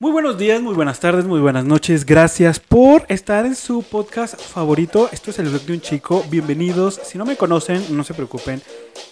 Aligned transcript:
Muy 0.00 0.12
buenos 0.12 0.38
días, 0.38 0.62
muy 0.62 0.76
buenas 0.76 1.00
tardes, 1.00 1.24
muy 1.24 1.40
buenas 1.40 1.64
noches. 1.64 2.06
Gracias 2.06 2.60
por 2.60 3.04
estar 3.08 3.44
en 3.44 3.56
su 3.56 3.82
podcast 3.82 4.40
favorito. 4.40 5.08
Esto 5.10 5.32
es 5.32 5.40
el 5.40 5.48
blog 5.48 5.62
de 5.62 5.72
un 5.72 5.80
chico. 5.80 6.24
Bienvenidos. 6.30 7.00
Si 7.02 7.18
no 7.18 7.24
me 7.24 7.34
conocen, 7.34 7.84
no 7.96 8.04
se 8.04 8.14
preocupen. 8.14 8.62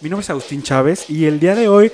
Mi 0.01 0.09
nombre 0.09 0.22
es 0.22 0.30
Agustín 0.30 0.62
Chávez 0.62 1.11
y 1.11 1.25
el 1.25 1.41
día 1.41 1.57
de 1.57 1.67
hoy, 1.67 1.91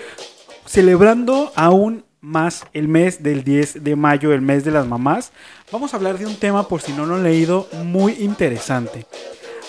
celebrando 0.66 1.52
aún 1.54 2.04
más 2.20 2.66
el 2.74 2.86
mes 2.86 3.22
del 3.22 3.44
10 3.44 3.82
de 3.82 3.96
mayo, 3.96 4.34
el 4.34 4.42
mes 4.42 4.62
de 4.62 4.72
las 4.72 4.86
mamás, 4.86 5.32
vamos 5.72 5.94
a 5.94 5.96
hablar 5.96 6.18
de 6.18 6.26
un 6.26 6.36
tema, 6.36 6.68
por 6.68 6.82
si 6.82 6.92
no 6.92 7.06
lo 7.06 7.14
han 7.14 7.22
leído, 7.22 7.68
muy 7.84 8.12
interesante. 8.20 9.06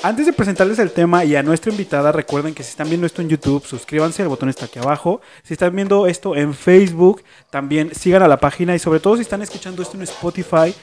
Antes 0.06 0.26
de 0.26 0.34
presentarles 0.34 0.80
el 0.80 0.92
tema 0.92 1.24
y 1.24 1.38
a 1.38 1.44
nuestra 1.44 1.72
invitada, 1.72 2.12
recuerden 2.12 2.54
que 2.54 2.62
si 2.62 2.72
están 2.72 2.90
viendo 2.90 3.08
esto 3.08 3.22
en 3.22 3.30
YouTube, 3.30 3.66
suscríbanse, 3.66 4.22
el 4.22 4.28
botón 4.28 4.50
está 4.50 4.66
aquí 4.66 4.78
abajo. 4.78 5.22
Si 5.44 5.54
están 5.54 5.74
viendo 5.74 6.08
esto 6.08 6.36
en 6.36 6.54
Facebook, 6.54 7.24
también 7.50 7.96
sigan 7.96 8.22
a 8.22 8.28
la 8.28 8.36
página 8.36 8.76
y 8.76 8.80
sobre 8.80 9.00
todo 9.00 9.16
si 9.16 9.22
están 9.22 9.42
escuchando 9.44 9.82
esto 9.82 9.96
en 9.96 10.04
Spotify, 10.04 10.76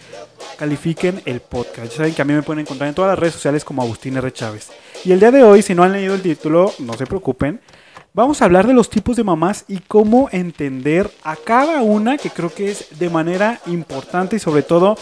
califiquen 0.57 1.21
el 1.27 1.41
podcast. 1.41 1.91
Ya 1.91 1.97
saben 1.99 2.15
que 2.15 2.23
a 2.23 2.25
mí 2.25 2.33
me 2.33 2.43
pueden 2.43 2.61
encontrar 2.61 2.89
en 2.89 2.95
todas 2.95 3.11
las 3.11 3.19
redes 3.19 3.35
sociales 3.35 3.63
como 3.63 3.83
Agustín 3.83 4.17
R. 4.17 4.33
Chávez. 4.33 4.71
Y 5.05 5.13
el 5.13 5.21
día 5.21 5.31
de 5.31 5.43
hoy, 5.43 5.61
si 5.61 5.75
no 5.75 5.83
han 5.83 5.93
leído 5.93 6.15
el 6.15 6.23
título, 6.23 6.73
no 6.79 6.95
se 6.95 7.05
preocupen. 7.05 7.61
Vamos 8.15 8.41
a 8.41 8.47
hablar 8.47 8.67
de 8.67 8.73
los 8.73 8.89
tipos 8.89 9.17
de 9.17 9.25
mamás 9.25 9.67
y 9.69 9.81
cómo 9.81 10.31
entender 10.33 11.11
a 11.25 11.37
cada 11.37 11.83
una, 11.83 12.17
que 12.17 12.31
creo 12.31 12.55
que 12.55 12.71
es 12.71 12.99
de 12.99 13.11
manera 13.11 13.61
importante 13.67 14.37
y 14.37 14.39
sobre 14.39 14.63
todo 14.63 14.97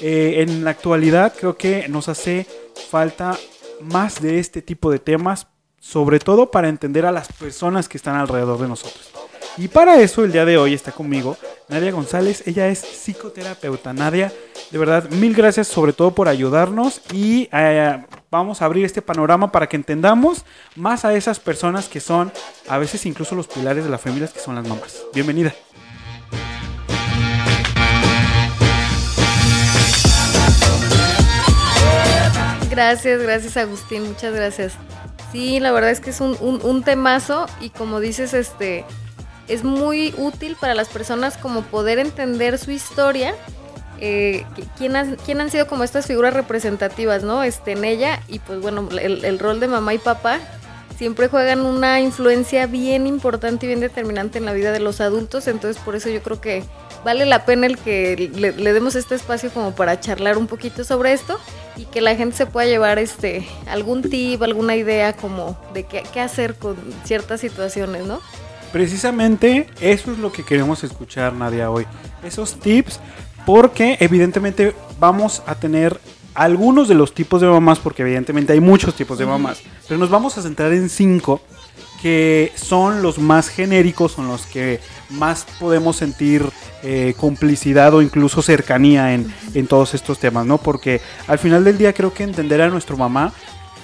eh, 0.00 0.44
en 0.46 0.62
la 0.62 0.70
actualidad 0.70 1.34
creo 1.36 1.56
que 1.56 1.88
nos 1.88 2.08
hace 2.08 2.46
falta 2.90 3.38
más 3.80 4.20
de 4.20 4.38
este 4.38 4.62
tipo 4.62 4.90
de 4.90 4.98
temas, 4.98 5.46
sobre 5.78 6.18
todo 6.18 6.50
para 6.50 6.68
entender 6.68 7.06
a 7.06 7.12
las 7.12 7.32
personas 7.32 7.88
que 7.88 7.96
están 7.96 8.16
alrededor 8.16 8.58
de 8.58 8.68
nosotros. 8.68 9.10
Y 9.56 9.68
para 9.68 10.00
eso 10.00 10.24
el 10.24 10.32
día 10.32 10.44
de 10.44 10.58
hoy 10.58 10.74
está 10.74 10.92
conmigo 10.92 11.36
Nadia 11.68 11.92
González, 11.92 12.46
ella 12.46 12.68
es 12.68 12.80
psicoterapeuta. 12.80 13.92
Nadia, 13.92 14.32
de 14.70 14.78
verdad, 14.78 15.08
mil 15.10 15.34
gracias 15.34 15.68
sobre 15.68 15.92
todo 15.92 16.12
por 16.12 16.28
ayudarnos 16.28 17.00
y 17.12 17.48
eh, 17.52 18.04
vamos 18.30 18.60
a 18.60 18.64
abrir 18.64 18.84
este 18.84 19.02
panorama 19.02 19.52
para 19.52 19.68
que 19.68 19.76
entendamos 19.76 20.44
más 20.76 21.04
a 21.04 21.14
esas 21.14 21.38
personas 21.38 21.88
que 21.88 22.00
son 22.00 22.32
a 22.68 22.78
veces 22.78 23.06
incluso 23.06 23.34
los 23.34 23.46
pilares 23.46 23.84
de 23.84 23.90
las 23.90 24.00
familias 24.00 24.32
que 24.32 24.40
son 24.40 24.56
las 24.56 24.66
mamás. 24.66 25.04
Bienvenida. 25.14 25.54
Gracias, 32.70 33.20
gracias 33.20 33.56
Agustín, 33.56 34.04
muchas 34.04 34.32
gracias. 34.32 34.74
Sí, 35.32 35.58
la 35.58 35.72
verdad 35.72 35.90
es 35.90 36.00
que 36.00 36.10
es 36.10 36.20
un, 36.20 36.36
un, 36.40 36.82
temazo 36.84 37.46
y 37.60 37.70
como 37.70 37.98
dices, 37.98 38.32
este 38.32 38.84
es 39.48 39.64
muy 39.64 40.14
útil 40.16 40.56
para 40.60 40.74
las 40.74 40.88
personas 40.88 41.36
como 41.36 41.62
poder 41.62 41.98
entender 41.98 42.58
su 42.58 42.70
historia, 42.70 43.34
eh, 44.00 44.44
quién, 44.76 45.16
quién, 45.24 45.40
han 45.40 45.50
sido 45.50 45.66
como 45.66 45.82
estas 45.82 46.06
figuras 46.06 46.32
representativas, 46.32 47.24
¿no? 47.24 47.42
Este, 47.42 47.72
en 47.72 47.84
ella 47.84 48.22
y 48.28 48.38
pues 48.38 48.60
bueno, 48.60 48.88
el, 49.00 49.24
el 49.24 49.38
rol 49.40 49.58
de 49.58 49.66
mamá 49.66 49.92
y 49.94 49.98
papá 49.98 50.38
siempre 51.00 51.28
juegan 51.28 51.64
una 51.64 51.98
influencia 51.98 52.66
bien 52.66 53.06
importante 53.06 53.66
y 53.66 53.68
bien 53.68 53.80
determinante 53.80 54.38
en 54.38 54.44
la 54.44 54.52
vida 54.52 54.70
de 54.70 54.80
los 54.80 55.00
adultos, 55.00 55.48
entonces 55.48 55.82
por 55.82 55.96
eso 55.96 56.08
yo 56.08 56.22
creo 56.22 56.40
que 56.40 56.62
vale 57.04 57.24
la 57.24 57.46
pena 57.46 57.66
el 57.66 57.78
que 57.78 58.30
le, 58.34 58.72
demos 58.72 58.94
este 58.96 59.14
espacio 59.14 59.50
como 59.50 59.74
para 59.74 59.98
charlar 59.98 60.36
un 60.36 60.46
poquito 60.46 60.84
sobre 60.84 61.12
esto 61.12 61.40
y 61.80 61.86
que 61.86 62.02
la 62.02 62.14
gente 62.14 62.36
se 62.36 62.44
pueda 62.44 62.66
llevar 62.66 62.98
este 62.98 63.46
algún 63.66 64.02
tip, 64.02 64.42
alguna 64.42 64.76
idea 64.76 65.14
como 65.14 65.58
de 65.72 65.84
qué, 65.84 66.02
qué 66.12 66.20
hacer 66.20 66.56
con 66.56 66.76
ciertas 67.04 67.40
situaciones, 67.40 68.06
¿no? 68.06 68.20
Precisamente 68.70 69.66
eso 69.80 70.12
es 70.12 70.18
lo 70.18 70.30
que 70.30 70.44
queremos 70.44 70.84
escuchar, 70.84 71.32
Nadia, 71.32 71.70
hoy. 71.70 71.86
Esos 72.22 72.60
tips, 72.60 73.00
porque 73.46 73.96
evidentemente 74.00 74.74
vamos 74.98 75.42
a 75.46 75.54
tener 75.54 75.98
algunos 76.34 76.86
de 76.86 76.94
los 76.94 77.14
tipos 77.14 77.40
de 77.40 77.46
mamás, 77.46 77.78
porque 77.78 78.02
evidentemente 78.02 78.52
hay 78.52 78.60
muchos 78.60 78.94
tipos 78.94 79.16
de 79.18 79.24
mamás, 79.24 79.62
pero 79.88 79.98
nos 79.98 80.10
vamos 80.10 80.36
a 80.36 80.42
centrar 80.42 80.72
en 80.74 80.90
cinco 80.90 81.40
que 82.00 82.52
son 82.54 83.02
los 83.02 83.18
más 83.18 83.48
genéricos, 83.48 84.12
son 84.12 84.28
los 84.28 84.46
que 84.46 84.80
más 85.10 85.46
podemos 85.58 85.96
sentir 85.96 86.44
eh, 86.82 87.14
complicidad 87.16 87.94
o 87.94 88.02
incluso 88.02 88.42
cercanía 88.42 89.12
en, 89.12 89.26
todos 89.68 89.94
estos 89.94 90.18
temas, 90.18 90.46
¿no? 90.46 90.58
Porque 90.58 91.00
al 91.26 91.38
final 91.38 91.64
del 91.64 91.76
día 91.76 91.92
creo 91.92 92.12
que 92.12 92.22
entender 92.22 92.62
a 92.62 92.68
nuestra 92.68 92.96
mamá 92.96 93.32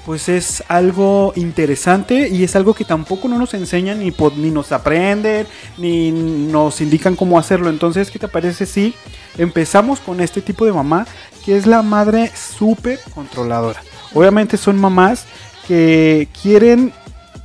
pues 0.06 0.28
es 0.28 0.62
algo 0.69 1.32
interesante 1.34 2.28
y 2.28 2.44
es 2.44 2.54
algo 2.54 2.75
que 2.75 2.84
tampoco 2.84 3.27
no 3.27 3.38
nos 3.38 3.54
enseñan 3.54 3.99
ni, 3.99 4.15
ni 4.37 4.50
nos 4.53 4.71
aprenden 4.71 5.48
ni 5.78 6.12
nos 6.12 6.81
indican 6.81 7.16
cómo 7.16 7.41
hacerlo. 7.41 7.69
Entonces, 7.71 8.12
¿qué 8.12 8.21
te 8.21 8.28
parece 8.28 8.66
si 8.66 8.94
empezamos 9.37 9.98
con 9.98 10.21
este 10.21 10.41
tipo 10.41 10.65
de 10.65 10.72
mamá 10.72 11.09
que 11.44 11.56
es 11.56 11.66
la 11.66 11.83
madre 11.83 12.31
súper 12.34 13.00
controladora? 13.12 13.83
Obviamente 14.15 14.56
son 14.56 14.78
mamás 14.78 15.27
que 15.66 16.28
quieren 16.41 16.93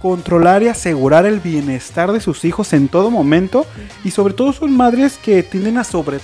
controlar 0.01 0.63
y 0.63 0.67
asegurar 0.67 1.25
el 1.25 1.39
bienestar 1.39 2.11
de 2.11 2.19
sus 2.19 2.43
hijos 2.45 2.73
en 2.73 2.87
todo 2.87 3.11
momento 3.11 3.65
y 4.03 4.11
sobre 4.11 4.33
todo 4.33 4.53
son 4.53 4.75
madres 4.75 5.17
que 5.17 5.43
tienden 5.43 5.77
a 5.77 5.83
sobre 5.83 6.19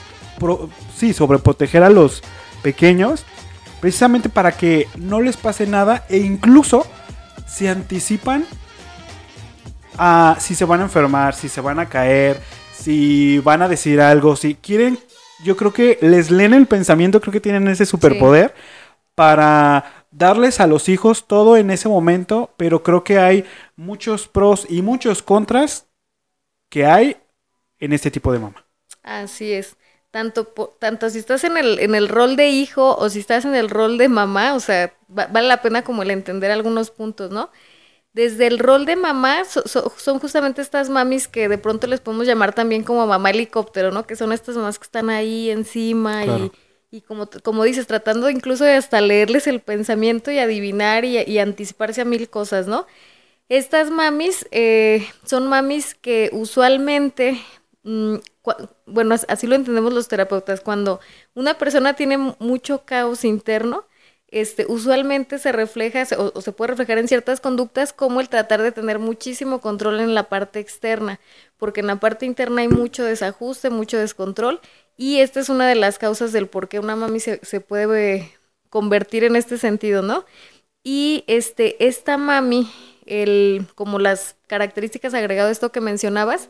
sí, 0.95 1.13
sobreproteger 1.13 1.83
a 1.83 1.89
los 1.89 2.23
pequeños 2.61 3.25
precisamente 3.79 4.29
para 4.29 4.51
que 4.51 4.87
no 4.97 5.21
les 5.21 5.37
pase 5.37 5.67
nada 5.67 6.05
e 6.09 6.17
incluso 6.17 6.85
se 7.47 7.69
anticipan 7.69 8.45
a 9.97 10.37
si 10.39 10.55
se 10.55 10.65
van 10.65 10.81
a 10.81 10.83
enfermar, 10.83 11.33
si 11.33 11.49
se 11.49 11.61
van 11.61 11.79
a 11.79 11.87
caer, 11.87 12.41
si 12.73 13.39
van 13.39 13.61
a 13.61 13.67
decir 13.67 14.01
algo, 14.01 14.35
si 14.35 14.55
quieren, 14.55 14.99
yo 15.43 15.55
creo 15.55 15.73
que 15.73 15.97
les 16.01 16.31
leen 16.31 16.53
el 16.53 16.67
pensamiento, 16.67 17.21
creo 17.21 17.31
que 17.31 17.39
tienen 17.39 17.67
ese 17.67 17.85
superpoder 17.85 18.53
para 19.15 19.96
darles 20.17 20.59
a 20.59 20.67
los 20.67 20.89
hijos 20.89 21.27
todo 21.27 21.57
en 21.57 21.69
ese 21.69 21.87
momento, 21.87 22.49
pero 22.57 22.81
creo 22.81 23.03
que 23.03 23.19
hay 23.19 23.45
muchos 23.75 24.27
pros 24.27 24.65
y 24.67 24.81
muchos 24.81 25.21
contras 25.21 25.87
que 26.69 26.85
hay 26.85 27.17
en 27.79 27.93
este 27.93 28.09
tipo 28.09 28.31
de 28.33 28.39
mamá. 28.39 28.65
Así 29.03 29.53
es. 29.53 29.77
Tanto, 30.09 30.45
tanto 30.79 31.09
si 31.09 31.19
estás 31.19 31.43
en 31.43 31.57
el, 31.57 31.79
en 31.79 31.93
el 31.93 32.09
rol 32.09 32.35
de 32.35 32.49
hijo 32.49 32.95
o 32.95 33.09
si 33.09 33.19
estás 33.19 33.45
en 33.45 33.53
el 33.53 33.69
rol 33.69 33.97
de 33.99 34.09
mamá, 34.09 34.55
o 34.55 34.59
sea, 34.59 34.93
vale 35.07 35.47
la 35.47 35.61
pena 35.61 35.83
como 35.83 36.01
el 36.01 36.09
entender 36.09 36.49
algunos 36.49 36.89
puntos, 36.89 37.29
¿no? 37.29 37.51
Desde 38.13 38.47
el 38.47 38.57
rol 38.57 38.87
de 38.87 38.95
mamá 38.95 39.43
son 39.45 40.19
justamente 40.19 40.63
estas 40.63 40.89
mamis 40.89 41.27
que 41.27 41.47
de 41.47 41.59
pronto 41.59 41.85
les 41.85 41.99
podemos 41.99 42.25
llamar 42.25 42.55
también 42.55 42.83
como 42.83 43.05
mamá 43.05 43.29
helicóptero, 43.29 43.91
¿no? 43.91 44.07
Que 44.07 44.15
son 44.15 44.31
estas 44.31 44.55
mamás 44.55 44.79
que 44.79 44.85
están 44.85 45.11
ahí 45.11 45.51
encima 45.51 46.25
y 46.25 46.51
y 46.91 47.01
como, 47.01 47.29
como 47.43 47.63
dices, 47.63 47.87
tratando 47.87 48.29
incluso 48.29 48.63
de 48.63 48.73
hasta 48.73 49.01
leerles 49.01 49.47
el 49.47 49.59
pensamiento 49.59 50.31
y 50.31 50.39
adivinar 50.39 51.05
y, 51.05 51.39
anticiparse 51.39 52.01
a 52.01 52.05
mil 52.05 52.29
cosas, 52.29 52.67
¿no? 52.67 52.87
Estas 53.49 53.91
mamis 53.91 54.47
eh, 54.51 55.07
son 55.25 55.47
mamis 55.47 55.95
que 55.95 56.29
usualmente, 56.33 57.39
mm, 57.83 58.15
bueno, 58.85 59.15
así 59.27 59.47
lo 59.47 59.55
entendemos 59.55 59.93
los 59.93 60.07
terapeutas, 60.07 60.61
cuando 60.61 60.99
una 61.35 61.57
persona 61.57 61.93
tiene 61.95 62.17
mucho 62.39 62.85
caos 62.85 63.25
interno, 63.25 63.85
este, 64.29 64.65
usualmente 64.67 65.39
se 65.39 65.53
refleja 65.53 66.03
o, 66.17 66.41
se 66.41 66.51
puede 66.51 66.69
reflejar 66.71 66.97
en 66.97 67.07
ciertas 67.07 67.39
conductas 67.39 67.93
como 67.93 68.19
el 68.19 68.27
tratar 68.29 68.61
de 68.61 68.73
tener 68.73 68.99
muchísimo 68.99 69.61
control 69.61 70.01
en 70.01 70.15
la 70.15 70.23
parte 70.23 70.59
externa, 70.59 71.19
porque 71.57 71.79
en 71.79 71.87
la 71.87 71.97
parte 71.97 72.25
interna 72.25 72.61
hay 72.61 72.67
mucho 72.67 73.03
desajuste, 73.05 73.69
mucho 73.69 73.97
descontrol 73.97 74.59
y 74.97 75.19
esta 75.19 75.39
es 75.39 75.49
una 75.49 75.67
de 75.67 75.75
las 75.75 75.99
causas 75.99 76.31
del 76.33 76.47
por 76.47 76.67
qué 76.67 76.79
una 76.79 76.95
mami 76.95 77.19
se, 77.19 77.39
se 77.45 77.61
puede 77.61 78.33
convertir 78.69 79.23
en 79.23 79.35
este 79.35 79.57
sentido, 79.57 80.01
¿no? 80.01 80.25
Y 80.83 81.23
este, 81.27 81.85
esta 81.87 82.17
mami, 82.17 82.71
el, 83.05 83.65
como 83.75 83.99
las 83.99 84.35
características 84.47 85.13
agregadas 85.13 85.49
a 85.49 85.51
esto 85.51 85.71
que 85.71 85.81
mencionabas, 85.81 86.49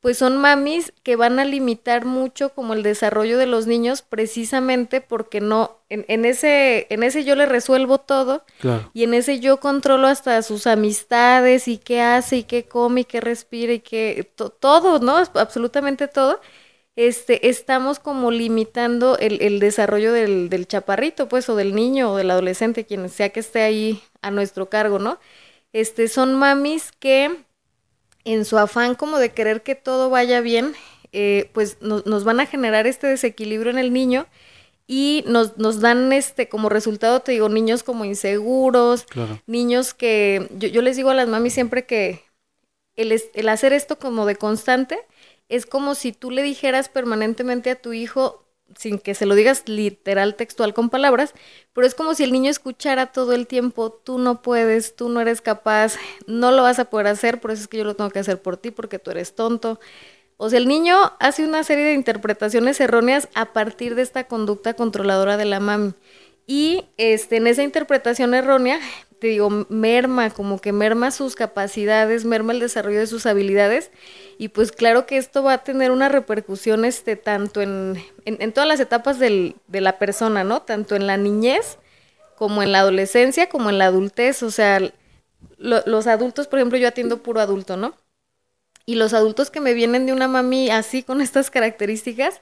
pues 0.00 0.16
son 0.16 0.38
mamis 0.38 0.92
que 1.02 1.16
van 1.16 1.38
a 1.38 1.44
limitar 1.44 2.06
mucho 2.06 2.54
como 2.54 2.72
el 2.72 2.82
desarrollo 2.82 3.36
de 3.36 3.46
los 3.46 3.66
niños 3.66 4.00
precisamente 4.00 5.02
porque 5.02 5.42
no, 5.42 5.76
en, 5.90 6.06
en 6.08 6.24
ese, 6.24 6.86
en 6.88 7.02
ese 7.02 7.22
yo 7.24 7.36
le 7.36 7.44
resuelvo 7.44 7.98
todo 7.98 8.44
y 8.94 9.04
en 9.04 9.12
ese 9.12 9.40
yo 9.40 9.60
controlo 9.60 10.06
hasta 10.06 10.40
sus 10.42 10.66
amistades 10.66 11.68
y 11.68 11.76
qué 11.76 12.00
hace 12.00 12.38
y 12.38 12.42
qué 12.44 12.64
come 12.64 13.02
y 13.02 13.04
qué 13.04 13.20
respira 13.20 13.74
y 13.74 13.80
qué, 13.80 14.32
todo, 14.58 15.00
¿no? 15.00 15.16
Absolutamente 15.34 16.08
todo 16.08 16.40
este, 17.06 17.48
estamos 17.48 17.98
como 17.98 18.30
limitando 18.30 19.16
el, 19.16 19.40
el 19.40 19.58
desarrollo 19.58 20.12
del, 20.12 20.50
del, 20.50 20.66
chaparrito, 20.66 21.30
pues, 21.30 21.48
o 21.48 21.56
del 21.56 21.74
niño 21.74 22.12
o 22.12 22.16
del 22.16 22.30
adolescente, 22.30 22.84
quien 22.84 23.08
sea 23.08 23.30
que 23.30 23.40
esté 23.40 23.62
ahí 23.62 24.02
a 24.20 24.30
nuestro 24.30 24.68
cargo, 24.68 24.98
¿no? 24.98 25.18
Este, 25.72 26.08
son 26.08 26.34
mamis 26.34 26.92
que 26.92 27.34
en 28.24 28.44
su 28.44 28.58
afán 28.58 28.94
como 28.94 29.18
de 29.18 29.30
querer 29.30 29.62
que 29.62 29.74
todo 29.74 30.10
vaya 30.10 30.42
bien, 30.42 30.74
eh, 31.12 31.48
pues 31.54 31.78
nos 31.80 32.24
van 32.24 32.38
a 32.38 32.44
generar 32.44 32.86
este 32.86 33.06
desequilibrio 33.06 33.70
en 33.70 33.78
el 33.78 33.94
niño 33.94 34.26
y 34.86 35.24
nos, 35.26 35.56
nos 35.56 35.80
dan 35.80 36.12
este 36.12 36.50
como 36.50 36.68
resultado, 36.68 37.20
te 37.20 37.32
digo, 37.32 37.48
niños 37.48 37.82
como 37.82 38.04
inseguros, 38.04 39.06
niños 39.46 39.94
que 39.94 40.48
yo, 40.54 40.68
yo 40.68 40.82
les 40.82 40.96
digo 40.96 41.08
a 41.08 41.14
las 41.14 41.28
mamis 41.28 41.54
siempre 41.54 41.86
que 41.86 42.22
el, 42.96 43.18
el 43.32 43.48
hacer 43.48 43.72
esto 43.72 43.98
como 43.98 44.26
de 44.26 44.36
constante, 44.36 44.98
es 45.50 45.66
como 45.66 45.94
si 45.94 46.12
tú 46.12 46.30
le 46.30 46.42
dijeras 46.42 46.88
permanentemente 46.88 47.70
a 47.70 47.80
tu 47.80 47.92
hijo, 47.92 48.46
sin 48.78 48.98
que 48.98 49.14
se 49.14 49.26
lo 49.26 49.34
digas 49.34 49.64
literal, 49.66 50.36
textual 50.36 50.74
con 50.74 50.90
palabras, 50.90 51.34
pero 51.72 51.86
es 51.86 51.94
como 51.94 52.14
si 52.14 52.24
el 52.24 52.32
niño 52.32 52.50
escuchara 52.50 53.06
todo 53.12 53.32
el 53.32 53.46
tiempo, 53.46 53.92
tú 53.92 54.18
no 54.18 54.42
puedes, 54.42 54.94
tú 54.94 55.08
no 55.08 55.20
eres 55.20 55.40
capaz, 55.40 55.96
no 56.26 56.52
lo 56.52 56.62
vas 56.62 56.78
a 56.78 56.86
poder 56.86 57.08
hacer, 57.08 57.40
por 57.40 57.50
eso 57.50 57.62
es 57.62 57.68
que 57.68 57.78
yo 57.78 57.84
lo 57.84 57.96
tengo 57.96 58.10
que 58.10 58.20
hacer 58.20 58.40
por 58.40 58.56
ti, 58.56 58.70
porque 58.70 58.98
tú 58.98 59.10
eres 59.10 59.34
tonto. 59.34 59.80
O 60.36 60.48
sea, 60.48 60.58
el 60.58 60.68
niño 60.68 60.96
hace 61.18 61.44
una 61.44 61.64
serie 61.64 61.84
de 61.84 61.94
interpretaciones 61.94 62.80
erróneas 62.80 63.28
a 63.34 63.52
partir 63.52 63.94
de 63.94 64.02
esta 64.02 64.24
conducta 64.24 64.74
controladora 64.74 65.36
de 65.36 65.44
la 65.44 65.60
mami. 65.60 65.94
Y 66.50 66.88
este, 66.96 67.36
en 67.36 67.46
esa 67.46 67.62
interpretación 67.62 68.34
errónea, 68.34 68.80
te 69.20 69.28
digo, 69.28 69.66
merma, 69.68 70.30
como 70.30 70.60
que 70.60 70.72
merma 70.72 71.12
sus 71.12 71.36
capacidades, 71.36 72.24
merma 72.24 72.52
el 72.52 72.58
desarrollo 72.58 72.98
de 72.98 73.06
sus 73.06 73.24
habilidades. 73.24 73.92
Y 74.36 74.48
pues 74.48 74.72
claro 74.72 75.06
que 75.06 75.16
esto 75.16 75.44
va 75.44 75.52
a 75.52 75.62
tener 75.62 75.92
una 75.92 76.08
repercusión 76.08 76.84
este, 76.84 77.14
tanto 77.14 77.62
en, 77.62 78.02
en, 78.24 78.52
todas 78.52 78.68
las 78.68 78.80
etapas 78.80 79.20
del, 79.20 79.54
de 79.68 79.80
la 79.80 80.00
persona, 80.00 80.42
¿no? 80.42 80.62
Tanto 80.62 80.96
en 80.96 81.06
la 81.06 81.16
niñez 81.16 81.78
como 82.34 82.64
en 82.64 82.72
la 82.72 82.80
adolescencia, 82.80 83.48
como 83.48 83.70
en 83.70 83.78
la 83.78 83.86
adultez. 83.86 84.42
O 84.42 84.50
sea, 84.50 84.80
los 85.56 86.06
adultos, 86.08 86.48
por 86.48 86.58
ejemplo, 86.58 86.78
yo 86.78 86.88
atiendo 86.88 87.22
puro 87.22 87.40
adulto, 87.40 87.76
¿no? 87.76 87.94
Y 88.86 88.96
los 88.96 89.14
adultos 89.14 89.52
que 89.52 89.60
me 89.60 89.72
vienen 89.72 90.04
de 90.04 90.12
una 90.12 90.26
mami 90.26 90.68
así 90.68 91.04
con 91.04 91.20
estas 91.20 91.48
características, 91.48 92.40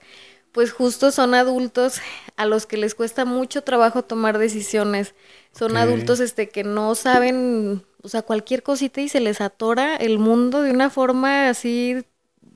pues 0.53 0.73
justo 0.73 1.11
son 1.11 1.35
adultos 1.35 2.01
a 2.37 2.47
los 2.47 2.67
que 2.67 2.77
les 2.77 2.95
cuesta 2.95 3.25
mucho 3.25 3.63
trabajo 3.63 4.03
tomar 4.03 4.39
decisiones. 4.39 5.15
Son 5.53 5.77
adultos 5.77 6.21
este 6.21 6.49
que 6.49 6.65
no 6.65 6.95
saben, 6.95 7.83
o 8.03 8.09
sea, 8.09 8.23
cualquier 8.23 8.63
cosita 8.63 9.01
y 9.01 9.09
se 9.09 9.21
les 9.21 9.41
atora 9.41 9.97
el 9.97 10.19
mundo 10.19 10.63
de 10.63 10.71
una 10.71 10.91
forma 10.91 11.49
así 11.49 12.05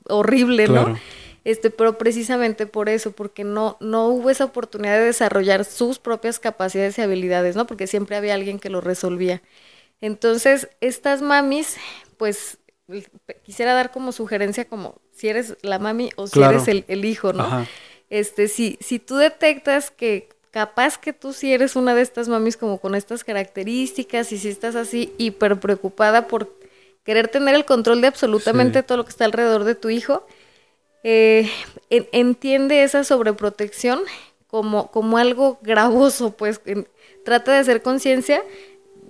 horrible, 0.07 0.67
¿no? 0.67 0.97
Este, 1.43 1.69
pero 1.69 1.97
precisamente 1.97 2.65
por 2.65 2.87
eso, 2.87 3.11
porque 3.11 3.43
no, 3.43 3.77
no 3.81 4.07
hubo 4.07 4.29
esa 4.29 4.45
oportunidad 4.45 4.97
de 4.97 5.05
desarrollar 5.05 5.65
sus 5.65 5.99
propias 5.99 6.39
capacidades 6.39 6.97
y 6.97 7.01
habilidades, 7.01 7.55
¿no? 7.55 7.67
Porque 7.67 7.87
siempre 7.87 8.15
había 8.15 8.33
alguien 8.33 8.59
que 8.59 8.69
lo 8.69 8.79
resolvía. 8.79 9.41
Entonces, 9.99 10.69
estas 10.79 11.21
mamis, 11.21 11.75
pues 12.17 12.57
quisiera 13.43 13.73
dar 13.73 13.91
como 13.91 14.11
sugerencia 14.11 14.65
como 14.65 15.01
si 15.11 15.29
eres 15.29 15.57
la 15.61 15.79
mami 15.79 16.09
o 16.15 16.27
si 16.27 16.41
eres 16.41 16.67
el, 16.67 17.05
hijo, 17.05 17.33
¿no? 17.33 17.65
Este, 18.09 18.47
si, 18.47 18.77
si 18.81 18.99
tú 18.99 19.15
detectas 19.15 19.89
que 19.89 20.29
capaz 20.51 20.97
que 20.97 21.13
tú 21.13 21.33
sí 21.33 21.51
eres 21.51 21.75
una 21.75 21.95
de 21.95 22.01
estas 22.01 22.29
mamis 22.29 22.57
como 22.57 22.77
con 22.77 22.93
estas 22.93 23.23
características 23.23 24.31
y 24.31 24.37
si 24.37 24.49
estás 24.49 24.75
así 24.75 25.13
hiper 25.17 25.59
preocupada 25.59 26.27
por 26.27 26.55
querer 27.03 27.27
tener 27.27 27.55
el 27.55 27.65
control 27.65 28.01
de 28.01 28.07
absolutamente 28.07 28.83
todo 28.83 28.99
lo 28.99 29.03
que 29.03 29.09
está 29.09 29.25
alrededor 29.25 29.63
de 29.63 29.75
tu 29.75 29.89
hijo, 29.89 30.27
eh, 31.03 31.49
entiende 31.89 32.83
esa 32.83 33.03
sobreprotección 33.03 34.01
como, 34.47 34.91
como 34.91 35.17
algo 35.17 35.57
gravoso, 35.63 36.31
pues 36.31 36.61
trata 37.25 37.53
de 37.53 37.57
hacer 37.57 37.81
conciencia 37.81 38.43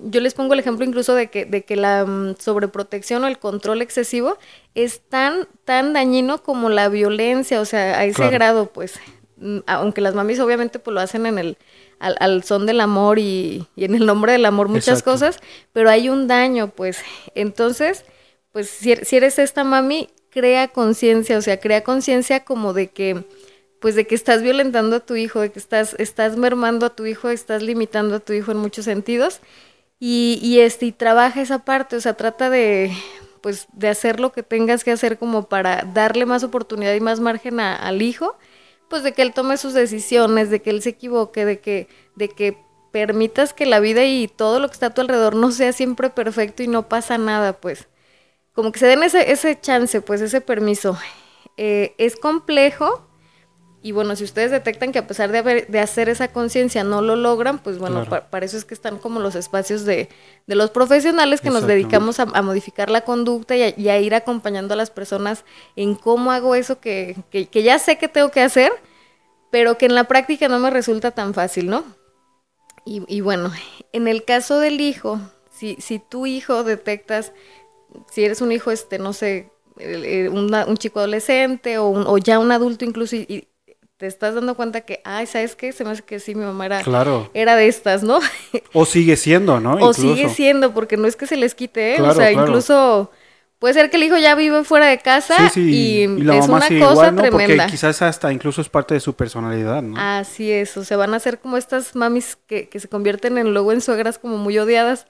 yo 0.06 0.22
les 0.22 0.34
pongo 0.34 0.54
el 0.54 0.60
ejemplo 0.60 0.86
incluso 0.86 1.16
de 1.16 1.28
que, 1.28 1.46
de 1.46 1.64
que 1.64 1.76
la 1.76 2.06
mm, 2.06 2.36
sobreprotección 2.38 3.24
o 3.24 3.28
el 3.28 3.40
control 3.40 3.82
excesivo 3.82 4.38
es 4.76 5.02
tan, 5.02 5.48
tan 5.66 5.94
dañino 5.94 6.44
como 6.44 6.70
la 6.70 6.90
violencia, 6.90 7.62
o 7.62 7.66
sea, 7.66 8.00
a 8.00 8.06
ese 8.06 8.30
grado, 8.30 8.68
pues, 8.68 9.00
mm, 9.38 9.60
aunque 9.66 10.02
las 10.02 10.16
mamis 10.16 10.40
obviamente 10.40 10.80
pues 10.80 10.94
lo 10.94 11.00
hacen 11.02 11.26
en 11.26 11.38
el, 11.38 11.58
al, 12.00 12.44
son 12.44 12.66
del 12.66 12.82
amor 12.82 13.20
y, 13.20 13.66
en 13.78 13.96
el 13.96 14.06
nombre 14.06 14.34
del 14.34 14.46
amor 14.46 14.68
muchas 14.68 15.04
cosas, 15.04 15.40
pero 15.72 15.90
hay 15.90 16.10
un 16.10 16.28
daño, 16.28 16.70
pues, 16.70 17.00
entonces, 17.36 18.04
pues, 18.52 18.70
si, 18.70 18.96
si 18.98 19.16
eres 19.16 19.40
esta 19.40 19.64
mami, 19.64 20.10
crea 20.30 20.68
conciencia, 20.68 21.38
o 21.38 21.42
sea, 21.42 21.60
crea 21.60 21.84
conciencia 21.84 22.44
como 22.44 22.74
de 22.74 22.90
que, 22.90 23.24
pues 23.80 23.96
de 23.96 24.08
que 24.08 24.16
estás 24.16 24.42
violentando 24.42 24.96
a 24.96 25.00
tu 25.02 25.16
hijo, 25.16 25.42
de 25.42 25.52
que 25.52 25.60
estás, 25.60 25.96
estás 26.00 26.38
mermando 26.38 26.86
a 26.86 26.96
tu 26.96 27.06
hijo, 27.06 27.30
estás 27.30 27.62
limitando 27.62 28.16
a 28.16 28.20
tu 28.20 28.34
hijo 28.34 28.52
en 28.52 28.58
muchos 28.58 28.86
sentidos 28.86 29.42
y, 30.06 30.38
y, 30.42 30.60
este, 30.60 30.88
y 30.88 30.92
trabaja 30.92 31.42
esa 31.42 31.60
parte, 31.60 31.96
o 31.96 32.02
sea, 32.02 32.16
trata 32.16 32.50
de, 32.50 32.92
pues, 33.40 33.68
de 33.72 33.88
hacer 33.88 34.20
lo 34.20 34.34
que 34.34 34.44
tengas 34.44 34.84
que 34.84 34.92
hacer 34.92 35.18
como 35.18 35.48
para 35.48 35.84
darle 35.94 36.26
más 36.26 36.44
oportunidad 36.44 36.94
y 36.94 37.00
más 37.00 37.22
margen 37.22 37.62
al 37.62 38.02
hijo, 38.02 38.36
pues 38.90 39.04
de 39.04 39.14
que 39.14 39.22
él 39.22 39.34
tome 39.34 39.56
sus 39.56 39.74
decisiones, 39.74 40.50
de 40.50 40.62
que 40.62 40.72
él 40.72 40.82
se 40.82 40.90
equivoque, 40.90 41.46
de 41.46 41.62
que, 41.62 41.88
de 42.18 42.28
que 42.28 42.58
permitas 42.92 43.54
que 43.54 43.66
la 43.66 43.80
vida 43.80 44.04
y 44.04 44.28
todo 44.28 44.60
lo 44.60 44.68
que 44.68 44.74
está 44.74 44.88
a 44.88 44.94
tu 44.94 45.00
alrededor 45.00 45.36
no 45.36 45.52
sea 45.52 45.72
siempre 45.72 46.10
perfecto 46.10 46.64
y 46.64 46.68
no 46.68 46.90
pasa 46.90 47.18
nada, 47.18 47.54
pues. 47.54 47.88
Como 48.52 48.74
que 48.74 48.80
se 48.80 48.88
den 48.88 49.04
ese, 49.04 49.32
ese 49.32 49.58
chance, 49.58 50.02
pues, 50.02 50.20
ese 50.20 50.42
permiso. 50.42 50.98
Eh, 51.56 51.96
es 51.98 52.18
complejo, 52.18 53.08
y 53.86 53.92
bueno, 53.92 54.16
si 54.16 54.24
ustedes 54.24 54.50
detectan 54.50 54.94
que 54.94 55.00
a 55.00 55.08
pesar 55.08 55.34
de, 55.34 55.40
haber, 55.40 55.68
de 55.68 55.80
hacer 55.80 56.08
esa 56.08 56.30
conciencia 56.30 56.86
no 56.86 57.02
lo 57.02 57.18
logran, 57.18 57.60
pues 57.60 57.80
bueno, 57.80 58.06
para 58.06 58.46
eso 58.46 58.56
es 58.56 58.64
que 58.64 58.74
están 58.74 58.98
como 58.98 59.20
los 59.20 59.36
espacios 59.36 59.84
de, 59.84 60.08
de 60.48 60.56
los 60.56 60.72
profesionales 60.72 61.42
que 61.42 61.50
nos 61.50 61.68
dedicamos 61.68 62.22
a, 62.22 62.26
modificar 62.42 62.90
la 62.90 63.02
conducta 63.02 63.58
y 63.58 63.90
a, 63.90 64.00
ir 64.00 64.16
acompañando 64.16 64.74
a 64.74 64.78
las 64.78 64.90
personas 64.90 65.44
en 65.76 65.96
cómo 65.96 66.32
hago 66.32 66.56
eso 66.56 66.80
que, 66.80 67.18
que, 67.30 67.48
que, 67.48 67.62
ya 67.62 67.78
sé 67.78 67.98
que 67.98 68.08
tengo 68.08 68.32
que 68.32 68.40
hacer, 68.40 68.72
pero 69.52 69.78
que 69.78 69.86
en 69.86 69.96
la 69.96 70.06
práctica 70.06 70.48
no 70.48 70.60
me 70.60 70.70
resulta 70.70 71.12
tan 71.12 71.34
fácil, 71.34 71.70
¿no? 71.70 71.84
Y, 72.86 73.04
y 73.14 73.20
bueno, 73.20 73.52
en 73.92 74.08
el 74.08 74.24
caso 74.24 74.62
del 74.62 74.80
hijo, 74.80 75.20
si, 75.52 75.76
si 75.82 76.00
tu 76.00 76.26
hijo 76.26 76.64
detectas, 76.64 77.34
si 78.10 78.24
eres 78.24 78.40
un 78.40 78.54
hijo, 78.54 78.72
este, 78.72 78.98
no 78.98 79.12
sé, 79.12 79.52
un 79.76 80.78
chico 80.78 81.00
adolescente 81.00 81.78
o, 81.80 81.90
o, 81.90 82.18
ya 82.18 82.40
un 82.40 82.52
adulto 82.52 82.86
incluso 82.86 83.16
y, 83.18 83.50
te 84.04 84.08
estás 84.08 84.36
dando 84.36 84.56
cuenta 84.56 84.82
que, 84.82 85.00
ay, 85.06 85.26
¿sabes 85.26 85.56
qué? 85.56 85.72
Se 85.72 85.86
me 85.86 85.92
hace 85.92 86.02
que 86.02 86.20
sí, 86.20 86.36
mi 86.36 86.44
mamá 86.44 86.66
era, 86.66 86.84
era 87.34 87.56
de 87.56 87.70
estas, 87.70 88.04
¿no? 88.04 88.20
O 88.74 88.86
sigue 88.86 89.16
siendo, 89.16 89.62
¿no? 89.62 89.76
O 89.76 89.94
sigue 89.94 90.28
siendo, 90.28 90.74
porque 90.74 90.98
no 90.98 91.08
es 91.08 91.16
que 91.16 91.26
se 91.26 91.38
les 91.38 91.56
quite, 91.56 91.96
¿eh? 91.96 92.02
o 92.02 92.14
sea, 92.14 92.30
incluso 92.30 93.12
puede 93.60 93.76
ser 93.76 93.90
que 93.90 93.96
el 93.96 94.04
hijo 94.04 94.18
ya 94.18 94.36
vive 94.36 94.66
fuera 94.66 94.88
de 94.88 94.98
casa 94.98 95.50
y, 95.56 96.02
es 96.02 96.50
una 96.50 96.68
cosa 96.68 97.16
tremenda. 97.16 97.30
Porque 97.32 97.66
quizás 97.72 98.02
hasta 98.02 98.34
incluso 98.34 98.60
es 98.60 98.68
parte 98.68 98.94
de 98.94 99.00
su 99.00 99.14
personalidad, 99.14 99.82
¿no? 99.82 99.96
Así 99.98 100.52
es, 100.52 100.76
o 100.76 100.84
sea, 100.84 100.98
van 100.98 101.14
a 101.14 101.20
ser 101.22 101.40
como 101.40 101.56
estas 101.56 101.96
mamis 101.96 102.38
que, 102.46 102.68
que 102.68 102.82
se 102.82 102.90
convierten 102.90 103.38
en 103.38 103.54
luego 103.54 103.72
en 103.72 103.80
suegras 103.80 104.20
como 104.20 104.36
muy 104.36 104.58
odiadas 104.58 105.08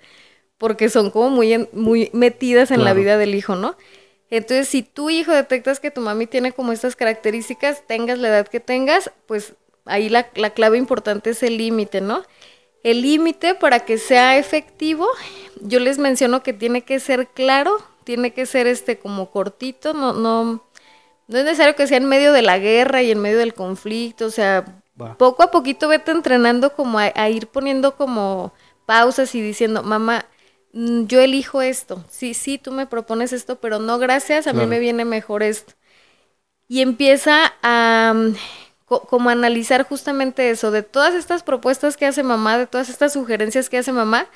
porque 0.60 0.90
son 0.90 1.10
como 1.10 1.32
muy, 1.32 1.68
muy 1.74 2.12
metidas 2.14 2.70
en 2.70 2.84
la 2.84 2.94
vida 2.94 3.18
del 3.18 3.34
hijo, 3.34 3.56
¿no? 3.56 3.76
Entonces, 4.30 4.68
si 4.68 4.82
tu 4.82 5.10
hijo 5.10 5.32
detectas 5.32 5.80
que 5.80 5.92
tu 5.92 6.02
mami 6.02 6.28
tiene 6.28 6.52
como 6.52 6.72
estas 6.72 6.96
características, 6.96 7.86
tengas 7.86 8.18
la 8.20 8.30
edad 8.30 8.48
que 8.48 8.60
tengas, 8.60 9.12
pues 9.28 9.54
ahí 9.86 10.10
la, 10.10 10.24
clave 10.24 10.78
importante 10.78 11.32
es 11.32 11.44
el 11.44 11.58
límite, 11.58 12.02
¿no? 12.02 12.24
El 12.84 13.02
límite 13.02 13.56
para 13.56 13.82
que 13.82 13.98
sea 13.98 14.38
efectivo, 14.38 15.08
yo 15.62 15.80
les 15.80 16.00
menciono 16.00 16.44
que 16.44 16.54
tiene 16.54 16.82
que 16.82 17.00
ser 17.00 17.28
claro, 17.28 17.78
tiene 18.04 18.34
que 18.34 18.46
ser 18.46 18.68
este 18.68 19.00
como 19.00 19.32
cortito, 19.32 19.94
no, 19.94 20.14
no, 20.14 20.66
no 21.28 21.38
es 21.38 21.46
necesario 21.46 21.76
que 21.76 21.88
sea 21.88 21.98
en 21.98 22.06
medio 22.06 22.34
de 22.34 22.42
la 22.42 22.58
guerra 22.60 23.02
y 23.02 23.12
en 23.12 23.20
medio 23.20 23.38
del 23.38 23.54
conflicto, 23.54 24.26
o 24.26 24.32
sea, 24.32 24.66
poco 25.18 25.44
a 25.44 25.52
poquito 25.52 25.88
vete 25.88 26.12
entrenando 26.12 26.76
como 26.76 27.00
a, 27.00 27.30
ir 27.30 27.48
poniendo 27.48 27.96
como 27.96 28.54
pausas 28.86 29.34
y 29.36 29.42
diciendo, 29.42 29.84
mamá, 29.84 30.26
yo 30.74 31.22
elijo 31.22 31.62
esto, 31.62 32.04
sí, 32.10 32.34
sí, 32.34 32.58
tú 32.58 32.72
me 32.72 32.88
propones 32.88 33.32
esto, 33.32 33.58
pero 33.58 33.78
no 33.80 34.00
gracias, 34.00 34.48
a 34.48 34.54
mí 34.54 34.66
me 34.66 34.80
viene 34.80 35.06
mejor 35.06 35.44
esto. 35.44 35.74
Y 36.68 36.82
empieza 36.82 37.54
a 37.62 38.14
mm, 38.16 38.36
como 38.86 39.30
analizar 39.30 39.84
justamente 39.84 40.50
eso, 40.50 40.72
de 40.72 40.82
todas 40.82 41.14
estas 41.14 41.44
propuestas 41.44 41.96
que 41.96 42.08
hace 42.08 42.24
mamá, 42.24 42.58
de 42.58 42.68
todas 42.68 42.90
estas 42.90 43.14
sugerencias 43.14 43.70
que 43.70 43.78
hace 43.78 43.92
mamá, 43.92 44.28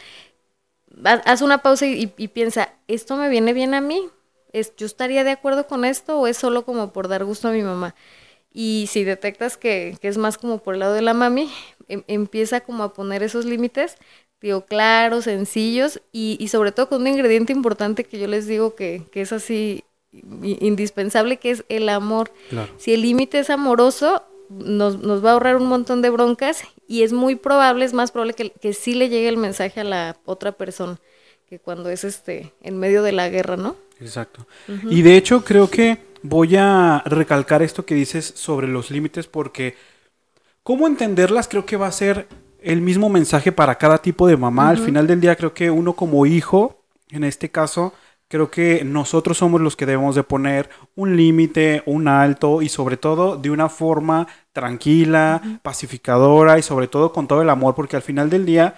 haz 1.04 1.42
una 1.42 1.60
pausa 1.60 1.86
y, 1.88 2.08
piensa, 2.08 2.74
¿esto 2.88 3.18
me 3.18 3.30
viene 3.30 3.54
bien 3.54 3.74
a 3.74 3.82
mí? 3.82 4.10
¿Es, 4.54 4.76
¿Yo 4.76 4.86
estaría 4.86 5.24
de 5.24 5.32
acuerdo 5.32 5.68
con 5.68 5.86
esto 5.86 6.20
o 6.20 6.28
es 6.28 6.38
solo 6.38 6.66
como 6.66 6.94
por 6.94 7.08
dar 7.08 7.26
gusto 7.26 7.48
a 7.48 7.52
mi 7.52 7.64
mamá? 7.64 7.96
Y 8.52 8.88
si 8.90 9.04
detectas 9.04 9.58
que, 9.58 9.98
que 10.02 10.08
es 10.08 10.18
más 10.18 10.38
como 10.38 10.60
por 10.60 10.74
el 10.74 10.80
lado 10.80 10.94
de 10.94 11.02
la 11.02 11.14
mami, 11.14 11.52
em, 11.88 12.04
empieza 12.08 12.62
como 12.62 12.84
a 12.84 12.94
poner 12.94 13.22
esos 13.24 13.46
límites 13.46 13.98
digo, 14.42 14.66
claros, 14.66 15.26
sencillos 15.26 16.02
y, 16.12 16.38
y, 16.40 16.50
sobre 16.50 16.72
todo 16.72 16.90
con 16.90 17.02
un 17.02 17.08
ingrediente 17.08 17.54
importante 17.54 18.04
que 18.04 18.20
yo 18.20 18.28
les 18.28 18.48
digo 18.48 18.76
que, 18.76 19.04
que 19.12 19.22
es 19.22 19.32
así 19.34 19.84
indispensable, 20.12 21.38
que 21.38 21.52
es 21.52 21.66
el 21.70 21.90
amor. 21.90 22.32
Si 22.78 22.94
el 22.94 23.02
límite 23.02 23.40
es 23.40 23.50
amoroso, 23.50 24.24
nos, 24.50 25.00
nos, 25.00 25.24
va 25.24 25.32
a 25.32 25.34
ahorrar 25.34 25.58
un 25.58 25.68
montón 25.68 26.02
de 26.02 26.10
broncas 26.10 26.64
y 26.88 27.04
es 27.04 27.14
muy 27.14 27.36
probable, 27.36 27.86
es 27.86 27.94
más 27.94 28.12
probable 28.12 28.34
que, 28.34 28.52
que 28.52 28.74
sí 28.74 28.94
le 28.94 29.10
llegue 29.10 29.28
el 29.28 29.38
mensaje 29.38 29.82
a 29.82 29.84
la 29.84 30.18
otra 30.26 30.54
persona 30.54 31.00
que 31.50 31.60
cuando 31.60 31.90
es 31.90 32.04
este 32.04 32.54
en 32.62 32.78
medio 32.78 33.04
de 33.04 33.14
la 33.14 33.30
guerra, 33.30 33.56
¿no? 33.56 33.76
Exacto. 34.00 34.46
Y 34.90 35.02
de 35.02 35.18
hecho 35.18 35.44
creo 35.44 35.70
que 35.70 35.98
voy 36.22 36.56
a 36.58 37.02
recalcar 37.06 37.62
esto 37.62 37.86
que 37.86 37.96
dices 37.96 38.34
sobre 38.36 38.68
los 38.68 38.92
límites 38.92 39.28
porque 39.28 39.76
cómo 40.62 40.88
entenderlas 40.88 41.48
creo 41.48 41.66
que 41.66 41.78
va 41.78 41.88
a 41.88 41.92
ser 41.92 42.28
el 42.68 42.82
mismo 42.82 43.08
mensaje 43.08 43.54
para 43.54 43.76
cada 43.76 43.98
tipo 44.00 44.28
de 44.28 44.36
mamá. 44.36 44.70
Al 44.70 44.78
final 44.78 45.08
del 45.08 45.22
día 45.22 45.38
creo 45.38 45.54
que 45.54 45.72
uno 45.72 45.94
como 45.94 46.26
hijo, 46.26 46.84
en 47.10 47.24
este 47.24 47.50
caso, 47.50 47.94
creo 48.28 48.52
que 48.52 48.84
nosotros 48.84 49.38
somos 49.38 49.62
los 49.62 49.78
que 49.78 49.86
debemos 49.86 50.16
de 50.16 50.24
poner 50.24 50.70
un 50.94 51.16
límite, 51.16 51.82
un 51.86 52.10
alto 52.10 52.62
y 52.62 52.68
sobre 52.68 52.98
todo 52.98 53.38
de 53.38 53.52
una 53.52 53.70
forma 53.70 54.28
tranquila, 54.52 55.42
pacificadora 55.64 56.60
y 56.60 56.62
sobre 56.62 56.90
todo 56.90 57.14
con 57.14 57.26
todo 57.26 57.42
el 57.42 57.50
amor, 57.50 57.74
porque 57.74 57.96
al 57.96 58.02
final 58.02 58.30
del 58.30 58.46
día 58.46 58.76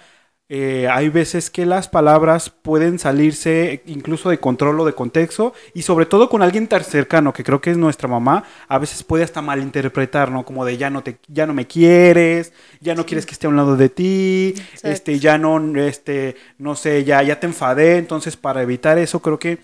eh, 0.52 0.88
hay 0.90 1.10
veces 1.10 1.48
que 1.48 1.64
las 1.64 1.88
palabras 1.88 2.50
pueden 2.50 2.98
salirse 2.98 3.84
incluso 3.86 4.30
de 4.30 4.40
control 4.40 4.80
o 4.80 4.84
de 4.84 4.94
contexto 4.94 5.54
y 5.74 5.82
sobre 5.82 6.06
todo 6.06 6.28
con 6.28 6.42
alguien 6.42 6.66
tan 6.66 6.82
cercano 6.82 7.32
que 7.32 7.44
creo 7.44 7.60
que 7.60 7.70
es 7.70 7.76
nuestra 7.76 8.08
mamá, 8.08 8.42
a 8.66 8.78
veces 8.78 9.04
puede 9.04 9.22
hasta 9.22 9.42
malinterpretar, 9.42 10.32
¿no? 10.32 10.44
Como 10.44 10.64
de 10.64 10.76
ya 10.76 10.90
no 10.90 11.04
te 11.04 11.18
ya 11.28 11.46
no 11.46 11.54
me 11.54 11.68
quieres, 11.68 12.52
ya 12.80 12.96
no 12.96 13.06
quieres 13.06 13.26
que 13.26 13.32
esté 13.32 13.46
a 13.46 13.50
un 13.50 13.54
lado 13.54 13.76
de 13.76 13.90
ti, 13.90 14.56
este 14.82 15.20
ya 15.20 15.38
no 15.38 15.60
este 15.80 16.34
no 16.58 16.74
sé, 16.74 17.04
ya 17.04 17.22
ya 17.22 17.38
te 17.38 17.46
enfadé, 17.46 17.98
entonces 17.98 18.36
para 18.36 18.60
evitar 18.60 18.98
eso 18.98 19.22
creo 19.22 19.38
que 19.38 19.60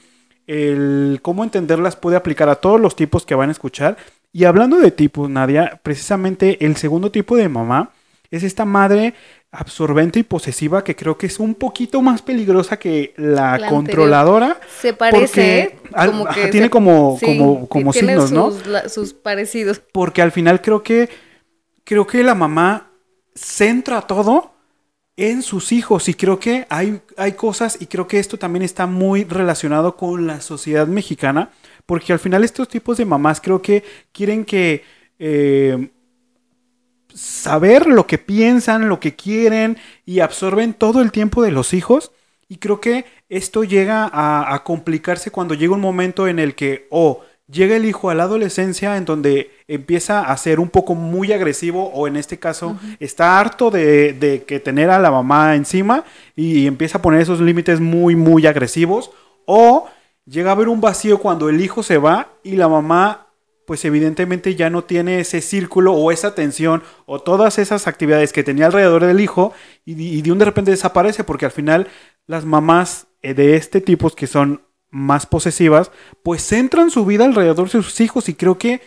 el 0.47 1.19
cómo 1.21 1.43
entenderlas 1.43 1.97
puede 1.97 2.17
aplicar 2.17 2.49
a 2.49 2.61
todos 2.61 2.81
los 2.81 2.95
tipos 2.95 3.27
que 3.27 3.35
van 3.35 3.49
a 3.49 3.53
escuchar. 3.53 3.97
Y 4.33 4.45
hablando 4.45 4.77
de 4.77 4.93
tipos, 4.93 5.29
Nadia, 5.29 5.81
precisamente 5.83 6.65
el 6.65 6.77
segundo 6.77 7.11
tipo 7.11 7.37
de 7.37 7.49
mamá 7.49 7.91
es 8.31 8.43
esta 8.43 8.65
madre 8.65 9.15
absorbente 9.51 10.19
y 10.19 10.23
posesiva 10.23 10.85
que 10.85 10.95
creo 10.95 11.17
que 11.17 11.27
es 11.27 11.39
un 11.39 11.55
poquito 11.55 12.03
más 12.03 12.23
peligrosa 12.23 12.79
que 12.79 13.15
la, 13.17 13.69
controladora. 13.69 14.61
Se 14.81 14.93
parece, 14.93 15.79
como 15.95 16.27
que 16.27 16.49
tiene 16.49 16.69
como, 16.69 17.19
como, 17.23 17.69
como 17.69 17.93
signos, 17.93 18.33
¿no? 18.33 18.53
sus 18.89 19.15
parecidos. 19.15 19.81
Porque 19.93 20.23
al 20.23 20.33
final 20.33 20.61
creo 20.61 20.83
que 20.83 21.09
creo 21.85 22.07
que 22.07 22.23
la 22.23 22.35
mamá 22.35 22.91
centra 23.35 24.03
todo 24.03 24.53
en 25.17 25.43
sus 25.43 25.73
hijos 25.73 26.09
y 26.09 26.15
creo 26.15 26.39
que 26.39 26.67
hay, 26.69 27.01
hay 27.17 27.33
cosas 27.33 27.79
y 27.81 27.87
creo 27.87 28.07
que 28.07 28.19
esto 28.19 28.39
también 28.39 28.63
está 28.63 28.87
muy 28.87 29.25
relacionado 29.25 29.97
con 29.97 30.27
la 30.27 30.43
sociedad 30.43 30.87
mexicana 30.87 31.51
porque 31.87 32.13
al 32.13 32.19
final 32.19 32.45
estos 32.45 32.69
tipos 32.69 32.99
de 32.99 33.07
mamás 33.07 33.41
creo 33.41 33.63
que 33.63 33.83
quieren 34.13 34.45
que 34.45 34.85
eh, 35.19 35.89
saber 37.17 37.87
lo 37.87 38.07
que 38.07 38.19
piensan, 38.19 38.89
lo 38.89 39.01
que 39.01 39.17
quieren 39.17 39.79
y 40.05 40.21
absorben 40.21 40.75
todo 40.75 41.01
el 41.01 41.11
tiempo 41.11 41.43
de 41.43 41.51
los 41.51 41.73
hijos. 41.73 42.13
Y 42.49 42.59
creo 42.59 42.81
que 42.81 43.07
esto 43.29 43.65
llega 43.65 44.09
a, 44.13 44.63
complicarse 44.65 45.31
cuando 45.31 45.55
llega 45.55 45.75
un 45.75 45.81
momento 45.81 46.29
en 46.29 46.39
el 46.39 46.55
que 46.55 46.87
o 46.91 47.23
llega 47.49 47.77
el 47.77 47.85
hijo 47.85 48.11
a 48.11 48.15
la 48.15 48.25
adolescencia 48.25 48.97
en 48.97 49.05
donde 49.05 49.51
empieza 49.67 50.21
a 50.21 50.37
ser 50.37 50.61
un 50.61 50.69
poco 50.69 50.95
muy 50.95 51.33
agresivo 51.33 51.91
o 51.93 52.07
en 52.07 52.17
este 52.17 52.39
caso 52.39 52.77
está 53.01 53.41
harto 53.41 53.71
de, 53.71 54.45
que 54.47 54.61
tener 54.61 54.91
a 54.91 54.99
la 54.99 55.11
mamá 55.11 55.57
encima 55.57 56.05
y 56.37 56.67
empieza 56.67 56.99
a 56.99 57.03
poner 57.03 57.21
esos 57.21 57.41
límites 57.41 57.81
muy, 57.81 58.15
muy 58.15 58.47
agresivos. 58.47 59.11
O 59.47 59.89
llega 60.27 60.51
a 60.51 60.53
haber 60.53 60.69
un 60.69 60.81
vacío 60.81 61.19
cuando 61.19 61.49
el 61.49 61.61
hijo 61.61 61.83
se 61.83 61.99
va 61.99 62.29
y 62.45 62.57
la 62.57 62.69
mamá 62.69 63.26
pues 63.67 63.85
evidentemente 63.85 64.55
ya 64.55 64.71
no 64.71 64.85
tiene 64.85 65.21
ese 65.21 65.43
círculo 65.43 65.93
o 65.93 66.13
esa 66.13 66.29
atención 66.29 66.83
o 67.05 67.21
todas 67.21 67.59
esas 67.59 67.87
actividades 67.87 68.33
que 68.33 68.45
tenía 68.45 68.67
alrededor 68.67 69.05
del 69.05 69.21
hijo 69.21 69.53
y, 69.85 70.23
de 70.23 70.33
un 70.33 70.39
de 70.39 70.45
repente 70.45 70.71
desaparece 70.71 71.25
porque 71.25 71.45
al 71.45 71.51
final 71.51 71.89
las 72.27 72.45
mamás 72.45 73.09
eh, 73.23 73.35
de 73.35 73.57
este 73.57 73.81
tipo 73.81 74.09
que 74.11 74.27
son 74.27 74.63
más 74.91 75.27
posesivas 75.27 75.91
pues 76.23 76.47
centran 76.47 76.91
su 76.91 77.05
vida 77.05 77.25
alrededor 77.25 77.67
de 77.67 77.83
sus 77.83 78.01
hijos 78.01 78.29
y 78.29 78.35
creo 78.35 78.57
que 78.57 78.81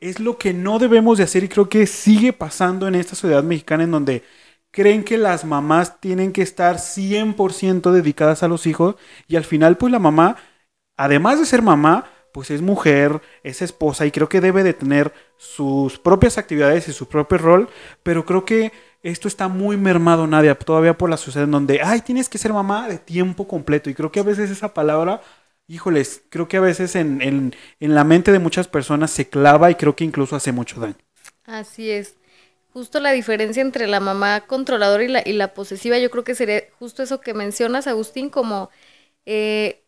es 0.00 0.18
lo 0.18 0.38
que 0.38 0.52
no 0.54 0.78
debemos 0.78 1.18
de 1.18 1.24
hacer 1.24 1.44
y 1.44 1.48
creo 1.48 1.68
que 1.68 1.86
sigue 1.86 2.32
pasando 2.32 2.88
en 2.88 2.94
esta 2.94 3.14
sociedad 3.14 3.44
mexicana 3.44 3.84
en 3.84 3.90
donde 3.90 4.24
creen 4.70 5.04
que 5.04 5.18
las 5.18 5.44
mamás 5.44 6.00
tienen 6.00 6.32
que 6.32 6.42
estar 6.42 6.76
100% 6.76 7.92
dedicadas 7.92 8.42
a 8.42 8.48
los 8.48 8.66
hijos 8.66 8.96
y 9.28 9.36
al 9.36 9.44
final 9.44 9.76
pues 9.76 9.92
la 9.92 9.98
mamá 9.98 10.36
además 10.96 11.38
de 11.38 11.46
ser 11.46 11.60
mamá 11.60 12.10
pues 12.36 12.50
es 12.50 12.60
mujer, 12.60 13.22
es 13.42 13.62
esposa 13.62 14.04
y 14.04 14.10
creo 14.10 14.28
que 14.28 14.42
debe 14.42 14.62
de 14.62 14.74
tener 14.74 15.10
sus 15.38 15.98
propias 15.98 16.36
actividades 16.36 16.86
y 16.86 16.92
su 16.92 17.08
propio 17.08 17.38
rol, 17.38 17.70
pero 18.02 18.26
creo 18.26 18.44
que 18.44 18.72
esto 19.02 19.26
está 19.26 19.48
muy 19.48 19.78
mermado, 19.78 20.26
Nadia, 20.26 20.54
todavía 20.54 20.98
por 20.98 21.08
la 21.08 21.16
sociedad 21.16 21.44
en 21.44 21.52
donde, 21.52 21.80
ay, 21.82 22.02
tienes 22.02 22.28
que 22.28 22.36
ser 22.36 22.52
mamá 22.52 22.88
de 22.88 22.98
tiempo 22.98 23.48
completo 23.48 23.88
y 23.88 23.94
creo 23.94 24.12
que 24.12 24.20
a 24.20 24.22
veces 24.22 24.50
esa 24.50 24.74
palabra, 24.74 25.22
híjoles, 25.66 26.24
creo 26.28 26.46
que 26.46 26.58
a 26.58 26.60
veces 26.60 26.94
en, 26.94 27.22
en, 27.22 27.54
en 27.80 27.94
la 27.94 28.04
mente 28.04 28.32
de 28.32 28.38
muchas 28.38 28.68
personas 28.68 29.10
se 29.12 29.30
clava 29.30 29.70
y 29.70 29.76
creo 29.76 29.96
que 29.96 30.04
incluso 30.04 30.36
hace 30.36 30.52
mucho 30.52 30.78
daño. 30.78 30.96
Así 31.46 31.90
es. 31.90 32.16
Justo 32.74 33.00
la 33.00 33.12
diferencia 33.12 33.62
entre 33.62 33.86
la 33.86 34.00
mamá 34.00 34.42
controladora 34.42 35.04
y 35.04 35.08
la, 35.08 35.22
y 35.24 35.32
la 35.32 35.54
posesiva, 35.54 35.96
yo 35.98 36.10
creo 36.10 36.22
que 36.24 36.34
sería 36.34 36.64
justo 36.78 37.02
eso 37.02 37.22
que 37.22 37.32
mencionas, 37.32 37.86
Agustín, 37.86 38.28
como 38.28 38.68
eh, 39.24 39.85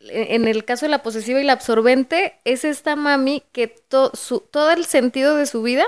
en 0.00 0.46
el 0.46 0.64
caso 0.64 0.86
de 0.86 0.90
la 0.90 1.02
posesiva 1.02 1.40
y 1.40 1.44
la 1.44 1.54
absorbente, 1.54 2.34
es 2.44 2.64
esta 2.64 2.96
mami 2.96 3.42
que 3.52 3.74
su, 4.14 4.40
todo 4.40 4.70
el 4.70 4.84
sentido 4.84 5.34
de 5.34 5.46
su 5.46 5.62
vida 5.62 5.84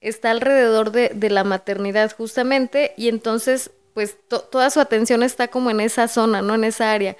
está 0.00 0.30
alrededor 0.30 0.92
de, 0.92 1.30
la 1.30 1.44
maternidad 1.44 2.14
justamente 2.16 2.94
y 2.96 3.08
entonces 3.08 3.70
pues 3.92 4.16
toda 4.28 4.70
su 4.70 4.80
atención 4.80 5.22
está 5.22 5.48
como 5.48 5.70
en 5.70 5.80
esa 5.80 6.08
zona, 6.08 6.42
¿no? 6.42 6.54
En 6.54 6.64
esa 6.64 6.92
área. 6.92 7.16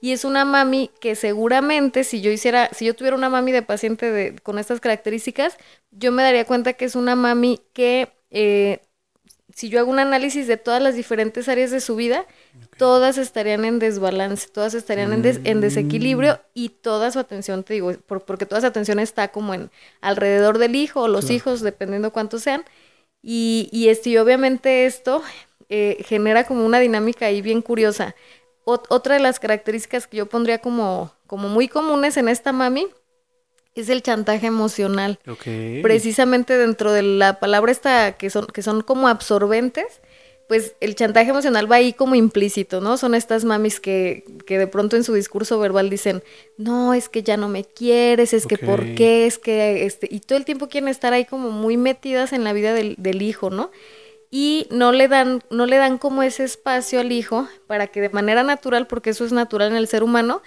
Y 0.00 0.12
es 0.12 0.24
una 0.24 0.44
mami 0.44 0.90
que 1.00 1.14
seguramente 1.14 2.04
si 2.04 2.20
yo 2.20 2.30
hiciera, 2.30 2.68
si 2.72 2.84
yo 2.84 2.94
tuviera 2.94 3.16
una 3.16 3.30
mami 3.30 3.52
de 3.52 3.62
paciente 3.62 4.10
de, 4.10 4.36
con 4.40 4.58
estas 4.58 4.80
características, 4.80 5.56
yo 5.90 6.12
me 6.12 6.22
daría 6.22 6.44
cuenta 6.44 6.74
que 6.74 6.84
es 6.84 6.96
una 6.96 7.16
mami 7.16 7.60
que 7.72 8.08
eh, 8.30 8.80
si 9.58 9.70
yo 9.70 9.80
hago 9.80 9.90
un 9.90 9.98
análisis 9.98 10.46
de 10.46 10.56
todas 10.56 10.80
las 10.80 10.94
diferentes 10.94 11.48
áreas 11.48 11.72
de 11.72 11.80
su 11.80 11.96
vida, 11.96 12.26
todas 12.76 13.18
estarían 13.18 13.64
en 13.64 13.80
desbalance, 13.80 14.46
todas 14.46 14.72
estarían 14.72 15.12
en, 15.12 15.40
en, 15.44 15.60
desequilibrio 15.60 16.34
mm. 16.34 16.38
y 16.54 16.68
toda 16.68 17.10
su 17.10 17.18
atención, 17.18 17.64
te 17.64 17.74
digo, 17.74 17.92
porque 18.06 18.46
toda 18.46 18.60
su 18.60 18.68
atención 18.68 19.00
está 19.00 19.32
como 19.32 19.54
en 19.54 19.72
alrededor 20.00 20.58
del 20.58 20.76
hijo 20.76 21.00
o 21.00 21.08
los 21.08 21.28
hijos, 21.30 21.60
dependiendo 21.60 22.12
cuántos 22.12 22.44
sean. 22.44 22.62
Y, 23.20 23.68
y, 23.72 23.90
y 24.08 24.18
obviamente 24.18 24.86
esto 24.86 25.24
eh, 25.68 26.04
genera 26.06 26.44
como 26.44 26.64
una 26.64 26.78
dinámica 26.78 27.26
ahí 27.26 27.42
bien 27.42 27.60
curiosa. 27.60 28.14
otra 28.64 29.14
de 29.16 29.20
las 29.20 29.40
características 29.40 30.06
que 30.06 30.18
yo 30.18 30.26
pondría 30.26 30.58
como, 30.58 31.12
como 31.26 31.48
muy 31.48 31.66
comunes 31.66 32.16
en 32.16 32.28
esta 32.28 32.52
mami 32.52 32.86
es 33.80 33.88
el 33.88 34.02
chantaje 34.02 34.46
emocional. 34.46 35.18
Precisamente 35.82 36.56
dentro 36.56 36.92
de 36.92 37.02
la 37.02 37.40
palabra 37.40 37.72
esta 37.72 38.16
que 38.16 38.30
son, 38.30 38.46
que 38.46 38.62
son 38.62 38.82
como 38.82 39.08
absorbentes, 39.08 40.00
pues 40.48 40.74
el 40.80 40.94
chantaje 40.94 41.30
emocional 41.30 41.70
va 41.70 41.76
ahí 41.76 41.92
como 41.92 42.14
implícito, 42.14 42.80
¿no? 42.80 42.96
Son 42.96 43.14
estas 43.14 43.44
mamis 43.44 43.80
que, 43.80 44.24
que 44.46 44.58
de 44.58 44.66
pronto 44.66 44.96
en 44.96 45.04
su 45.04 45.12
discurso 45.12 45.60
verbal 45.60 45.90
dicen, 45.90 46.22
no, 46.56 46.94
es 46.94 47.10
que 47.10 47.22
ya 47.22 47.36
no 47.36 47.48
me 47.48 47.64
quieres, 47.64 48.32
es 48.32 48.46
que 48.46 48.56
por 48.56 48.94
qué, 48.94 49.26
es 49.26 49.38
que, 49.38 49.84
este, 49.84 50.08
y 50.10 50.20
todo 50.20 50.38
el 50.38 50.46
tiempo 50.46 50.68
quieren 50.68 50.88
estar 50.88 51.12
ahí 51.12 51.26
como 51.26 51.50
muy 51.50 51.76
metidas 51.76 52.32
en 52.32 52.44
la 52.44 52.54
vida 52.54 52.72
del, 52.72 52.94
del 52.96 53.20
hijo, 53.20 53.50
¿no? 53.50 53.70
y 54.30 54.66
no 54.70 54.92
le 54.92 55.08
dan 55.08 55.42
no 55.50 55.64
le 55.64 55.78
dan 55.78 55.96
como 55.96 56.22
ese 56.22 56.44
espacio 56.44 57.00
al 57.00 57.12
hijo 57.12 57.48
para 57.66 57.86
que 57.86 58.00
de 58.00 58.10
manera 58.10 58.42
natural 58.42 58.86
porque 58.86 59.10
eso 59.10 59.24
es 59.24 59.32
natural 59.32 59.70
en 59.70 59.76
el 59.76 59.88
ser 59.88 60.02
humano 60.02 60.42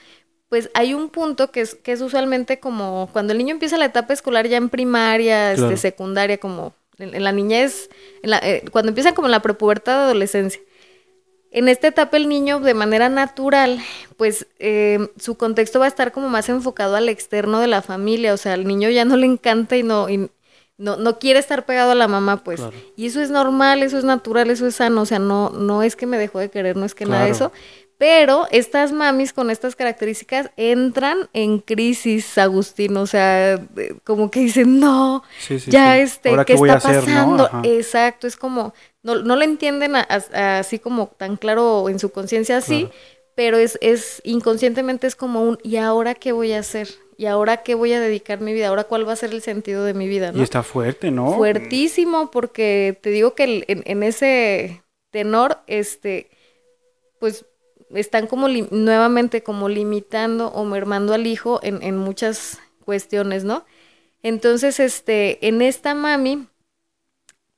pues 0.51 0.69
hay 0.73 0.93
un 0.93 1.07
punto 1.07 1.49
que 1.49 1.61
es, 1.61 1.75
que 1.75 1.93
es 1.93 2.01
usualmente 2.01 2.59
como 2.59 3.09
cuando 3.13 3.31
el 3.31 3.37
niño 3.37 3.53
empieza 3.53 3.77
la 3.77 3.85
etapa 3.85 4.11
escolar 4.11 4.49
ya 4.49 4.57
en 4.57 4.67
primaria, 4.67 5.53
este, 5.53 5.77
secundaria, 5.77 6.39
como 6.39 6.73
en, 6.97 7.23
la 7.23 7.31
niñez, 7.31 7.89
en 8.21 8.31
la, 8.31 8.39
eh, 8.39 8.65
cuando 8.69 8.89
empiezan 8.89 9.13
como 9.15 9.29
la 9.29 9.41
prepubertad 9.41 9.99
de 9.99 10.03
adolescencia. 10.03 10.61
En 11.51 11.69
esta 11.69 11.87
etapa 11.87 12.17
el 12.17 12.27
niño 12.27 12.59
de 12.59 12.73
manera 12.73 13.07
natural, 13.07 13.79
pues 14.17 14.45
eh, 14.59 15.07
su 15.17 15.37
contexto 15.37 15.79
va 15.79 15.85
a 15.85 15.87
estar 15.87 16.11
como 16.11 16.27
más 16.27 16.49
enfocado 16.49 16.97
al 16.97 17.07
externo 17.07 17.61
de 17.61 17.67
la 17.67 17.81
familia, 17.81 18.33
o 18.33 18.37
sea, 18.37 18.51
al 18.51 18.67
niño 18.67 18.89
ya 18.89 19.05
no 19.05 19.15
le 19.15 19.27
encanta 19.27 19.77
y 19.77 19.83
no, 19.83 20.09
y 20.09 20.29
no, 20.81 20.97
no 20.97 21.19
quiere 21.19 21.39
estar 21.39 21.65
pegado 21.65 21.91
a 21.91 21.95
la 21.95 22.07
mamá, 22.07 22.43
pues. 22.43 22.59
Y 22.95 23.05
eso 23.05 23.21
es 23.21 23.29
normal, 23.29 23.83
eso 23.83 23.99
es 23.99 24.03
natural, 24.03 24.49
eso 24.49 24.65
es 24.65 24.75
sano, 24.75 25.03
o 25.03 25.05
sea, 25.05 25.19
no, 25.19 25.51
no 25.51 25.83
es 25.83 25.95
que 25.95 26.07
me 26.07 26.17
dejó 26.17 26.39
de 26.39 26.49
querer, 26.49 26.75
no 26.75 26.85
es 26.85 26.95
que 26.95 27.05
nada 27.05 27.25
de 27.25 27.31
eso, 27.31 27.51
pero 28.01 28.47
estas 28.49 28.91
mamis 28.91 29.31
con 29.31 29.51
estas 29.51 29.75
características 29.75 30.49
entran 30.57 31.29
en 31.33 31.59
crisis, 31.59 32.35
Agustín. 32.39 32.97
O 32.97 33.05
sea, 33.05 33.63
como 34.03 34.31
que 34.31 34.39
dicen, 34.39 34.79
no, 34.79 35.21
ya 35.67 35.99
este, 35.99 36.31
¿qué, 36.47 36.53
está 36.53 36.79
pasando? 36.79 37.47
Exacto, 37.63 38.25
es 38.25 38.37
como, 38.37 38.73
no, 39.03 39.21
no 39.21 39.35
lo 39.35 39.43
entienden 39.43 39.95
así 39.95 40.79
como 40.79 41.09
tan 41.15 41.37
claro 41.37 41.89
en 41.89 41.99
su 41.99 42.11
conciencia 42.11 42.57
así, 42.57 42.89
pero 43.35 43.57
es, 43.57 43.77
es 43.81 44.19
inconscientemente 44.25 45.05
es 45.05 45.15
como 45.15 45.43
un, 45.43 45.59
¿y 45.61 45.75
ahora 45.75 46.15
qué 46.15 46.31
voy 46.31 46.53
a 46.53 46.59
hacer? 46.59 46.87
¿Y 47.17 47.27
ahora 47.27 47.57
qué 47.57 47.75
voy 47.75 47.93
a 47.93 47.99
dedicar 47.99 48.41
mi 48.41 48.51
vida? 48.51 48.69
¿Ahora 48.69 48.85
cuál 48.85 49.07
va 49.07 49.13
a 49.13 49.15
ser 49.15 49.29
el 49.29 49.43
sentido 49.43 49.85
de 49.85 49.93
mi 49.93 50.07
vida? 50.07 50.31
¿no? 50.31 50.39
Y 50.39 50.41
está 50.41 50.63
fuerte, 50.63 51.11
¿no? 51.11 51.35
Fuertísimo, 51.35 52.31
porque 52.31 52.97
te 52.99 53.11
digo 53.11 53.35
que 53.35 53.63
en, 53.67 53.83
en 53.85 54.01
ese 54.01 54.81
tenor, 55.11 55.59
este, 55.67 56.31
pues 57.19 57.45
están 57.95 58.27
como 58.27 58.47
nuevamente 58.47 59.43
como 59.43 59.69
limitando 59.69 60.47
o 60.49 60.63
mermando 60.65 61.13
al 61.13 61.27
hijo 61.27 61.59
en, 61.63 61.81
en, 61.81 61.97
muchas 61.97 62.59
cuestiones, 62.85 63.43
¿no? 63.43 63.65
Entonces, 64.23 64.79
este, 64.79 65.45
en 65.47 65.61
esta 65.61 65.95
mami, 65.95 66.47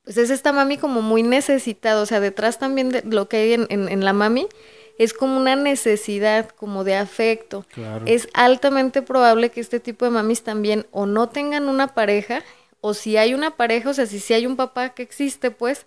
pues 0.04 0.16
es 0.16 0.30
esta 0.30 0.52
mami 0.52 0.78
como 0.78 1.02
muy 1.02 1.22
necesitada, 1.22 2.02
o 2.02 2.06
sea, 2.06 2.20
detrás 2.20 2.58
también 2.58 2.90
de 2.90 3.02
lo 3.02 3.28
que 3.28 3.36
hay 3.36 3.52
en, 3.54 3.66
en, 3.70 4.04
la 4.04 4.12
mami, 4.12 4.46
es 4.98 5.12
como 5.12 5.36
una 5.36 5.56
necesidad, 5.56 6.50
como 6.50 6.84
de 6.84 6.96
afecto. 6.96 7.66
Claro. 7.72 8.04
Es 8.06 8.28
altamente 8.32 9.02
probable 9.02 9.50
que 9.50 9.60
este 9.60 9.80
tipo 9.80 10.04
de 10.04 10.10
mamis 10.10 10.42
también 10.42 10.86
o 10.90 11.06
no 11.06 11.28
tengan 11.28 11.68
una 11.68 11.94
pareja, 11.94 12.42
o 12.80 12.94
si 12.94 13.16
hay 13.16 13.34
una 13.34 13.56
pareja, 13.56 13.90
o 13.90 13.94
sea, 13.94 14.06
si, 14.06 14.20
si 14.20 14.34
hay 14.34 14.46
un 14.46 14.56
papá 14.56 14.90
que 14.90 15.02
existe, 15.02 15.50
pues, 15.50 15.86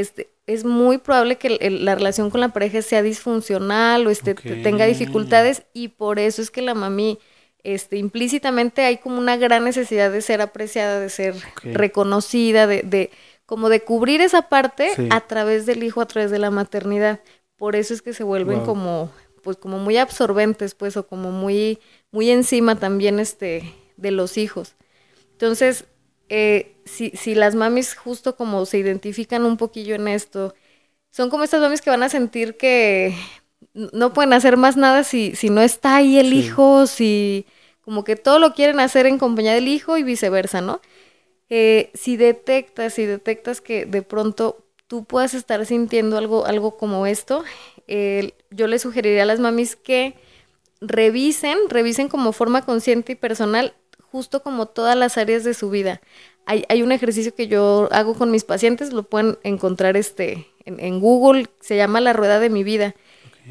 este, 0.00 0.30
es 0.46 0.64
muy 0.64 0.98
probable 0.98 1.36
que 1.36 1.46
el- 1.48 1.58
el- 1.60 1.84
la 1.84 1.94
relación 1.94 2.28
con 2.30 2.40
la 2.40 2.48
pareja 2.48 2.82
sea 2.82 3.02
disfuncional 3.02 4.06
o 4.06 4.10
este, 4.10 4.34
tenga 4.34 4.86
dificultades 4.86 5.62
y 5.72 5.88
por 5.88 6.18
eso 6.18 6.42
es 6.42 6.50
que 6.50 6.62
la 6.62 6.74
mami, 6.74 7.18
este, 7.62 7.96
implícitamente 7.96 8.82
hay 8.82 8.98
como 8.98 9.18
una 9.18 9.36
gran 9.36 9.62
necesidad 9.64 10.10
de 10.10 10.20
ser 10.20 10.40
apreciada, 10.40 10.98
de 11.00 11.08
ser 11.10 11.34
reconocida, 11.62 12.66
de, 12.66 12.82
de 12.82 13.10
como 13.46 13.68
de 13.68 13.80
cubrir 13.82 14.20
esa 14.20 14.48
parte 14.48 14.94
Sí. 14.96 15.08
a 15.10 15.20
través 15.20 15.64
del 15.66 15.82
hijo, 15.82 16.00
a 16.00 16.06
través 16.06 16.30
de 16.30 16.38
la 16.38 16.50
maternidad. 16.50 17.20
Por 17.56 17.76
eso 17.76 17.94
es 17.94 18.02
que 18.02 18.12
se 18.14 18.24
vuelven 18.24 18.58
Wow. 18.58 18.66
como, 18.66 19.12
pues 19.42 19.56
como 19.58 19.78
muy 19.78 19.96
absorbentes, 19.96 20.74
pues, 20.74 20.96
o 20.96 21.06
como 21.06 21.30
muy, 21.30 21.78
muy 22.10 22.30
encima 22.30 22.76
también 22.80 23.20
este, 23.20 23.74
de 23.96 24.10
los 24.10 24.38
hijos. 24.38 24.74
Entonces, 25.32 25.84
eh, 26.28 26.73
si, 26.84 27.10
si 27.10 27.34
las 27.34 27.54
mamis 27.54 27.94
justo 27.94 28.36
como 28.36 28.66
se 28.66 28.78
identifican 28.78 29.44
un 29.44 29.56
poquillo 29.56 29.94
en 29.94 30.08
esto, 30.08 30.54
son 31.10 31.30
como 31.30 31.44
estas 31.44 31.60
mamis 31.60 31.82
que 31.82 31.90
van 31.90 32.02
a 32.02 32.08
sentir 32.08 32.56
que 32.56 33.14
no 33.74 34.12
pueden 34.12 34.32
hacer 34.32 34.56
más 34.56 34.76
nada 34.76 35.04
si, 35.04 35.34
si 35.36 35.50
no 35.50 35.60
está 35.62 35.96
ahí 35.96 36.18
el 36.18 36.30
Sí. 36.30 36.38
hijo, 36.40 36.86
si 36.86 37.46
como 37.82 38.04
que 38.04 38.16
todo 38.16 38.38
lo 38.38 38.54
quieren 38.54 38.80
hacer 38.80 39.06
en 39.06 39.18
compañía 39.18 39.54
del 39.54 39.68
hijo 39.68 39.96
y 39.98 40.02
viceversa, 40.02 40.60
¿no? 40.60 40.80
Eh, 41.50 41.90
si 41.94 42.16
detectas, 42.16 42.94
si 42.94 43.04
detectas 43.06 43.60
que 43.60 43.86
de 43.86 44.02
pronto 44.02 44.64
tú 44.86 45.04
puedas 45.04 45.34
estar 45.34 45.64
sintiendo 45.66 46.16
algo, 46.18 46.46
algo 46.46 46.76
como 46.76 47.06
esto, 47.06 47.44
eh, 47.88 48.32
yo 48.50 48.66
le 48.66 48.78
sugeriría 48.78 49.22
a 49.24 49.26
las 49.26 49.40
mamis 49.40 49.76
que 49.76 50.14
revisen, 50.80 51.58
revisen 51.68 52.08
como 52.08 52.32
forma 52.32 52.62
consciente 52.64 53.12
y 53.12 53.16
personal 53.16 53.74
justo 54.14 54.44
como 54.44 54.66
todas 54.66 54.96
las 54.96 55.18
áreas 55.18 55.42
de 55.42 55.54
su 55.54 55.70
vida. 55.70 56.00
Hay, 56.46 56.64
hay 56.68 56.82
un 56.84 56.92
ejercicio 56.92 57.34
que 57.34 57.48
yo 57.48 57.88
hago 57.90 58.14
con 58.14 58.30
mis 58.30 58.44
pacientes, 58.44 58.92
lo 58.92 59.02
pueden 59.02 59.38
encontrar 59.42 59.96
este, 59.96 60.46
en, 60.64 60.78
en 60.78 61.00
Google, 61.00 61.48
se 61.58 61.76
llama 61.76 62.00
La 62.00 62.12
Rueda 62.12 62.38
de 62.38 62.48
mi 62.48 62.62
Vida. 62.62 62.94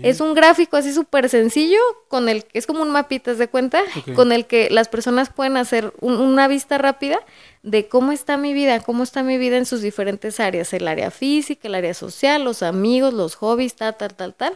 Es 0.01 0.21
un 0.21 0.33
gráfico 0.33 0.77
así 0.77 0.93
súper 0.93 1.27
sencillo, 1.27 1.79
con 2.07 2.29
el 2.29 2.45
es 2.53 2.65
como 2.65 2.81
un 2.81 2.91
mapita, 2.91 3.33
¿te 3.33 3.37
de 3.37 3.47
cuenta? 3.49 3.81
Con 4.15 4.31
el 4.31 4.45
que 4.45 4.69
las 4.69 4.87
personas 4.87 5.29
pueden 5.29 5.57
hacer 5.57 5.91
un- 5.99 6.15
una 6.17 6.47
vista 6.47 6.77
rápida 6.77 7.19
de 7.61 7.89
cómo 7.89 8.13
está 8.13 8.37
mi 8.37 8.53
vida, 8.53 8.79
cómo 8.79 9.03
está 9.03 9.21
mi 9.21 9.37
vida 9.37 9.57
en 9.57 9.65
sus 9.65 9.81
diferentes 9.81 10.39
áreas, 10.39 10.73
el 10.73 10.87
área 10.87 11.11
física, 11.11 11.67
el 11.67 11.75
área 11.75 11.93
social, 11.93 12.43
los 12.45 12.63
amigos, 12.63 13.13
los 13.13 13.35
hobbies, 13.35 13.75
tal, 13.75 13.95
tal, 13.97 14.15
tal, 14.15 14.33
tal. 14.33 14.53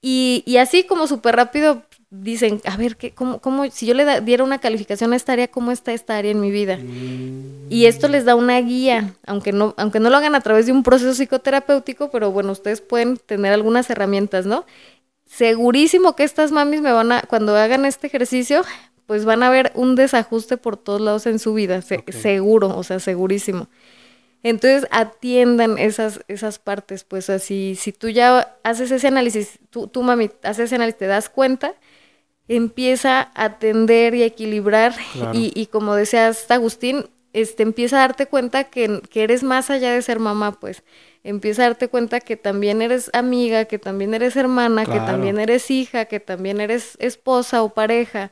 Y 0.00 0.56
así 0.58 0.84
como 0.84 1.06
súper 1.06 1.36
rápido 1.36 1.82
dicen, 2.10 2.60
a 2.64 2.76
ver, 2.76 2.96
¿qué, 2.96 3.12
cómo, 3.12 3.40
cómo, 3.40 3.70
si 3.70 3.86
yo 3.86 3.94
le 3.94 4.20
diera 4.22 4.44
una 4.44 4.58
calificación 4.58 5.12
a 5.12 5.16
esta 5.16 5.32
área, 5.32 5.48
¿cómo 5.48 5.72
está 5.72 5.92
esta 5.92 6.16
área 6.16 6.30
en 6.30 6.40
mi 6.40 6.50
vida? 6.50 6.76
Mm, 6.76 7.66
Y 7.70 7.86
esto 7.86 8.08
les 8.08 8.24
da 8.24 8.34
una 8.34 8.58
guía, 8.60 9.14
aunque 9.26 9.52
no, 9.52 9.74
aunque 9.76 10.00
no 10.00 10.08
lo 10.10 10.16
hagan 10.16 10.34
a 10.34 10.40
través 10.40 10.66
de 10.66 10.72
un 10.72 10.82
proceso 10.82 11.12
psicoterapéutico, 11.14 12.10
pero 12.10 12.30
bueno, 12.32 12.52
ustedes 12.52 12.80
pueden 12.80 13.18
tener 13.18 13.52
algunas 13.52 13.90
herramientas, 13.90 14.46
¿no? 14.46 14.64
Segurísimo 15.26 16.16
que 16.16 16.24
estas 16.24 16.52
mamis 16.52 16.80
me 16.80 16.92
van 16.92 17.12
a, 17.12 17.22
cuando 17.22 17.54
hagan 17.56 17.84
este 17.84 18.06
ejercicio, 18.06 18.62
pues 19.06 19.24
van 19.26 19.42
a 19.42 19.50
ver 19.50 19.72
un 19.74 19.94
desajuste 19.94 20.56
por 20.56 20.76
todos 20.78 21.00
lados 21.00 21.26
en 21.26 21.38
su 21.38 21.52
vida, 21.54 21.82
se- 21.82 21.98
Ok. 21.98 22.12
seguro, 22.12 22.76
o 22.76 22.82
sea, 22.82 23.00
segurísimo. 23.00 23.68
Entonces 24.42 24.86
atiendan 24.90 25.78
esas, 25.78 26.20
esas 26.28 26.58
partes, 26.58 27.04
pues 27.04 27.28
así, 27.28 27.74
si 27.78 27.92
tú 27.92 28.08
ya 28.08 28.56
haces 28.62 28.90
ese 28.90 29.08
análisis, 29.08 29.58
tú, 29.70 29.88
tú 29.88 30.02
mami, 30.02 30.30
haces 30.44 30.66
ese 30.66 30.76
análisis, 30.76 30.98
te 30.98 31.06
das 31.06 31.28
cuenta, 31.28 31.74
empieza 32.48 33.20
a 33.34 33.44
atender 33.44 34.14
y 34.14 34.22
a 34.22 34.26
equilibrar 34.26 34.94
Claro. 35.12 35.32
y, 35.38 35.52
y 35.54 35.66
como 35.66 35.94
decías 35.94 36.50
Agustín, 36.50 37.06
este, 37.32 37.62
empieza 37.62 37.96
a 37.96 38.00
darte 38.00 38.26
cuenta 38.26 38.64
que, 38.64 39.02
que 39.10 39.22
eres 39.22 39.42
más 39.42 39.70
allá 39.70 39.92
de 39.92 40.02
ser 40.02 40.18
mamá, 40.18 40.52
pues. 40.52 40.82
Empieza 41.24 41.62
a 41.62 41.66
darte 41.66 41.88
cuenta 41.88 42.20
que 42.20 42.36
también 42.36 42.80
eres 42.80 43.10
amiga, 43.12 43.66
que 43.66 43.78
también 43.78 44.14
eres 44.14 44.34
hermana, 44.36 44.86
que 44.86 44.98
también 45.00 45.38
eres 45.38 45.70
hija, 45.70 46.06
que 46.06 46.20
también 46.20 46.60
eres 46.60 46.96
esposa 47.00 47.62
o 47.62 47.74
pareja 47.74 48.30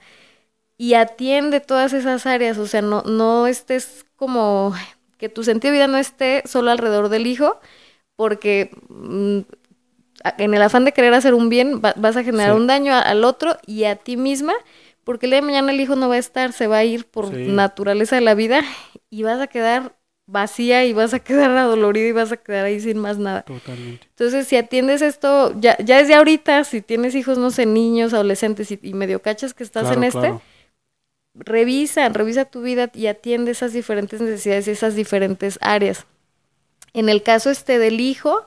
y 0.79 0.94
atiende 0.94 1.61
todas 1.61 1.92
esas 1.92 2.26
áreas, 2.26 2.59
o 2.59 2.66
sea, 2.66 2.83
no, 2.83 3.02
no 3.02 3.46
estés 3.46 4.05
como 4.16 4.74
que 5.18 5.29
tu 5.29 5.42
sentido 5.42 5.72
de 5.72 5.79
vida 5.79 5.87
no 5.87 5.98
esté 5.98 6.42
solo 6.46 6.70
alrededor 6.70 7.09
del 7.09 7.26
hijo, 7.26 7.59
porque 8.14 8.70
mm, 8.88 9.40
en 10.38 10.55
el 10.55 10.62
afán 10.62 10.85
de 10.85 10.92
querer 10.92 11.14
hacer 11.14 11.35
un 11.35 11.48
bien 11.48 11.81
va- 11.85 11.94
vas 11.96 12.16
a 12.16 12.24
generar 12.24 12.52
Sí. 12.55 12.57
un 12.61 12.66
daño 12.66 12.92
a- 12.94 13.00
al 13.00 13.24
otro 13.24 13.57
y 13.66 13.85
a 13.85 13.96
ti 13.96 14.16
misma, 14.16 14.55
porque 15.05 15.26
el 15.26 15.31
día 15.31 15.40
de 15.40 15.46
mañana 15.46 15.72
el 15.72 15.81
hijo 15.81 15.94
no 15.96 16.09
va 16.09 16.16
a 16.16 16.18
estar, 16.18 16.52
se 16.52 16.66
va 16.66 16.79
a 16.79 16.85
ir 16.85 17.05
por 17.07 17.29
Sí. 17.29 17.35
naturaleza 17.48 18.16
de 18.16 18.22
la 18.22 18.35
vida 18.35 18.62
y 19.11 19.22
vas 19.22 19.40
a 19.40 19.46
quedar 19.46 19.94
vacía 20.29 20.85
y 20.85 20.92
vas 20.92 21.14
a 21.14 21.20
quedar 21.20 21.52
adolorida 21.52 22.09
y 22.09 22.12
vas 22.12 22.33
a 22.33 22.37
quedar 22.37 22.64
ahí 22.64 22.81
sin 22.81 22.98
más 22.98 23.16
nada. 23.18 23.42
Totalmente. 23.42 24.09
Entonces, 24.09 24.48
si 24.48 24.57
atiendes 24.57 25.00
esto, 25.00 25.55
ya, 25.61 25.76
ya 25.79 25.98
desde 25.98 26.14
ahorita, 26.14 26.64
si 26.64 26.81
tienes 26.83 27.14
hijos, 27.14 27.38
no 27.38 27.52
sé, 27.52 27.64
niños, 27.64 28.12
adolescentes 28.12 28.72
y, 28.72 28.81
y 28.83 28.92
medio 28.94 29.22
cachas 29.22 29.55
que 29.55 29.62
estás 29.62 29.85
Claro, 29.85 29.98
en 29.98 30.05
este, 30.05 30.18
claro. 30.18 30.42
revisa, 31.35 32.09
revisa 32.09 32.46
tu 32.46 32.62
vida 32.62 32.90
y 32.94 33.07
atiende 33.07 33.50
esas 33.52 33.72
diferentes 33.72 34.20
necesidades 34.20 34.66
y 34.68 34.70
esas 34.72 34.94
diferentes 34.94 35.59
áreas. 35.61 36.07
En 36.92 37.09
el 37.09 37.22
caso 37.22 37.50
este 37.50 37.79
del 37.79 38.00
hijo, 38.00 38.46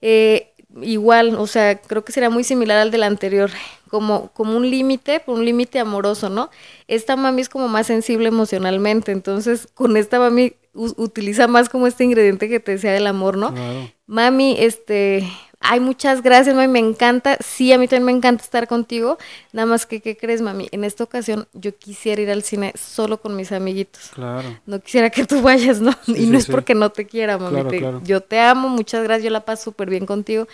eh, 0.00 0.51
igual, 0.80 1.34
o 1.36 1.46
sea, 1.46 1.80
creo 1.80 2.04
que 2.04 2.12
será 2.12 2.30
muy 2.30 2.44
similar 2.44 2.78
al 2.78 2.90
del 2.90 3.02
anterior, 3.02 3.50
como, 3.90 4.28
como 4.32 4.56
un 4.56 4.70
límite, 4.70 5.22
un 5.26 5.44
límite 5.44 5.78
amoroso, 5.78 6.30
¿no? 6.30 6.50
Esta 6.88 7.16
mami 7.16 7.42
es 7.42 7.48
como 7.48 7.68
más 7.68 7.86
sensible 7.86 8.28
emocionalmente, 8.28 9.12
entonces 9.12 9.68
con 9.74 9.96
esta 9.96 10.18
mami 10.18 10.54
utiliza 10.74 11.46
más 11.48 11.68
como 11.68 11.86
este 11.86 12.04
ingrediente 12.04 12.48
que 12.48 12.60
te 12.60 12.72
decía 12.72 12.92
del 12.92 13.06
amor, 13.06 13.36
¿no? 13.36 13.52
Claro. 13.52 13.90
Mami, 14.06 14.56
este, 14.58 15.28
ay, 15.62 15.80
muchas 15.80 16.22
gracias, 16.22 16.54
mami, 16.54 16.68
me 16.68 16.78
encanta. 16.78 17.36
Sí, 17.44 17.72
a 17.72 17.78
mí 17.78 17.88
también 17.88 18.06
me 18.06 18.12
encanta 18.12 18.44
estar 18.44 18.68
contigo. 18.68 19.18
Nada 19.52 19.66
más 19.66 19.86
que, 19.86 20.00
¿qué 20.00 20.16
crees, 20.16 20.42
mami? 20.42 20.68
En 20.72 20.84
esta 20.84 21.04
ocasión 21.04 21.48
yo 21.52 21.76
quisiera 21.76 22.20
ir 22.22 22.30
al 22.30 22.42
cine 22.42 22.72
solo 22.76 23.20
con 23.20 23.36
mis 23.36 23.52
amiguitos. 23.52 24.10
Claro. 24.14 24.58
No 24.66 24.80
quisiera 24.80 25.10
que 25.10 25.24
tú 25.24 25.40
vayas, 25.42 25.80
¿no? 25.80 25.92
Sí, 26.04 26.12
y 26.12 26.14
sí, 26.16 26.26
no 26.26 26.38
es 26.38 26.44
sí. 26.44 26.52
porque 26.52 26.74
no 26.74 26.90
te 26.90 27.06
quiera, 27.06 27.38
mami. 27.38 27.54
Claro, 27.54 27.68
te- 27.70 27.78
claro. 27.78 28.00
Yo 28.04 28.20
te 28.20 28.38
amo, 28.40 28.68
muchas 28.68 29.02
gracias, 29.04 29.24
yo 29.24 29.30
la 29.30 29.44
paso 29.44 29.64
súper 29.64 29.88
bien 29.90 30.06
contigo. 30.06 30.46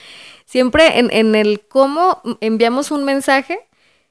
Siempre 0.45 0.99
en, 0.99 1.11
en 1.13 1.35
el 1.35 1.61
cómo 1.69 2.23
enviamos 2.41 2.91
un 2.91 3.05
mensaje 3.05 3.59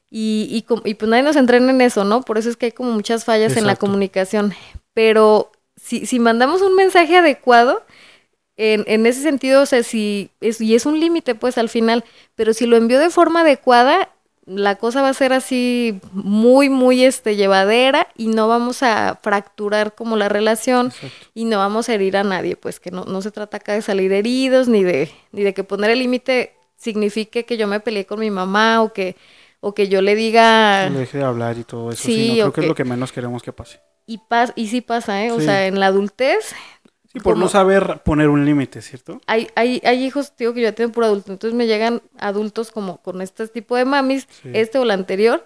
y, 0.10 0.48
y, 0.68 0.90
y 0.90 0.94
pues 0.96 1.10
nadie 1.10 1.24
nos 1.24 1.36
entrena 1.36 1.72
en 1.72 1.82
eso, 1.82 2.04
¿no? 2.04 2.22
Por 2.22 2.38
eso 2.38 2.50
es 2.50 2.56
que 2.58 2.68
hay 2.68 2.72
como 2.72 2.92
muchas 2.92 3.26
fallas 3.26 3.58
en 3.58 3.66
la 3.68 3.76
comunicación. 3.76 4.54
Pero 4.94 5.52
si, 5.76 6.06
si 6.06 6.20
mandamos 6.20 6.62
un 6.62 6.76
mensaje 6.76 7.18
adecuado, 7.18 7.84
en, 8.58 8.84
en 8.88 9.06
ese 9.06 9.22
sentido, 9.22 9.62
o 9.62 9.66
sea, 9.66 9.84
si 9.84 10.32
es, 10.42 10.60
y 10.60 10.76
es 10.76 10.86
un 10.86 11.00
límite, 11.00 11.36
pues 11.36 11.58
al 11.58 11.70
final, 11.70 12.04
pero 12.36 12.54
si 12.54 12.66
lo 12.66 12.76
envío 12.76 13.00
de 13.00 13.10
forma 13.10 13.42
adecuada, 13.42 14.10
la 14.48 14.76
cosa 14.76 15.02
va 15.02 15.10
a 15.10 15.14
ser 15.14 15.34
así 15.34 16.00
muy, 16.14 16.70
muy 16.70 17.04
este, 17.04 17.36
llevadera 17.36 18.08
y 18.16 18.28
no 18.28 18.48
vamos 18.48 18.82
a 18.82 19.20
fracturar 19.22 19.94
como 19.94 20.16
la 20.16 20.30
relación 20.30 20.88
Exacto. 20.88 21.28
y 21.36 21.46
no 21.46 21.58
vamos 21.58 21.90
a 21.90 21.94
herir 21.94 22.16
a 22.16 22.24
nadie, 22.24 22.56
pues 22.56 22.80
que 22.80 22.90
no, 22.90 23.04
no 23.04 23.22
se 23.22 23.32
trata 23.32 23.58
acá 23.58 23.74
de 23.74 23.82
salir 23.82 24.12
heridos 24.14 24.70
ni 24.70 24.84
de, 24.84 25.12
ni 25.34 25.44
de 25.44 25.54
que 25.54 25.64
poner 25.64 25.92
el 25.92 26.00
límite 26.00 26.54
signifique 26.78 27.46
que 27.46 27.58
yo 27.58 27.68
me 27.68 27.82
peleé 27.82 28.06
con 28.06 28.22
mi 28.22 28.32
mamá 28.32 28.82
o 28.82 28.94
que, 28.94 29.18
o 29.60 29.74
que 29.74 29.90
yo 29.90 30.02
le 30.02 30.16
diga... 30.16 30.90
Le 30.90 31.00
deje 31.00 31.18
de 31.18 31.26
hablar 31.26 31.58
y 31.58 31.64
todo 31.64 31.92
eso. 31.92 32.04
Sí, 32.04 32.14
Sí, 32.14 32.40
no, 32.40 32.52
creo 32.52 32.54
que 32.54 32.62
es 32.62 32.68
lo 32.68 32.76
que 32.76 32.86
menos 32.86 33.12
queremos 33.12 33.44
que 33.44 33.52
pase. 33.52 33.82
Y, 34.06 34.20
pas, 34.20 34.54
y 34.56 34.68
sí 34.68 34.80
pasa, 34.80 35.26
¿eh? 35.26 35.32
O 35.32 35.42
sea, 35.42 35.68
en 35.68 35.82
la 35.82 35.88
adultez 35.88 36.56
Sí, 37.18 37.24
por 37.24 37.34
Como- 37.34 37.46
no 37.46 37.50
saber 37.50 38.02
poner 38.06 38.30
un 38.30 38.46
límite, 38.46 38.82
¿cierto? 38.82 39.22
hay, 39.28 39.48
hay, 39.56 39.82
hay 39.86 40.04
hijos, 40.06 40.34
digo, 40.38 40.54
que 40.54 40.62
yo 40.62 40.74
tengo 40.74 40.92
por 40.92 41.04
adulto, 41.04 41.32
entonces 41.32 41.56
me 41.58 41.68
llegan 41.68 42.02
adultos 42.18 42.72
como 42.72 42.98
con 43.02 43.22
este 43.22 43.48
tipo 43.48 43.76
de 43.76 43.86
mamis, 43.86 44.28
Sí. 44.44 44.50
este 44.54 44.78
o 44.80 44.84
el 44.84 44.92
anterior, 44.92 45.44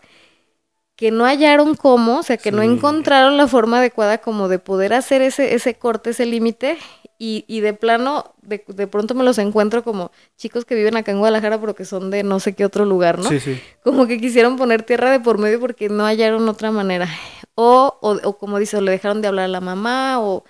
que 0.95 1.09
no 1.11 1.25
hallaron 1.25 1.73
cómo, 1.75 2.19
o 2.19 2.23
sea, 2.23 2.37
que 2.37 2.51
no 2.51 2.61
encontraron 2.61 3.35
la 3.37 3.47
forma 3.47 3.79
adecuada 3.79 4.19
como 4.19 4.47
de 4.49 4.59
poder 4.59 4.93
hacer 4.93 5.21
ese, 5.23 5.55
ese 5.55 5.73
corte, 5.75 6.11
ese 6.11 6.25
límite, 6.27 6.77
y, 7.17 7.45
y 7.47 7.59
de 7.61 7.73
plano, 7.73 8.33
de, 8.41 8.63
de 8.67 8.87
pronto 8.87 9.13
me 9.13 9.23
los 9.23 9.37
encuentro 9.37 9.83
como 9.83 10.11
chicos 10.37 10.65
que 10.65 10.73
viven 10.75 10.97
acá 10.97 11.11
en 11.11 11.19
Guadalajara, 11.19 11.59
pero 11.59 11.75
que 11.75 11.85
son 11.85 12.09
de 12.11 12.23
no 12.23 12.39
sé 12.39 12.53
qué 12.53 12.65
otro 12.65 12.83
lugar, 12.85 13.19
¿no? 13.19 13.29
Sí, 13.29 13.39
sí. 13.39 13.59
Como 13.83 14.07
que 14.07 14.19
quisieron 14.19 14.57
poner 14.57 14.83
tierra 14.83 15.11
de 15.11 15.19
por 15.19 15.37
medio 15.37 15.59
porque 15.59 15.87
no 15.89 16.03
hallaron 16.05 16.47
otra 16.49 16.71
manera. 16.71 17.07
O, 17.55 17.97
o, 18.01 18.11
o 18.27 18.37
como 18.37 18.57
dice, 18.59 18.77
o 18.77 18.81
le 18.81 18.91
dejaron 18.91 19.21
de 19.21 19.27
hablar 19.27 19.45
a 19.45 19.49
la 19.49 19.61
mamá, 19.61 20.19
o, 20.19 20.43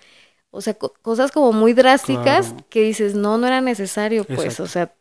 o 0.51 0.61
sea, 0.61 0.73
co- 0.75 0.93
cosas 1.01 1.31
como 1.31 1.53
muy 1.53 1.73
drásticas 1.73 2.47
Claro. 2.49 2.65
que 2.69 2.81
dices, 2.81 3.15
no, 3.15 3.37
no 3.37 3.47
era 3.47 3.61
necesario, 3.61 4.23
pues, 4.25 4.39
Exacto. 4.39 4.63
o 4.63 4.67
sea, 4.67 4.93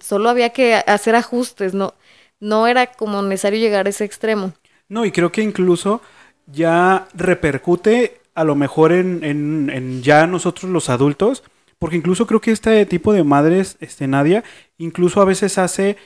solo 0.00 0.28
había 0.28 0.50
que 0.50 0.74
hacer 0.74 1.14
ajustes, 1.16 1.74
no, 1.74 1.94
no 2.40 2.66
era 2.66 2.86
como 2.92 3.20
necesario 3.22 3.58
llegar 3.58 3.86
a 3.86 3.90
ese 3.90 4.04
extremo. 4.04 4.52
No, 4.88 5.04
y 5.04 5.10
creo 5.12 5.32
que 5.32 5.42
incluso 5.42 6.00
ya 6.46 7.08
repercute 7.14 8.20
a 8.34 8.44
lo 8.44 8.54
mejor 8.54 8.92
en, 8.92 9.24
en- 9.24 9.70
en 9.70 10.02
ya 10.02 10.26
nosotros 10.26 10.70
los 10.70 10.88
adultos, 10.90 11.42
porque 11.78 11.96
incluso 11.96 12.26
creo 12.26 12.40
que 12.40 12.50
este 12.52 12.84
tipo 12.86 13.12
de 13.12 13.24
madres, 13.24 13.76
este 13.80 14.06
Nadia, 14.06 14.44
incluso 14.78 15.20
a 15.20 15.24
veces 15.24 15.58
hace, 15.58 15.96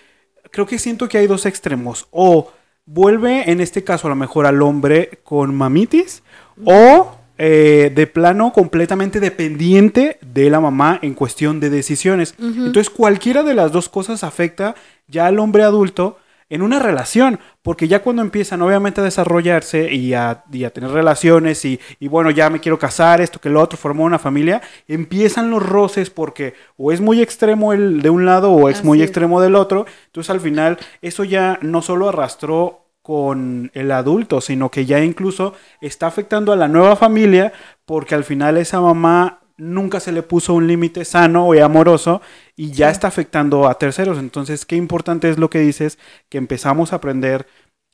creo 0.50 0.66
que 0.66 0.78
siento 0.78 1.08
que 1.08 1.18
hay 1.18 1.26
dos 1.26 1.44
extremos, 1.46 2.06
o 2.10 2.50
vuelve 2.84 3.50
en 3.50 3.60
este 3.60 3.84
caso 3.84 4.06
a 4.06 4.10
lo 4.10 4.16
mejor 4.16 4.46
al 4.46 4.60
hombre 4.62 5.20
con 5.24 5.54
mamitis, 5.54 6.22
o 6.64 7.16
eh, 7.38 7.90
de 7.94 8.06
plano 8.06 8.52
completamente 8.52 9.20
dependiente 9.20 10.18
de 10.20 10.50
la 10.50 10.60
mamá 10.60 10.98
en 11.02 11.14
cuestión 11.14 11.60
de 11.60 11.70
decisiones. 11.70 12.34
Entonces 12.38 12.90
cualquiera 12.90 13.42
de 13.42 13.54
las 13.54 13.72
dos 13.72 13.88
cosas 13.88 14.22
afecta 14.22 14.74
ya 15.08 15.26
al 15.26 15.38
hombre 15.38 15.62
adulto 15.62 16.18
en 16.52 16.60
una 16.60 16.78
relación, 16.78 17.40
porque 17.62 17.88
ya 17.88 18.02
cuando 18.02 18.20
empiezan 18.20 18.60
obviamente 18.60 19.00
a 19.00 19.04
desarrollarse 19.04 19.90
y 19.94 20.12
a, 20.12 20.44
tener 20.50 20.90
relaciones 20.90 21.64
y, 21.64 21.80
bueno, 22.02 22.30
ya 22.30 22.50
me 22.50 22.60
quiero 22.60 22.78
casar, 22.78 23.22
esto 23.22 23.40
que 23.40 23.48
lo 23.48 23.58
otro, 23.58 23.78
formar 23.78 24.04
una 24.04 24.18
familia, 24.18 24.60
empiezan 24.86 25.50
los 25.50 25.66
roces 25.66 26.10
porque 26.10 26.52
o 26.76 26.92
es 26.92 27.00
muy 27.00 27.22
extremo 27.22 27.72
el 27.72 28.02
de 28.02 28.10
un 28.10 28.26
lado 28.26 28.52
o 28.52 28.68
es 28.68 28.84
muy 28.84 29.02
extremo 29.02 29.40
del 29.40 29.54
otro, 29.54 29.86
entonces 30.04 30.28
al 30.28 30.40
final 30.40 30.78
eso 31.00 31.24
ya 31.24 31.58
no 31.62 31.80
solo 31.80 32.10
arrastró 32.10 32.81
con 33.02 33.70
el 33.74 33.90
adulto, 33.90 34.40
sino 34.40 34.70
que 34.70 34.86
ya 34.86 35.02
incluso 35.04 35.54
está 35.80 36.06
afectando 36.06 36.52
a 36.52 36.56
la 36.56 36.68
nueva 36.68 36.96
familia 36.96 37.52
porque 37.84 38.14
al 38.14 38.24
final 38.24 38.56
esa 38.56 38.80
mamá 38.80 39.40
nunca 39.56 40.00
se 40.00 40.12
le 40.12 40.22
puso 40.22 40.54
un 40.54 40.66
límite 40.66 41.04
sano 41.04 41.54
y 41.54 41.58
amoroso 41.58 42.22
y 42.56 42.70
ya 42.70 42.90
está 42.90 43.08
afectando 43.08 43.68
a 43.68 43.78
terceros. 43.78 44.18
Entonces, 44.18 44.64
qué 44.64 44.76
importante 44.76 45.28
es 45.28 45.38
lo 45.38 45.50
que 45.50 45.58
dices, 45.58 45.98
que 46.28 46.38
empezamos 46.38 46.92
a 46.92 46.96
aprender 46.96 47.46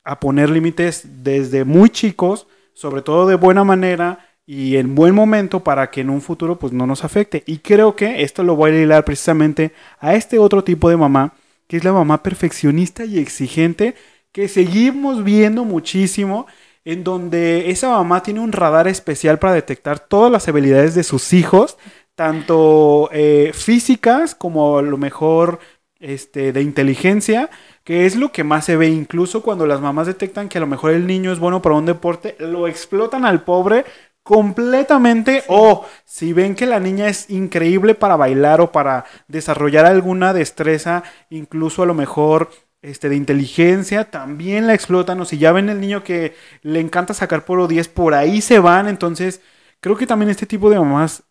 a 0.04 0.20
poner 0.20 0.48
límites 0.48 1.22
desde 1.22 1.64
muy 1.64 1.90
chicos, 1.90 2.46
sobre 2.72 3.02
todo 3.02 3.26
de 3.26 3.34
buena 3.34 3.64
manera 3.64 4.26
y 4.46 4.76
en 4.76 4.94
buen 4.94 5.14
momento 5.14 5.62
para 5.62 5.90
que 5.90 6.00
en 6.00 6.08
un 6.08 6.22
futuro 6.22 6.58
pues 6.58 6.72
no 6.72 6.86
nos 6.86 7.04
afecte. 7.04 7.42
Y 7.46 7.58
creo 7.58 7.96
que 7.96 8.22
esto 8.22 8.42
lo 8.42 8.56
voy 8.56 8.70
a 8.70 8.82
hilar 8.82 9.04
precisamente 9.04 9.72
a 10.00 10.14
este 10.14 10.38
otro 10.38 10.64
tipo 10.64 10.88
de 10.88 10.96
mamá, 10.96 11.34
que 11.66 11.76
es 11.76 11.84
la 11.84 11.92
mamá 11.92 12.22
perfeccionista 12.22 13.04
y 13.04 13.18
exigente 13.18 13.94
que 14.38 14.46
seguimos 14.46 15.24
viendo 15.24 15.64
muchísimo, 15.64 16.46
en 16.84 17.02
donde 17.02 17.72
esa 17.72 17.88
mamá 17.88 18.22
tiene 18.22 18.38
un 18.38 18.52
radar 18.52 18.86
especial 18.86 19.40
para 19.40 19.52
detectar 19.52 19.98
todas 19.98 20.30
las 20.30 20.46
habilidades 20.46 20.94
de 20.94 21.02
sus 21.02 21.32
hijos, 21.32 21.76
tanto 22.14 23.10
eh, 23.10 23.50
físicas 23.52 24.36
como 24.36 24.78
a 24.78 24.82
lo 24.82 24.96
mejor 24.96 25.58
este, 25.98 26.52
de 26.52 26.62
inteligencia, 26.62 27.50
que 27.82 28.06
es 28.06 28.14
lo 28.14 28.30
que 28.30 28.44
más 28.44 28.64
se 28.66 28.76
ve, 28.76 28.86
incluso 28.86 29.42
cuando 29.42 29.66
las 29.66 29.80
mamás 29.80 30.06
detectan 30.06 30.48
que 30.48 30.58
a 30.58 30.60
lo 30.60 30.68
mejor 30.68 30.92
el 30.92 31.08
niño 31.08 31.32
es 31.32 31.40
bueno 31.40 31.60
para 31.60 31.74
un 31.74 31.86
deporte, 31.86 32.36
lo 32.38 32.68
explotan 32.68 33.24
al 33.24 33.42
pobre 33.42 33.84
completamente. 34.22 35.42
O 35.48 35.84
si 36.04 36.32
ven 36.32 36.54
que 36.54 36.66
la 36.66 36.78
niña 36.78 37.08
es 37.08 37.28
increíble 37.28 37.96
para 37.96 38.14
bailar 38.14 38.60
o 38.60 38.70
para 38.70 39.04
desarrollar 39.26 39.84
alguna 39.84 40.32
destreza, 40.32 41.02
incluso 41.28 41.82
a 41.82 41.86
lo 41.86 41.94
mejor 41.94 42.50
este, 42.82 43.08
de 43.08 43.16
inteligencia, 43.16 44.10
también 44.10 44.66
la 44.66 44.74
explotan. 44.74 45.20
O 45.20 45.24
si 45.24 45.38
ya 45.38 45.52
ven 45.52 45.68
el 45.68 45.80
niño 45.80 46.04
que 46.04 46.34
le 46.62 46.80
encanta 46.80 47.14
sacar 47.14 47.44
puro 47.44 47.68
10, 47.68 47.88
por 47.88 48.14
ahí 48.14 48.40
se 48.40 48.58
van. 48.58 48.88
Entonces, 48.88 49.40
creo 49.80 49.96
que 49.96 50.06
también 50.06 50.30
este 50.30 50.46
tipo 50.46 50.70
de 50.70 50.78
mamás 50.78 51.24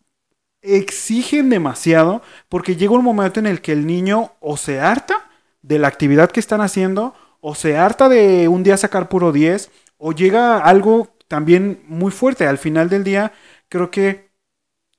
exigen 0.62 1.50
demasiado 1.50 2.22
porque 2.50 2.76
llega 2.76 2.94
un 2.94 3.04
momento 3.04 3.40
en 3.40 3.46
el 3.48 3.62
que 3.62 3.72
el 3.72 3.86
niño 3.86 4.34
o 4.40 4.58
se 4.58 4.80
harta 4.80 5.30
de 5.62 5.80
la 5.80 5.88
actividad 5.88 6.32
que 6.32 6.40
están 6.40 6.62
haciendo 6.62 7.14
o 7.42 7.56
se 7.56 7.78
harta 7.78 8.10
de 8.10 8.48
un 8.48 8.64
día 8.64 8.78
sacar 8.78 9.10
puro 9.10 9.32
10 9.32 9.72
o 9.98 10.12
llega 10.12 10.60
algo 10.60 11.10
también 11.28 11.84
muy 11.88 12.12
fuerte. 12.12 12.48
Al 12.48 12.58
final 12.58 12.90
del 12.90 13.04
día, 13.04 13.34
creo 13.70 13.92
que 13.92 14.28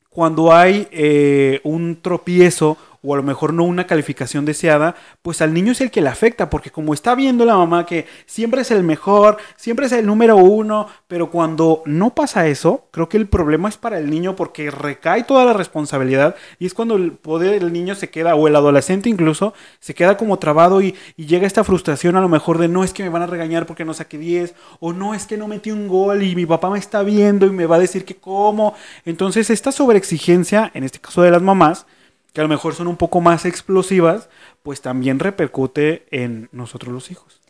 cuando 0.09 0.53
hay 0.53 0.89
eh, 0.91 1.61
un 1.65 2.01
tropiezo 2.03 2.77
o 3.03 3.15
a 3.15 3.17
lo 3.17 3.23
mejor 3.23 3.53
no 3.53 3.65
una 3.65 3.87
calificación 3.87 4.45
deseada, 4.45 4.95
pues 5.23 5.41
al 5.41 5.55
niño 5.55 5.73
es 5.73 5.81
el 5.81 5.91
que 5.91 6.01
le 6.01 6.09
afecta, 6.09 6.51
porque 6.51 6.71
como 6.71 6.95
está 6.95 7.15
viendo 7.15 7.45
la 7.45 7.57
mamá 7.57 7.87
que 7.87 8.07
siempre 8.27 8.63
es 8.63 8.71
el 8.71 8.83
mejor, 8.83 9.39
siempre 9.57 9.87
es 9.87 9.93
el 9.93 10.07
número 10.07 10.37
uno, 10.37 10.89
pero 11.07 11.31
cuando 11.31 11.83
no 11.87 12.15
pasa 12.15 12.47
eso, 12.47 12.87
creo 12.91 13.09
que 13.09 13.17
el 13.17 13.27
problema 13.27 13.69
es 13.69 13.77
para 13.77 13.99
el 13.99 14.11
niño 14.11 14.37
porque 14.37 14.71
recae 14.71 15.25
toda 15.25 15.45
la 15.45 15.53
responsabilidad 15.53 16.37
y 16.59 16.67
es 16.67 16.75
cuando 16.75 16.97
el 16.97 17.13
poder 17.13 17.61
del 17.61 17.73
niño 17.73 17.95
se 17.95 18.11
queda, 18.11 18.35
o 18.35 18.49
el 18.49 18.57
adolescente 18.57 19.09
incluso, 19.09 19.55
se 19.81 19.95
queda 19.95 20.17
como 20.17 20.39
trabado 20.39 20.81
y, 20.83 20.95
y 21.17 21.27
llega 21.27 21.47
esta 21.47 21.65
frustración 21.65 22.17
a 22.17 22.21
lo 22.21 22.29
mejor 22.29 22.59
de 22.59 22.69
no 22.69 22.85
es 22.85 22.93
que 22.93 23.03
me 23.03 23.09
van 23.09 23.23
a 23.23 23.27
regañar 23.27 23.67
porque 23.67 23.85
no 23.85 23.95
saqué 23.95 24.19
10, 24.19 24.55
o 24.81 24.93
no 24.93 25.15
es 25.15 25.27
que 25.27 25.37
no 25.37 25.49
metí 25.49 25.71
un 25.71 25.89
gol 25.89 26.23
y 26.23 26.35
mi 26.35 26.47
papá 26.47 26.71
me 26.71 26.79
está 26.79 27.03
viendo 27.03 27.47
y 27.47 27.51
me 27.51 27.67
va 27.67 27.77
a 27.77 27.81
decir 27.81 28.05
que 28.05 28.17
cómo. 28.17 28.75
Entonces 29.05 29.51
esta 29.51 29.73
sobreexigencia, 29.73 30.71
en 30.75 30.85
este 30.85 30.99
caso 30.99 31.23
de 31.23 31.31
las 31.31 31.43
mamás, 31.43 31.87
que 32.33 32.41
a 32.41 32.45
lo 32.45 32.49
mejor 32.49 32.75
son 32.75 32.87
un 32.87 32.97
poco 32.97 33.21
más 33.21 33.45
explosivas, 33.45 34.29
pues 34.63 34.81
también 34.81 35.19
repercute 35.19 36.07
en 36.11 36.49
nosotros 36.53 36.93
los 36.93 37.11
hijos. 37.11 37.41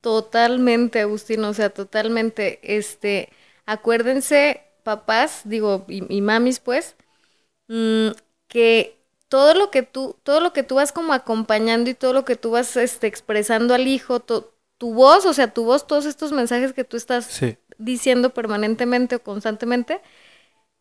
Totalmente, 0.00 1.00
Agustín, 1.00 1.44
o 1.44 1.54
sea, 1.54 1.70
totalmente. 1.70 2.58
Este, 2.62 3.28
acuérdense, 3.66 4.62
papás, 4.82 5.42
digo, 5.44 5.84
y, 5.88 6.20
mamis, 6.20 6.58
pues, 6.58 6.96
mm, 7.68 8.08
que 8.48 8.98
todo 9.28 9.54
lo 9.54 9.70
que 9.70 9.82
tú, 9.82 10.16
todo 10.24 10.40
lo 10.40 10.52
que 10.52 10.62
tú 10.62 10.74
vas 10.76 10.92
como 10.92 11.12
acompañando 11.12 11.88
y 11.88 11.94
todo 11.94 12.12
lo 12.12 12.24
que 12.24 12.36
tú 12.36 12.50
vas 12.50 12.76
este, 12.76 13.06
expresando 13.06 13.74
al 13.74 13.86
hijo, 13.86 14.20
tu 14.20 14.94
voz, 14.94 15.24
o 15.26 15.32
sea, 15.32 15.54
tu 15.54 15.64
voz, 15.64 15.86
todos 15.86 16.06
estos 16.06 16.32
mensajes 16.32 16.72
que 16.72 16.82
tú 16.82 16.96
estás 16.96 17.40
diciendo 17.78 18.30
permanentemente 18.30 19.14
o 19.14 19.22
constantemente, 19.22 20.00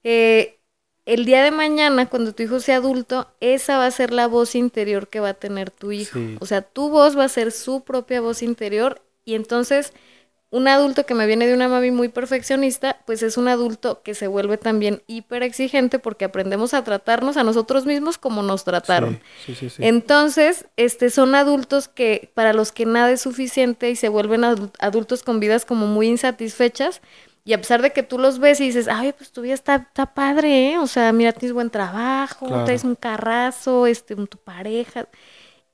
eh, 0.03 0.59
el 1.05 1.25
día 1.25 1.43
de 1.43 1.51
mañana, 1.51 2.07
cuando 2.07 2.33
tu 2.33 2.43
hijo 2.43 2.59
sea 2.59 2.77
adulto, 2.77 3.27
esa 3.39 3.77
va 3.77 3.85
a 3.87 3.91
ser 3.91 4.11
la 4.11 4.27
voz 4.27 4.55
interior 4.55 5.07
que 5.07 5.19
va 5.19 5.29
a 5.29 5.33
tener 5.33 5.71
tu 5.71 5.91
hijo. 5.91 6.19
O 6.39 6.45
sea, 6.45 6.61
tu 6.61 6.89
voz 6.89 7.17
va 7.17 7.23
a 7.23 7.29
ser 7.29 7.51
su 7.51 7.83
propia 7.83 8.21
voz 8.21 8.43
interior 8.43 9.01
y 9.25 9.35
entonces 9.35 9.93
un 10.51 10.67
adulto 10.67 11.05
que 11.05 11.15
me 11.15 11.25
viene 11.27 11.47
de 11.47 11.53
una 11.53 11.69
mami 11.69 11.91
muy 11.91 12.09
perfeccionista, 12.09 12.97
pues 13.05 13.23
es 13.23 13.37
un 13.37 13.47
adulto 13.47 14.01
que 14.03 14.13
se 14.13 14.27
vuelve 14.27 14.57
también 14.57 15.01
hiper 15.07 15.43
exigente 15.43 15.97
porque 15.97 16.25
aprendemos 16.25 16.73
a 16.73 16.83
tratarnos 16.83 17.37
a 17.37 17.45
nosotros 17.45 17.85
mismos 17.85 18.17
como 18.17 18.43
nos 18.43 18.65
trataron. 18.65 19.21
Entonces, 19.77 20.65
este 20.75 21.09
son 21.09 21.35
adultos 21.35 21.87
que 21.87 22.31
para 22.33 22.51
los 22.51 22.73
que 22.73 22.85
nada 22.85 23.11
es 23.11 23.21
suficiente 23.21 23.89
y 23.89 23.95
se 23.95 24.09
vuelven 24.09 24.43
adultos 24.43 25.23
con 25.23 25.39
vidas 25.39 25.63
como 25.63 25.87
muy 25.87 26.09
insatisfechas 26.09 27.01
y 27.43 27.53
a 27.53 27.57
pesar 27.57 27.81
de 27.81 27.91
que 27.91 28.03
tú 28.03 28.19
los 28.19 28.39
ves 28.39 28.59
y 28.59 28.65
dices, 28.65 28.87
ay, 28.87 29.13
pues 29.13 29.31
tu 29.31 29.41
vida 29.41 29.53
está, 29.53 29.75
está 29.75 30.13
padre, 30.13 30.73
¿eh? 30.73 30.77
O 30.77 30.87
sea, 30.87 31.11
mira, 31.11 31.31
tienes 31.31 31.53
buen 31.53 31.69
trabajo, 31.69 32.47
traes 32.65 32.83
un 32.83 32.95
carrazo, 32.95 33.87
este, 33.87 34.15
tu 34.15 34.37
pareja. 34.37 35.07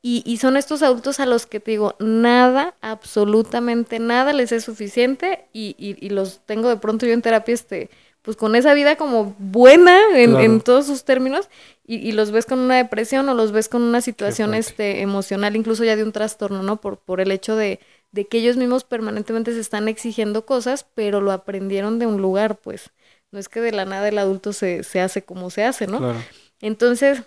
Y, 0.01 0.23
y, 0.25 0.37
son 0.37 0.55
estos 0.55 0.83
adultos 0.83 1.19
a 1.19 1.25
los 1.25 1.45
que 1.47 1.59
te 1.59 1.71
digo, 1.71 1.95
nada, 1.99 2.75
absolutamente 2.81 3.99
nada 3.99 4.31
les 4.31 4.51
es 4.51 4.63
suficiente 4.63 5.49
y, 5.51 5.75
y, 5.77 5.97
y 6.05 6.09
los 6.09 6.45
tengo 6.45 6.69
de 6.69 6.77
pronto 6.77 7.05
yo 7.05 7.13
en 7.13 7.21
terapia, 7.21 7.53
este, 7.53 7.89
pues 8.27 8.35
con 8.35 8.55
esa 8.55 8.73
vida 8.73 8.97
como 8.97 9.35
buena 9.39 9.97
en, 10.13 10.35
en 10.35 10.59
todos 10.59 10.85
sus 10.85 11.03
términos 11.05 11.49
y, 11.85 12.11
los 12.11 12.31
ves 12.31 12.45
con 12.45 12.59
una 12.59 12.75
depresión 12.75 13.29
o 13.29 13.33
los 13.33 13.53
ves 13.53 13.69
con 13.69 13.81
una 13.81 14.01
situación 14.01 14.53
este, 14.53 15.01
emocional, 15.01 15.55
incluso 15.55 15.85
ya 15.85 15.95
de 15.95 16.03
un 16.03 16.11
trastorno, 16.11 16.61
¿no? 16.61 16.81
Por, 16.81 16.97
por 16.97 17.21
el 17.21 17.31
hecho 17.31 17.55
de, 17.55 17.79
de 18.11 18.27
que 18.27 18.39
ellos 18.39 18.57
mismos 18.57 18.83
permanentemente 18.83 19.53
se 19.53 19.59
están 19.59 19.87
exigiendo 19.87 20.45
cosas, 20.45 20.85
pero 20.95 21.21
lo 21.21 21.31
aprendieron 21.31 21.99
de 21.99 22.05
un 22.05 22.21
lugar, 22.21 22.57
pues. 22.57 22.91
No 23.31 23.39
es 23.39 23.49
que 23.49 23.59
de 23.59 23.71
la 23.71 23.85
nada 23.85 24.07
el 24.07 24.17
adulto 24.17 24.53
se, 24.53 24.83
se 24.83 25.01
hace 25.01 25.23
como 25.23 25.49
se 25.49 25.63
hace, 25.63 25.87
¿no? 25.87 26.15
Entonces, 26.61 27.23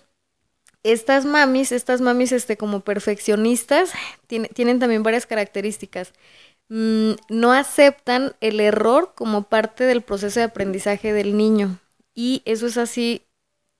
estas 0.83 1.25
mamis, 1.25 1.71
estas 1.71 2.01
mamis 2.01 2.31
este, 2.31 2.57
como 2.57 2.81
perfeccionistas, 2.81 3.91
tienen 4.27 4.79
también 4.79 5.03
varias 5.03 5.27
características. 5.27 6.13
Mm, 6.69 7.11
no 7.29 7.51
aceptan 7.51 8.33
el 8.39 8.59
error 8.59 9.13
como 9.15 9.43
parte 9.43 9.83
del 9.83 10.01
proceso 10.01 10.39
de 10.39 10.45
aprendizaje 10.45 11.13
del 11.13 11.37
niño. 11.37 11.77
Y 12.15 12.41
eso 12.45 12.65
es 12.65 12.77
así 12.77 13.23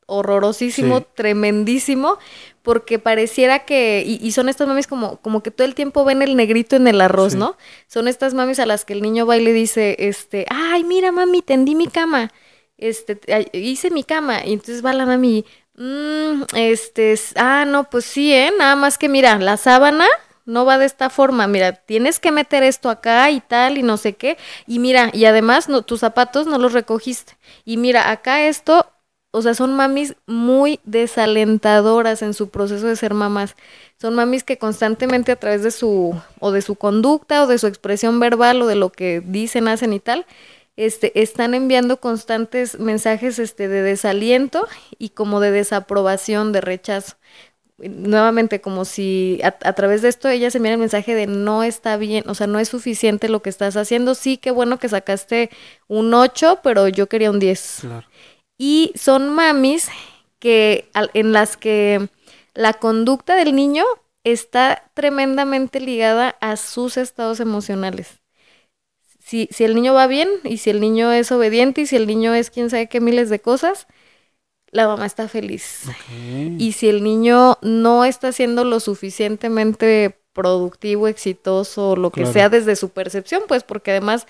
horrorosísimo, 0.06 1.02
tremendísimo, 1.02 2.18
porque 2.64 3.00
pareciera 3.00 3.66
que, 3.66 4.04
y, 4.06 4.32
son 4.32 4.50
estas 4.50 4.68
mamis 4.68 4.88
como, 4.88 5.18
como 5.18 5.42
que 5.42 5.52
todo 5.52 5.66
el 5.66 5.76
tiempo 5.76 6.06
ven 6.06 6.22
el 6.22 6.36
negrito 6.36 6.76
en 6.76 6.88
el 6.88 7.02
arroz, 7.02 7.36
¿no? 7.36 7.58
Son 7.88 8.08
estas 8.08 8.34
mamis 8.34 8.60
a 8.60 8.66
las 8.66 8.86
que 8.86 8.94
el 8.94 9.02
niño 9.02 9.26
va 9.26 9.38
y 9.38 9.44
le 9.44 9.54
dice, 9.54 9.96
este, 10.00 10.46
ay, 10.50 10.84
mira 10.84 11.12
mami, 11.12 11.42
tendí 11.42 11.76
mi 11.76 11.88
cama, 11.88 12.32
este, 12.78 13.20
hice 13.54 13.90
mi 13.90 14.04
cama, 14.04 14.46
y 14.46 14.54
entonces 14.54 14.86
va 14.86 14.94
la 14.94 15.06
mami, 15.06 15.46
mmm, 15.76 16.44
este, 16.56 17.20
ah, 17.36 17.66
no, 17.68 17.90
pues 17.90 18.06
sí, 18.06 18.34
¿eh? 18.34 18.52
Nada 18.58 18.76
más 18.76 18.98
que 18.98 19.10
mira, 19.10 19.38
la 19.40 19.58
sábana 19.58 20.06
no 20.46 20.66
va 20.66 20.78
de 20.78 20.86
esta 20.86 21.10
forma, 21.10 21.48
mira, 21.48 21.74
tienes 21.74 22.20
que 22.20 22.32
meter 22.32 22.62
esto 22.64 22.90
acá 22.90 23.32
y 23.32 23.42
tal 23.42 23.78
y 23.78 23.84
no 23.84 23.98
sé 23.98 24.14
qué, 24.14 24.38
y 24.68 24.80
mira, 24.80 25.10
y 25.14 25.26
además 25.26 25.68
no, 25.68 25.82
tus 25.82 26.02
zapatos 26.02 26.46
no 26.46 26.60
los 26.60 26.74
recogiste, 26.74 27.38
y 27.66 27.78
mira, 27.78 28.12
acá 28.12 28.46
esto 28.48 28.92
o 29.32 29.42
sea, 29.42 29.54
son 29.54 29.74
mamis 29.74 30.16
muy 30.28 30.82
desalentadoras 30.84 32.22
en 32.22 32.34
su 32.34 32.50
proceso 32.50 32.88
de 32.88 32.98
ser 32.98 33.14
mamás. 33.14 33.56
Son 34.00 34.14
mamis 34.14 34.44
que 34.44 34.58
constantemente 34.58 35.32
a 35.32 35.38
través 35.38 35.64
de 35.64 35.72
su, 35.72 36.20
o 36.40 36.52
de 36.52 36.62
su 36.62 36.76
conducta, 36.76 37.44
o 37.44 37.48
de 37.48 37.58
su 37.58 37.68
expresión 37.68 38.20
verbal, 38.20 38.62
o 38.62 38.68
de 38.68 38.76
lo 38.76 38.92
que 38.92 39.22
dicen, 39.26 39.70
hacen 39.70 39.94
y 39.94 40.00
tal, 40.00 40.26
este, 40.76 41.22
están 41.22 41.54
enviando 41.54 41.98
constantes 41.98 42.80
mensajes 42.80 43.40
este, 43.40 43.68
de 43.68 43.82
desaliento 43.82 44.68
y 44.98 45.10
como 45.10 45.40
de 45.40 45.52
desaprobación, 45.52 46.52
de 46.52 46.62
rechazo. 46.62 47.16
Nuevamente, 47.78 48.62
como 48.62 48.86
si 48.86 49.40
a, 49.44 49.74
través 49.74 50.02
de 50.02 50.10
esto 50.10 50.30
ella 50.30 50.52
se 50.52 50.58
envía 50.58 50.74
el 50.74 50.78
mensaje 50.78 51.16
de 51.16 51.26
no 51.26 51.64
está 51.64 51.98
bien, 51.98 52.24
o 52.28 52.36
sea, 52.36 52.46
no 52.46 52.60
es 52.60 52.70
suficiente 52.70 53.28
lo 53.28 53.42
que 53.42 53.50
estás 53.50 53.76
haciendo. 53.76 54.14
Sí, 54.14 54.38
qué 54.38 54.52
bueno 54.52 54.78
que 54.78 54.90
sacaste 54.90 55.50
un 55.88 56.14
8, 56.14 56.60
pero 56.64 56.88
yo 56.88 57.08
quería 57.08 57.32
un 57.32 57.40
10. 57.40 57.86
Y 58.64 58.92
son 58.94 59.34
mamis 59.34 59.90
que, 60.38 60.88
en 61.16 61.34
las 61.34 61.58
que 61.58 62.10
la 62.54 62.74
conducta 62.74 63.36
del 63.36 63.56
niño 63.56 63.84
está 64.24 64.84
tremendamente 64.94 65.80
ligada 65.80 66.38
a 66.42 66.58
sus 66.58 66.98
estados 66.98 67.40
emocionales. 67.40 68.22
Si, 69.18 69.50
si, 69.50 69.64
el 69.64 69.74
niño 69.74 69.96
va 69.96 70.06
bien 70.06 70.30
y 70.44 70.58
si 70.58 70.70
el 70.70 70.80
niño 70.80 71.12
es 71.12 71.32
obediente 71.32 71.82
y 71.82 71.86
si 71.88 71.96
el 71.96 72.06
niño 72.06 72.36
es 72.36 72.52
quién 72.52 72.70
sabe 72.70 72.88
qué 72.88 73.02
miles 73.02 73.32
de 73.32 73.40
cosas, 73.40 73.88
la 74.70 74.86
mamá 74.86 75.08
está 75.08 75.28
feliz. 75.28 75.86
Y 76.60 76.74
si 76.74 76.88
el 76.88 77.04
niño 77.04 77.58
no 77.64 78.06
está 78.06 78.32
siendo 78.32 78.64
lo 78.64 78.80
suficientemente 78.80 80.22
productivo, 80.34 81.08
exitoso, 81.08 81.96
lo 81.96 82.12
que 82.12 82.28
sea 82.28 82.50
desde 82.50 82.76
su 82.76 82.90
percepción, 82.90 83.42
pues 83.48 83.64
porque 83.64 83.90
además 83.90 84.28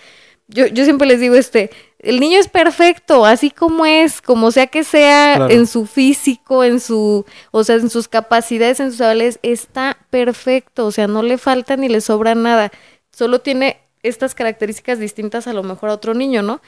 yo, 0.48 0.68
yo 0.68 0.84
siempre 0.84 1.08
les 1.08 1.20
digo, 1.20 1.36
este, 1.36 1.72
el 2.00 2.20
niño 2.20 2.40
es 2.40 2.48
perfecto, 2.48 3.26
así 3.26 3.52
como 3.52 3.86
es, 3.86 4.22
como 4.22 4.52
sea 4.52 4.68
que 4.68 4.84
sea 4.84 5.48
en 5.50 5.68
su 5.68 5.86
físico, 5.86 6.64
en 6.64 6.80
su, 6.80 7.26
o 7.52 7.64
sea, 7.64 7.76
en 7.76 7.90
sus 7.90 8.08
capacidades, 8.08 8.80
en 8.80 8.92
sus 8.92 9.02
habilidades, 9.02 9.40
está 9.44 9.98
perfecto, 10.10 10.88
o 10.88 10.92
sea, 10.92 11.08
no 11.08 11.22
le 11.22 11.38
falta 11.38 11.78
ni 11.78 11.90
le 11.90 12.02
sobra 12.02 12.36
nada, 12.36 12.72
solo 13.12 13.42
tiene 13.42 13.78
estas 14.04 14.36
características 14.36 15.00
distintas 15.00 15.48
a 15.48 15.54
lo 15.54 15.64
mejor 15.64 15.90
a 15.90 15.94
otro 15.94 16.14
niño, 16.14 16.42
¿no? 16.42 16.62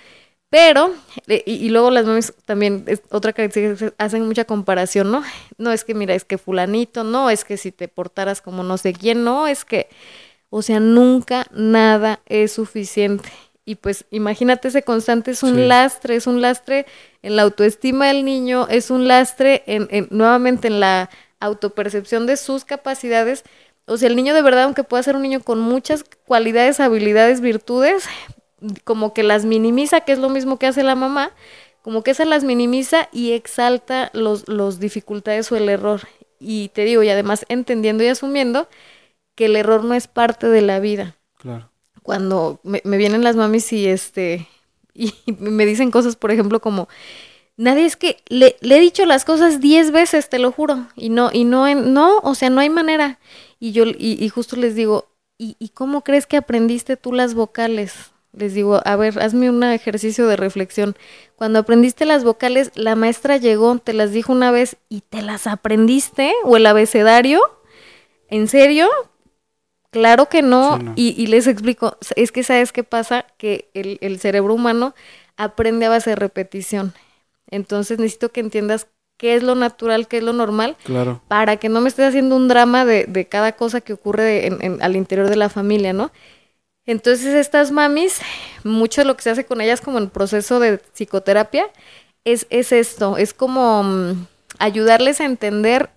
Pero, 0.53 0.93
eh, 1.27 1.41
y, 1.47 1.69
luego 1.69 1.89
las 1.89 2.05
mamis 2.05 2.31
también, 2.45 2.83
es 2.85 3.01
otra 3.09 3.33
característica, 3.33 3.91
hacen 3.97 4.27
mucha 4.27 4.45
comparación, 4.45 5.11
¿no? 5.11 5.23
No 5.57 5.71
es 5.71 5.83
que, 5.83 5.95
mira, 5.95 6.13
es 6.13 6.25
que 6.25 6.37
fulanito, 6.37 7.03
no, 7.03 7.31
es 7.31 7.43
que 7.43 7.57
si 7.57 7.71
te 7.71 7.87
portaras 7.87 8.39
como 8.39 8.61
no 8.61 8.77
sé 8.77 8.93
quién, 8.93 9.23
no, 9.23 9.47
es 9.47 9.65
que, 9.65 9.89
o 10.51 10.61
sea, 10.61 10.79
nunca 10.79 11.47
nada 11.51 12.19
es 12.27 12.51
suficiente. 12.51 13.31
Y 13.65 13.75
pues 13.75 14.05
imagínate 14.11 14.67
ese 14.67 14.83
constante, 14.83 15.31
es 15.31 15.41
un 15.41 15.69
lastre, 15.69 16.15
es 16.15 16.27
un 16.27 16.41
lastre 16.41 16.85
en 17.21 17.37
la 17.37 17.43
autoestima 17.43 18.07
del 18.07 18.25
niño, 18.25 18.67
es 18.69 18.89
un 18.89 19.07
lastre 19.07 19.63
en, 19.67 19.87
en, 19.89 20.07
nuevamente 20.11 20.67
en 20.67 20.81
la 20.81 21.09
autopercepción 21.39 22.25
de 22.25 22.35
sus 22.35 22.65
capacidades. 22.65 23.43
O 23.85 23.95
sea, 23.97 24.09
el 24.09 24.17
niño 24.17 24.33
de 24.33 24.41
verdad, 24.41 24.63
aunque 24.63 24.83
pueda 24.83 25.03
ser 25.03 25.15
un 25.15 25.21
niño 25.21 25.39
con 25.41 25.61
muchas 25.61 26.03
cualidades, 26.25 26.81
habilidades, 26.81 27.39
virtudes, 27.39 28.05
como 28.83 29.13
que 29.13 29.23
las 29.23 29.45
minimiza, 29.45 30.01
que 30.01 30.11
es 30.11 30.19
lo 30.19 30.29
mismo 30.29 30.59
que 30.59 30.67
hace 30.67 30.83
la 30.83 30.95
mamá, 30.95 31.31
como 31.81 32.03
que 32.03 32.11
esa 32.11 32.25
las 32.25 32.43
minimiza 32.43 33.07
y 33.13 33.31
exalta 33.31 34.09
los, 34.13 34.47
los 34.49 34.81
dificultades 34.81 35.49
o 35.53 35.55
el 35.55 35.69
error. 35.69 36.01
Y 36.37 36.67
te 36.69 36.83
digo, 36.83 37.01
y 37.03 37.09
además 37.09 37.45
entendiendo 37.47 38.03
y 38.03 38.07
asumiendo 38.07 38.67
que 39.35 39.45
el 39.45 39.55
error 39.55 39.85
no 39.85 39.93
es 39.93 40.07
parte 40.07 40.47
de 40.47 40.61
la 40.61 40.79
vida. 40.81 41.15
Claro 41.37 41.72
cuando 42.03 42.59
me, 42.63 42.81
vienen 42.97 43.23
las 43.23 43.35
mamis 43.35 43.71
y 43.73 43.87
este 43.87 44.47
y 44.93 45.13
me 45.39 45.65
dicen 45.65 45.91
cosas, 45.91 46.15
por 46.15 46.31
ejemplo, 46.31 46.59
como 46.59 46.87
nadie 47.57 47.85
es 47.85 47.95
que 47.95 48.17
le, 48.27 48.55
le 48.61 48.77
he 48.77 48.81
dicho 48.81 49.05
las 49.05 49.25
cosas 49.25 49.59
diez 49.59 49.91
veces, 49.91 50.29
te 50.29 50.39
lo 50.39 50.51
juro, 50.51 50.87
y 50.95 51.09
no, 51.09 51.29
y 51.31 51.43
no, 51.43 51.73
no, 51.75 52.19
o 52.19 52.35
sea, 52.35 52.49
no 52.49 52.61
hay 52.61 52.69
manera. 52.69 53.19
Y 53.59 53.71
yo, 53.71 53.85
y, 53.85 54.27
justo 54.29 54.55
les 54.55 54.75
digo, 54.75 55.09
¿y, 55.37 55.55
¿y 55.59 55.69
cómo 55.69 56.03
crees 56.03 56.27
que 56.27 56.37
aprendiste 56.37 56.97
tú 56.97 57.13
las 57.13 57.33
vocales? 57.33 58.11
Les 58.33 58.53
digo, 58.53 58.81
a 58.83 58.95
ver, 58.95 59.19
hazme 59.21 59.49
un 59.49 59.63
ejercicio 59.63 60.27
de 60.27 60.35
reflexión. 60.35 60.95
Cuando 61.35 61.59
aprendiste 61.59 62.05
las 62.05 62.23
vocales, 62.23 62.71
la 62.73 62.95
maestra 62.95 63.37
llegó, 63.37 63.77
te 63.77 63.93
las 63.93 64.11
dijo 64.11 64.33
una 64.33 64.51
vez 64.51 64.75
y 64.89 65.01
te 65.01 65.21
las 65.21 65.47
aprendiste, 65.47 66.33
o 66.43 66.57
el 66.57 66.65
abecedario, 66.65 67.41
¿en 68.27 68.47
serio? 68.47 68.89
Claro 69.93 70.27
que 70.27 70.41
no, 70.41 70.79
Y, 70.95 71.27
les 71.27 71.45
explico, 71.45 71.97
es 72.15 72.31
que 72.31 72.43
sabes 72.43 72.71
qué 72.71 72.83
pasa, 72.83 73.27
que 73.37 73.69
el, 73.73 74.19
cerebro 74.19 74.55
humano 74.55 74.95
aprende 75.37 75.85
a 75.85 75.89
base 75.89 76.09
de 76.09 76.15
repetición. 76.15 76.93
Entonces 77.49 77.99
necesito 77.99 78.31
que 78.31 78.39
entiendas 78.39 78.87
qué 79.17 79.35
es 79.35 79.43
lo 79.43 79.53
natural, 79.53 80.07
qué 80.07 80.17
es 80.17 80.23
lo 80.23 80.33
normal, 80.33 80.75
claro. 80.83 81.21
para 81.27 81.57
que 81.57 81.69
no 81.69 81.79
me 81.79 81.89
estés 81.89 82.07
haciendo 82.07 82.35
un 82.35 82.47
drama 82.47 82.85
de, 82.85 83.27
cada 83.29 83.51
cosa 83.51 83.81
que 83.81 83.93
ocurre 83.93 84.47
en, 84.47 84.81
al 84.81 84.95
interior 84.95 85.29
de 85.29 85.35
la 85.35 85.49
familia, 85.49 85.93
¿no? 85.93 86.11
Entonces 86.87 87.35
estas 87.35 87.71
mamis, 87.71 88.19
mucho 88.63 89.01
de 89.01 89.05
lo 89.05 89.15
que 89.15 89.21
se 89.21 89.29
hace 89.29 89.45
con 89.45 89.61
ellas 89.61 89.79
como 89.79 89.99
en 89.99 90.09
proceso 90.09 90.59
de 90.59 90.79
psicoterapia, 90.79 91.67
es, 92.25 92.47
es 92.49 92.71
esto, 92.71 93.17
es 93.17 93.35
como 93.35 93.83
mm, 93.83 94.25
ayudarles 94.57 95.21
a 95.21 95.25
entender 95.25 95.91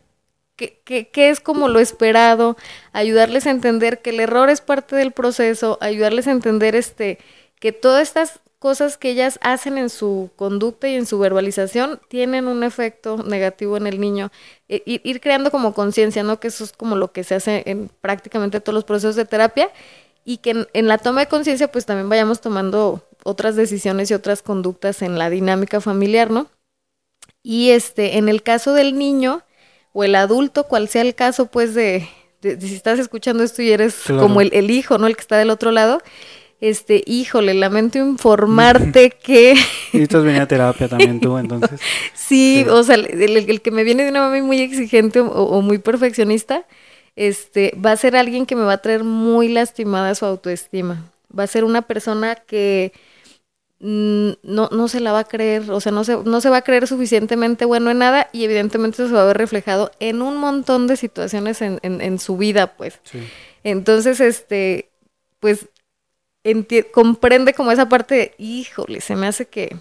qué, 0.57 0.81
qué, 1.12 1.31
es 1.31 1.40
como 1.40 1.69
lo 1.69 1.79
esperado, 1.81 2.57
ayudarles 2.92 3.47
a 3.47 3.51
entender 3.51 4.03
que 4.03 4.11
el 4.11 4.21
error 4.21 4.51
es 4.51 4.61
parte 4.61 4.97
del 4.97 5.12
proceso, 5.12 5.79
ayudarles 5.81 6.27
a 6.27 6.33
entender 6.33 6.75
este, 6.75 7.19
que 7.61 7.73
todas 7.73 8.09
estas 8.09 8.40
cosas 8.59 8.97
que 8.97 9.11
ellas 9.11 9.38
hacen 9.42 9.79
en 9.79 9.90
su 9.90 10.31
conducta 10.35 10.88
y 10.88 10.95
en 10.95 11.07
su 11.07 11.19
verbalización 11.19 12.01
tienen 12.09 12.49
un 12.49 12.64
efecto 12.64 13.19
negativo 13.19 13.77
en 13.77 13.87
el 13.87 14.01
niño. 14.01 14.33
E, 14.69 14.83
ir, 14.87 15.21
creando 15.21 15.51
como 15.51 15.75
conciencia, 15.75 16.23
¿no? 16.23 16.40
Que 16.40 16.49
eso 16.49 16.64
es 16.64 16.73
como 16.73 16.97
lo 16.97 17.12
que 17.12 17.23
se 17.23 17.35
hace 17.35 17.62
en 17.66 17.90
prácticamente 18.01 18.61
todos 18.61 18.75
los 18.75 18.85
procesos 18.85 19.14
de 19.14 19.27
terapia 19.27 19.71
y 20.25 20.38
que 20.38 20.51
en, 20.51 20.69
en 20.73 20.88
la 20.88 20.99
toma 20.99 21.21
de 21.21 21.29
conciencia 21.29 21.71
pues 21.71 21.87
también 21.87 22.09
vayamos 22.09 22.40
tomando 22.40 23.07
otras 23.25 23.57
decisiones 23.57 24.11
y 24.11 24.14
otras 24.14 24.42
conductas 24.42 25.03
en 25.03 25.19
la 25.19 25.31
dinámica 25.31 25.81
familiar, 25.81 26.31
¿no? 26.31 26.49
Y 27.42 27.71
este, 27.71 28.16
en 28.19 28.29
el 28.29 28.42
caso 28.42 28.73
del 28.73 28.99
niño, 28.99 29.42
o 29.97 30.05
el 30.05 30.15
adulto, 30.15 30.65
cual 30.65 30.89
sea 30.89 31.01
el 31.01 31.15
caso, 31.15 31.47
pues, 31.47 31.75
de, 31.75 32.07
si 32.43 32.75
estás 32.75 32.99
escuchando 32.99 33.43
esto 33.43 33.63
y 33.63 33.71
eres 33.71 33.97
como 34.07 34.43
el, 34.43 34.71
hijo, 34.71 34.99
¿no? 34.99 35.07
El 35.07 35.17
que 35.17 35.23
está 35.23 35.39
del 35.39 35.49
otro 35.49 35.71
lado. 35.71 36.03
Este, 36.61 37.03
híjole, 37.07 37.55
lamento 37.55 37.97
informarte 37.97 39.09
que... 39.23 39.55
y 39.95 40.03
estás 40.03 40.23
venía 40.23 40.43
a 40.43 40.47
terapia 40.47 40.87
también 40.89 41.19
tú, 41.19 41.39
entonces. 41.39 41.81
sí, 42.13 42.67
o 42.69 42.83
sea, 42.83 42.97
el, 42.97 43.63
que 43.63 43.71
me 43.71 43.85
viene 43.85 44.03
de 44.05 44.11
una 44.11 44.21
mami 44.21 44.43
muy 44.43 44.61
exigente 44.61 45.21
o, 45.21 45.63
muy 45.63 45.79
perfeccionista, 45.79 46.67
este, 47.15 47.75
va 47.75 47.93
a 47.93 47.97
ser 47.97 48.17
alguien 48.17 48.45
que 48.45 48.55
me 48.55 48.65
va 48.65 48.75
a 48.75 48.83
traer 48.83 49.03
muy 49.03 49.49
lastimada 49.49 50.15
su 50.15 50.27
autoestima. 50.27 51.11
Va 51.37 51.45
a 51.45 51.47
ser 51.47 51.65
una 51.65 51.81
persona 51.81 52.35
que 52.35 52.93
no, 53.79 54.69
no 54.73 54.89
se 54.89 55.01
la 55.01 55.12
va 55.12 55.21
a 55.21 55.25
creer, 55.25 55.71
o 55.71 55.81
sea, 55.81 55.93
no 55.93 56.03
se, 56.05 56.17
no 56.17 56.41
se 56.41 56.49
va 56.49 56.59
a 56.59 56.62
creer 56.62 56.87
suficientemente 56.87 57.67
bueno 57.67 57.91
en 57.91 57.99
nada 57.99 58.29
y 58.33 58.45
evidentemente 58.45 58.97
eso 58.97 59.09
se 59.09 59.15
va 59.15 59.23
a 59.23 59.27
ver 59.27 59.37
reflejado 59.37 59.91
en 60.01 60.23
un 60.23 60.39
montón 60.39 60.87
de 60.87 60.97
situaciones 60.97 61.61
en, 61.61 61.79
en, 61.83 62.19
su 62.19 62.37
vida, 62.39 62.69
pues. 62.77 63.01
Entonces, 63.65 64.21
este, 64.21 64.89
pues, 65.41 65.67
comprende 66.93 67.53
como 67.53 67.71
esa 67.71 67.89
parte 67.89 68.15
de, 68.15 68.35
híjole, 68.39 69.01
se 69.01 69.15
me 69.15 69.27
hace 69.27 69.47
que 69.47 69.77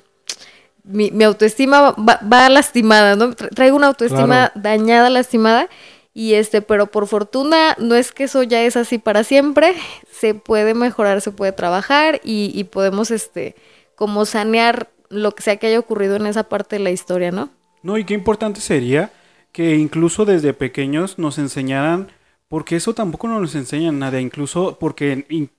mi, 0.84 1.12
mi 1.12 1.24
autoestima 1.24 1.92
va, 1.92 2.50
lastimada, 2.50 3.16
¿no? 3.16 3.34
Traigo 3.34 3.78
una 3.78 3.88
autoestima 3.88 4.52
dañada, 4.56 5.10
lastimada. 5.10 5.70
Y 6.14 6.36
este, 6.36 6.62
pero 6.62 6.88
por 6.88 7.08
fortuna 7.08 7.76
no 7.78 7.96
es 7.96 8.14
que 8.14 8.24
eso 8.24 8.42
ya 8.42 8.64
es 8.64 8.78
así 8.78 9.00
para 9.00 9.26
siempre, 9.26 9.76
se 10.10 10.34
puede 10.34 10.74
mejorar, 10.74 11.20
se 11.20 11.32
puede 11.32 11.52
trabajar 11.52 12.22
y, 12.24 12.52
y 12.56 12.64
podemos 12.64 13.12
este 13.12 13.54
como 13.96 14.26
sanear 14.26 14.90
lo 15.10 15.34
que 15.34 15.44
sea 15.44 15.58
que 15.58 15.68
haya 15.68 15.80
ocurrido 15.80 16.16
en 16.16 16.26
esa 16.26 16.44
parte 16.44 16.78
de 16.78 16.84
la 16.84 16.92
historia, 16.92 17.32
¿no? 17.32 17.50
No, 17.84 17.98
y 17.98 18.04
qué 18.04 18.14
importante 18.14 18.62
sería 18.62 19.12
que 19.52 19.76
incluso 19.76 20.26
desde 20.26 20.54
pequeños 20.54 21.18
nos 21.18 21.38
enseñaran, 21.38 22.10
porque 22.48 22.76
eso 22.76 22.94
tampoco 22.94 23.28
nos 23.28 23.56
enseñan 23.56 24.00
nada, 24.00 24.20
incluso 24.20 24.78
porque 24.80 25.50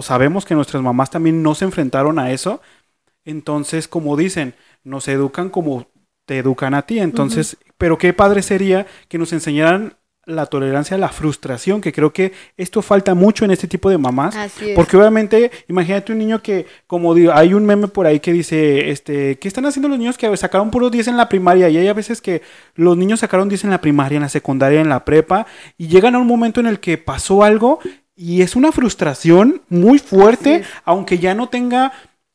sabemos 0.00 0.44
que 0.44 0.54
nuestras 0.54 0.82
mamás 0.82 1.10
también 1.10 1.42
no 1.42 1.54
se 1.54 1.64
enfrentaron 1.64 2.18
a 2.18 2.30
eso, 2.30 2.60
entonces 3.24 3.88
como 3.88 4.16
dicen, 4.16 4.54
nos 4.84 5.06
educan 5.08 5.50
como 5.50 5.86
te 6.24 6.38
educan 6.38 6.74
a 6.74 6.82
ti, 6.82 6.98
entonces, 7.00 7.56
pero 7.78 7.98
qué 7.98 8.12
padre 8.12 8.42
sería 8.42 8.86
que 9.08 9.18
nos 9.18 9.32
enseñaran 9.32 9.96
la 10.24 10.46
tolerancia 10.46 10.96
a 10.96 11.00
la 11.00 11.08
frustración, 11.08 11.80
que 11.80 11.92
creo 11.92 12.12
que 12.12 12.32
esto 12.56 12.80
falta 12.80 13.14
mucho 13.14 13.44
en 13.44 13.50
este 13.50 13.66
tipo 13.66 13.90
de 13.90 13.98
mamás. 13.98 14.36
Porque 14.76 14.96
obviamente, 14.96 15.50
imagínate 15.68 16.12
un 16.12 16.18
niño 16.18 16.42
que, 16.42 16.66
como 16.86 17.14
digo, 17.14 17.32
hay 17.34 17.54
un 17.54 17.66
meme 17.66 17.88
por 17.88 18.06
ahí 18.06 18.20
que 18.20 18.32
dice, 18.32 18.90
este, 18.90 19.38
¿qué 19.38 19.48
están 19.48 19.66
haciendo 19.66 19.88
los 19.88 19.98
niños 19.98 20.16
que 20.16 20.34
sacaron 20.36 20.70
puros 20.70 20.92
10 20.92 21.08
en 21.08 21.16
la 21.16 21.28
primaria? 21.28 21.68
Y 21.68 21.76
hay 21.76 21.88
a 21.88 21.94
veces 21.94 22.20
que 22.20 22.42
los 22.74 22.96
niños 22.96 23.20
sacaron 23.20 23.48
10 23.48 23.64
en 23.64 23.70
la 23.70 23.80
primaria, 23.80 24.16
en 24.16 24.22
la 24.22 24.28
secundaria, 24.28 24.80
en 24.80 24.88
la 24.88 25.04
prepa, 25.04 25.46
y 25.76 25.88
llegan 25.88 26.14
a 26.14 26.18
un 26.18 26.26
momento 26.26 26.60
en 26.60 26.66
el 26.66 26.78
que 26.78 26.98
pasó 26.98 27.42
algo 27.42 27.80
y 28.14 28.42
es 28.42 28.54
una 28.54 28.70
frustración 28.72 29.62
muy 29.68 29.98
fuerte, 29.98 30.62
aunque 30.84 31.18
ya 31.18 31.34
no 31.34 31.48
tenga 31.48 31.92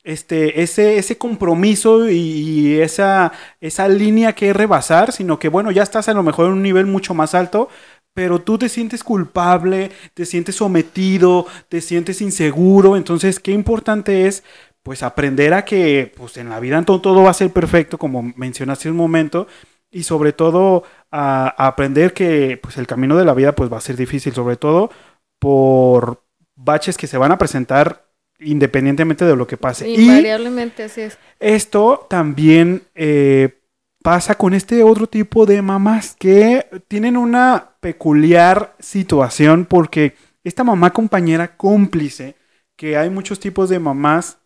este, 0.08 0.62
ese, 0.62 0.96
ese 0.96 1.18
compromiso 1.18 2.08
y, 2.08 2.80
esa, 2.80 3.30
esa 3.60 3.88
línea 3.88 4.34
que 4.34 4.54
rebasar, 4.54 5.12
sino 5.12 5.38
que 5.38 5.48
bueno, 5.50 5.70
ya 5.70 5.82
estás 5.82 6.08
a 6.08 6.14
lo 6.14 6.22
mejor 6.22 6.46
en 6.46 6.52
un 6.54 6.62
nivel 6.62 6.86
mucho 6.86 7.12
más 7.12 7.34
alto, 7.34 7.68
pero 8.14 8.40
tú 8.40 8.56
te 8.56 8.70
sientes 8.70 9.04
culpable, 9.04 9.90
te 10.14 10.24
sientes 10.24 10.56
sometido, 10.56 11.46
te 11.68 11.82
sientes 11.82 12.22
inseguro, 12.22 12.96
entonces 12.96 13.38
qué 13.38 13.52
importante 13.52 14.26
es 14.26 14.44
pues 14.82 15.02
aprender 15.02 15.52
a 15.52 15.66
que 15.66 16.10
pues 16.16 16.38
en 16.38 16.48
la 16.48 16.58
vida 16.58 16.82
todo, 16.84 17.02
todo 17.02 17.22
va 17.24 17.30
a 17.30 17.34
ser 17.34 17.52
perfecto, 17.52 17.98
como 17.98 18.22
mencionaste 18.22 18.90
un 18.90 18.96
momento, 18.96 19.46
y 19.90 20.04
sobre 20.04 20.32
todo 20.32 20.84
a, 21.10 21.48
aprender 21.66 22.14
que 22.14 22.58
pues 22.62 22.78
el 22.78 22.86
camino 22.86 23.16
de 23.16 23.26
la 23.26 23.34
vida 23.34 23.54
pues 23.54 23.70
va 23.70 23.76
a 23.76 23.82
ser 23.82 23.96
difícil, 23.96 24.32
sobre 24.32 24.56
todo 24.56 24.90
por 25.38 26.24
baches 26.56 26.96
que 26.96 27.06
se 27.06 27.18
van 27.18 27.32
a 27.32 27.38
presentar 27.38 28.07
independientemente 28.40 29.24
de 29.24 29.36
lo 29.36 29.46
que 29.46 29.56
pase. 29.56 29.88
Invariablemente, 29.88 30.84
así 30.84 31.02
es. 31.02 31.18
Esto 31.40 32.06
también 32.08 32.82
eh, 32.94 33.58
pasa 34.02 34.36
con 34.36 34.54
este 34.54 34.82
otro 34.82 35.06
tipo 35.06 35.46
de 35.46 35.62
mamás 35.62 36.16
que 36.18 36.66
tienen 36.88 37.16
una 37.16 37.70
peculiar 37.80 38.74
situación 38.78 39.66
porque 39.66 40.14
esta 40.44 40.64
mamá 40.64 40.92
compañera 40.92 41.56
cómplice, 41.56 42.36
que 42.76 42.96
hay 42.96 43.10
muchos 43.10 43.40
tipos 43.40 43.68
de 43.68 43.78
mamás, 43.78 44.38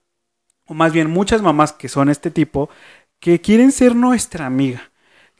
o 0.66 0.74
más 0.74 0.92
bien 0.92 1.10
muchas 1.10 1.42
mamás 1.42 1.72
que 1.72 1.88
son 1.88 2.08
este 2.08 2.30
tipo, 2.30 2.70
que 3.20 3.40
quieren 3.40 3.72
ser 3.72 3.94
nuestra 3.94 4.46
amiga 4.46 4.91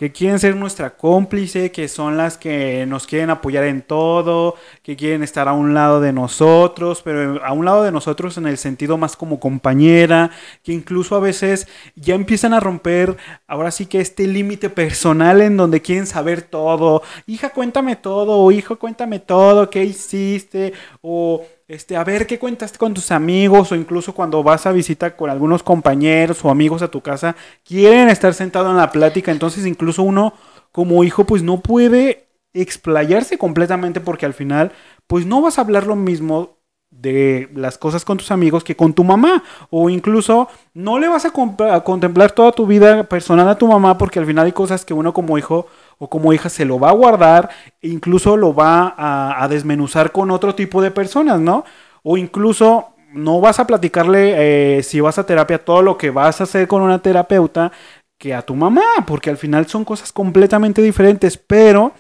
que 0.03 0.11
quieren 0.11 0.41
ser 0.41 0.57
nuestra 0.57 0.97
cómplice, 0.97 1.71
que 1.71 1.87
son 1.87 2.17
las 2.17 2.37
que 2.37 2.87
nos 2.87 3.07
quieren 3.07 3.31
apoyar 3.31 3.63
en 3.63 3.83
todo, 3.83 4.57
que 4.83 4.97
quieren 4.97 5.23
estar 5.23 5.47
a 5.47 5.53
un 5.53 5.75
lado 5.75 6.01
de 6.01 6.13
nosotros, 6.13 7.03
pero 7.05 7.41
a 7.45 7.53
un 7.53 7.65
lado 7.65 7.85
de 7.85 7.93
nosotros 7.93 8.37
en 8.37 8.49
el 8.49 8.59
sentido 8.59 8.99
más 8.99 9.15
como 9.15 9.39
compañera, 9.39 10.33
que 10.65 10.73
incluso 10.73 11.15
a 11.15 11.21
veces 11.21 11.69
ya 11.95 12.17
empiezan 12.17 12.53
a 12.53 12.59
romper, 12.59 13.17
ahora 13.47 13.71
sí 13.71 13.87
que 13.87 14.01
este 14.01 14.27
límite 14.27 14.71
personal 14.71 15.41
en 15.41 15.57
donde 15.57 15.81
quieren 15.81 16.09
saber 16.09 16.43
todo, 16.43 17.05
hija 17.29 17.51
cuéntame 17.51 17.95
todo, 17.95 18.39
o 18.39 18.51
hijo 18.51 18.81
cuéntame 18.81 19.21
todo, 19.21 19.71
qué 19.71 19.85
hiciste, 19.85 20.73
o 21.01 21.47
este, 21.73 21.97
a 21.97 22.05
ver 22.05 22.27
qué 22.27 22.39
cuentas 22.39 22.77
con 22.77 22.93
tus 22.93 23.11
amigos 23.11 23.73
o 23.73 23.77
incluso 23.77 24.15
cuando 24.15 24.43
vas 24.43 24.67
a 24.67 24.73
visitar 24.73 25.17
con 25.17 25.31
algunos 25.31 25.63
compañeros 25.63 26.45
o 26.45 26.51
amigos 26.51 26.83
a 26.83 26.89
tu 26.89 27.01
casa, 27.01 27.35
quieren 27.65 28.11
estar 28.11 28.35
sentado 28.35 28.71
en 28.71 28.77
la 28.77 28.93
plática, 28.93 29.33
entonces 29.33 29.65
incluso 29.65 30.03
uno 30.03 30.35
como 30.71 31.03
hijo 31.03 31.25
pues 31.25 31.43
no 31.43 31.61
puede 31.61 32.29
explayarse 32.53 33.39
completamente 33.39 34.01
porque 34.03 34.27
al 34.27 34.35
final 34.35 34.73
pues 35.07 35.25
no 35.25 35.41
vas 35.41 35.57
a 35.57 35.63
hablar 35.63 35.87
lo 35.87 35.97
mismo 35.97 36.59
de 36.91 37.49
las 37.55 37.79
cosas 37.79 38.05
con 38.05 38.19
tus 38.19 38.31
amigos 38.31 38.65
que 38.65 38.77
con 38.77 38.93
tu 38.93 39.03
mamá 39.03 39.43
o 39.71 39.89
incluso 39.89 40.49
no 40.75 40.99
le 40.99 41.09
vas 41.09 41.25
a, 41.25 41.33
a 41.75 41.85
contemplar 41.85 42.33
toda 42.33 42.53
tu 42.53 42.67
vida 42.67 43.05
personal 43.05 43.49
a 43.49 43.57
tu 43.57 43.67
mamá 43.67 43.97
porque 43.97 44.19
al 44.19 44.27
final 44.27 44.45
hay 44.45 44.53
cosas 44.53 44.85
que 44.85 44.93
uno 44.93 45.15
como 45.15 45.39
hijo 45.39 45.67
o 46.03 46.09
como 46.09 46.33
hija 46.33 46.49
se 46.49 46.65
lo 46.65 46.81
va 46.81 46.89
a 46.89 46.95
guardar 46.95 47.49
e 47.81 47.87
incluso 47.87 48.37
lo 48.37 48.53
va 48.53 48.93
a, 48.99 49.47
desmenuzar 49.47 50.11
con 50.11 50.33
otro 50.33 50.53
tipo 50.53 50.83
de 50.83 50.91
personas, 50.91 51.39
¿no? 51.39 51.65
O 52.03 52.17
incluso 52.17 52.89
no 53.13 53.41
vas 53.41 53.61
a 53.61 53.69
platicarle 53.69 54.79
eh, 54.79 54.83
si 54.83 54.99
vas 54.99 55.19
a 55.19 55.27
terapia 55.27 55.65
todo 55.65 55.81
lo 55.81 55.97
que 55.97 56.11
vas 56.11 56.41
a 56.41 56.45
hacer 56.45 56.67
con 56.67 56.83
una 56.83 56.99
terapeuta 56.99 57.71
que 58.19 58.35
a 58.35 58.43
tu 58.43 58.57
mamá, 58.57 58.83
porque 59.07 59.31
al 59.31 59.37
final 59.37 59.67
son 59.69 59.85
cosas 59.85 60.11
completamente 60.11 60.83
diferentes, 60.83 61.37
pero 61.39 61.93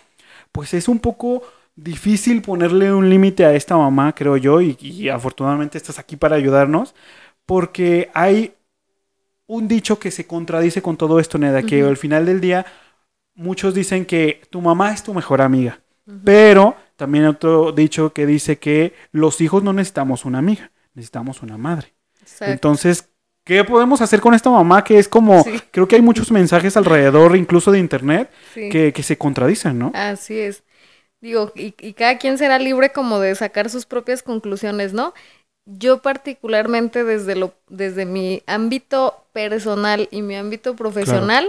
pues 0.50 0.74
es 0.74 0.88
un 0.88 0.98
poco 0.98 1.44
difícil 1.76 2.42
ponerle 2.42 2.92
un 2.92 3.08
límite 3.08 3.44
a 3.44 3.54
esta 3.54 3.76
mamá, 3.76 4.16
creo 4.16 4.36
yo, 4.36 4.60
y, 4.60 5.08
afortunadamente 5.10 5.78
estás 5.78 6.00
aquí 6.00 6.16
para 6.16 6.34
ayudarnos, 6.34 6.96
porque 7.46 8.10
hay 8.14 8.54
un 9.46 9.68
dicho 9.68 10.00
que 10.00 10.10
se 10.10 10.26
contradice 10.26 10.82
con 10.82 10.96
todo 10.96 11.20
esto, 11.20 11.38
Neda, 11.38 11.62
que 11.62 11.82
al 11.84 11.96
final 11.96 12.26
del 12.26 12.40
día 12.40 12.66
muchos 13.34 13.74
dicen 13.74 14.04
que 14.04 14.42
tu 14.50 14.60
mamá 14.60 14.92
es 14.92 15.02
tu 15.02 15.14
mejor 15.14 15.40
amiga, 15.40 15.80
pero 16.24 16.76
también 16.96 17.26
otro 17.26 17.72
dicho 17.72 18.12
que 18.12 18.26
dice 18.26 18.58
que 18.58 18.94
los 19.10 19.40
hijos 19.40 19.62
no 19.62 19.72
necesitamos 19.72 20.24
una 20.24 20.38
amiga, 20.38 20.70
necesitamos 20.94 21.42
una 21.42 21.58
madre. 21.58 21.92
Entonces, 22.40 23.08
¿qué 23.44 23.64
podemos 23.64 24.00
hacer 24.00 24.20
con 24.20 24.34
esta 24.34 24.50
mamá 24.50 24.84
que 24.84 24.98
es 24.98 25.08
como, 25.08 25.44
creo 25.70 25.88
que 25.88 25.96
hay 25.96 26.02
muchos 26.02 26.30
mensajes 26.30 26.76
alrededor, 26.76 27.36
incluso 27.36 27.72
de 27.72 27.78
internet, 27.78 28.30
que, 28.54 28.92
se 29.02 29.18
contradicen, 29.18 29.78
¿no? 29.78 29.92
Así 29.94 30.38
es. 30.38 30.62
Digo, 31.20 31.52
y, 31.54 31.74
y 31.78 31.92
cada 31.92 32.18
quien 32.18 32.36
será 32.36 32.58
libre 32.58 32.90
como 32.90 33.20
de 33.20 33.34
sacar 33.36 33.70
sus 33.70 33.86
propias 33.86 34.24
conclusiones, 34.24 34.92
¿no? 34.92 35.14
Yo 35.64 36.02
particularmente 36.02 37.04
desde 37.04 37.36
lo, 37.36 37.54
desde 37.68 38.04
mi 38.04 38.42
ámbito 38.46 39.24
personal 39.32 40.08
y 40.10 40.22
mi 40.22 40.34
ámbito 40.34 40.74
profesional, 40.74 41.46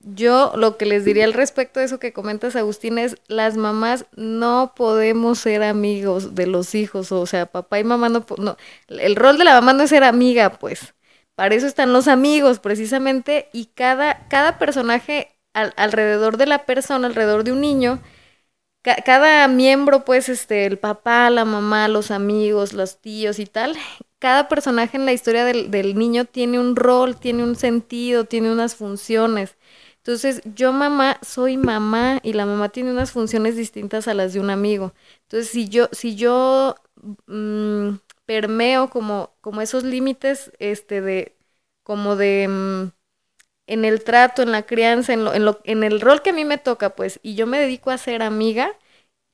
yo 0.00 0.52
lo 0.56 0.76
que 0.78 0.86
les 0.86 1.04
diría 1.04 1.24
al 1.24 1.34
respecto 1.34 1.78
de 1.80 1.86
eso 1.86 1.98
que 1.98 2.12
comentas, 2.12 2.56
Agustín, 2.56 2.98
es 2.98 3.16
las 3.28 3.56
mamás 3.56 4.06
no 4.16 4.72
podemos 4.74 5.38
ser 5.38 5.62
amigos 5.62 6.34
de 6.34 6.46
los 6.46 6.74
hijos, 6.74 7.12
o 7.12 7.26
sea, 7.26 7.46
papá 7.46 7.78
y 7.78 7.84
mamá 7.84 8.08
no, 8.08 8.24
no 8.38 8.56
el 8.88 9.16
rol 9.16 9.38
de 9.38 9.44
la 9.44 9.54
mamá 9.54 9.72
no 9.74 9.82
es 9.82 9.90
ser 9.90 10.04
amiga, 10.04 10.58
pues. 10.58 10.94
Para 11.34 11.54
eso 11.54 11.66
están 11.66 11.92
los 11.92 12.08
amigos, 12.08 12.58
precisamente, 12.60 13.48
y 13.52 13.66
cada, 13.66 14.26
cada 14.28 14.58
personaje 14.58 15.28
alrededor 15.54 16.36
de 16.36 16.46
la 16.46 16.66
persona, 16.66 17.06
alrededor 17.06 17.44
de 17.44 17.52
un 17.52 17.60
niño, 17.62 18.00
cada 18.82 19.46
miembro, 19.48 20.04
pues, 20.04 20.28
este, 20.28 20.66
el 20.66 20.78
papá, 20.78 21.28
la 21.30 21.44
mamá, 21.44 21.88
los 21.88 22.10
amigos, 22.10 22.72
los 22.72 23.00
tíos 23.00 23.38
y 23.38 23.46
tal, 23.46 23.76
cada 24.18 24.48
personaje 24.48 24.96
en 24.96 25.06
la 25.06 25.12
historia 25.12 25.44
del, 25.44 25.70
del 25.70 25.98
niño 25.98 26.24
tiene 26.26 26.58
un 26.58 26.76
rol, 26.76 27.16
tiene 27.18 27.42
un 27.42 27.56
sentido, 27.56 28.24
tiene 28.24 28.52
unas 28.52 28.76
funciones. 28.76 29.56
Entonces, 30.00 30.42
yo 30.54 30.72
mamá 30.72 31.18
soy 31.22 31.56
mamá 31.58 32.20
y 32.22 32.32
la 32.32 32.46
mamá 32.46 32.70
tiene 32.70 32.90
unas 32.90 33.12
funciones 33.12 33.56
distintas 33.56 34.08
a 34.08 34.14
las 34.14 34.32
de 34.32 34.40
un 34.40 34.50
amigo. 34.50 34.94
Entonces, 35.24 35.50
si 35.50 35.68
yo, 35.68 35.88
si 35.92 36.16
yo 36.16 36.74
mm, 37.26 37.96
permeo 38.26 38.88
como, 38.90 39.32
como 39.40 39.60
esos 39.60 39.84
límites, 39.84 40.52
este, 40.58 41.00
de, 41.02 41.36
como 41.82 42.16
de, 42.16 42.48
mm, 42.48 42.92
en 43.66 43.84
el 43.84 44.02
trato, 44.04 44.42
en 44.42 44.52
la 44.52 44.62
crianza, 44.64 45.12
en, 45.12 45.24
lo, 45.24 45.34
en, 45.34 45.44
lo, 45.44 45.60
en 45.64 45.84
el 45.84 46.00
rol 46.00 46.22
que 46.22 46.30
a 46.30 46.32
mí 46.32 46.44
me 46.44 46.58
toca, 46.58 46.90
pues, 46.96 47.20
y 47.22 47.34
yo 47.34 47.46
me 47.46 47.58
dedico 47.58 47.90
a 47.90 47.98
ser 47.98 48.22
amiga, 48.22 48.72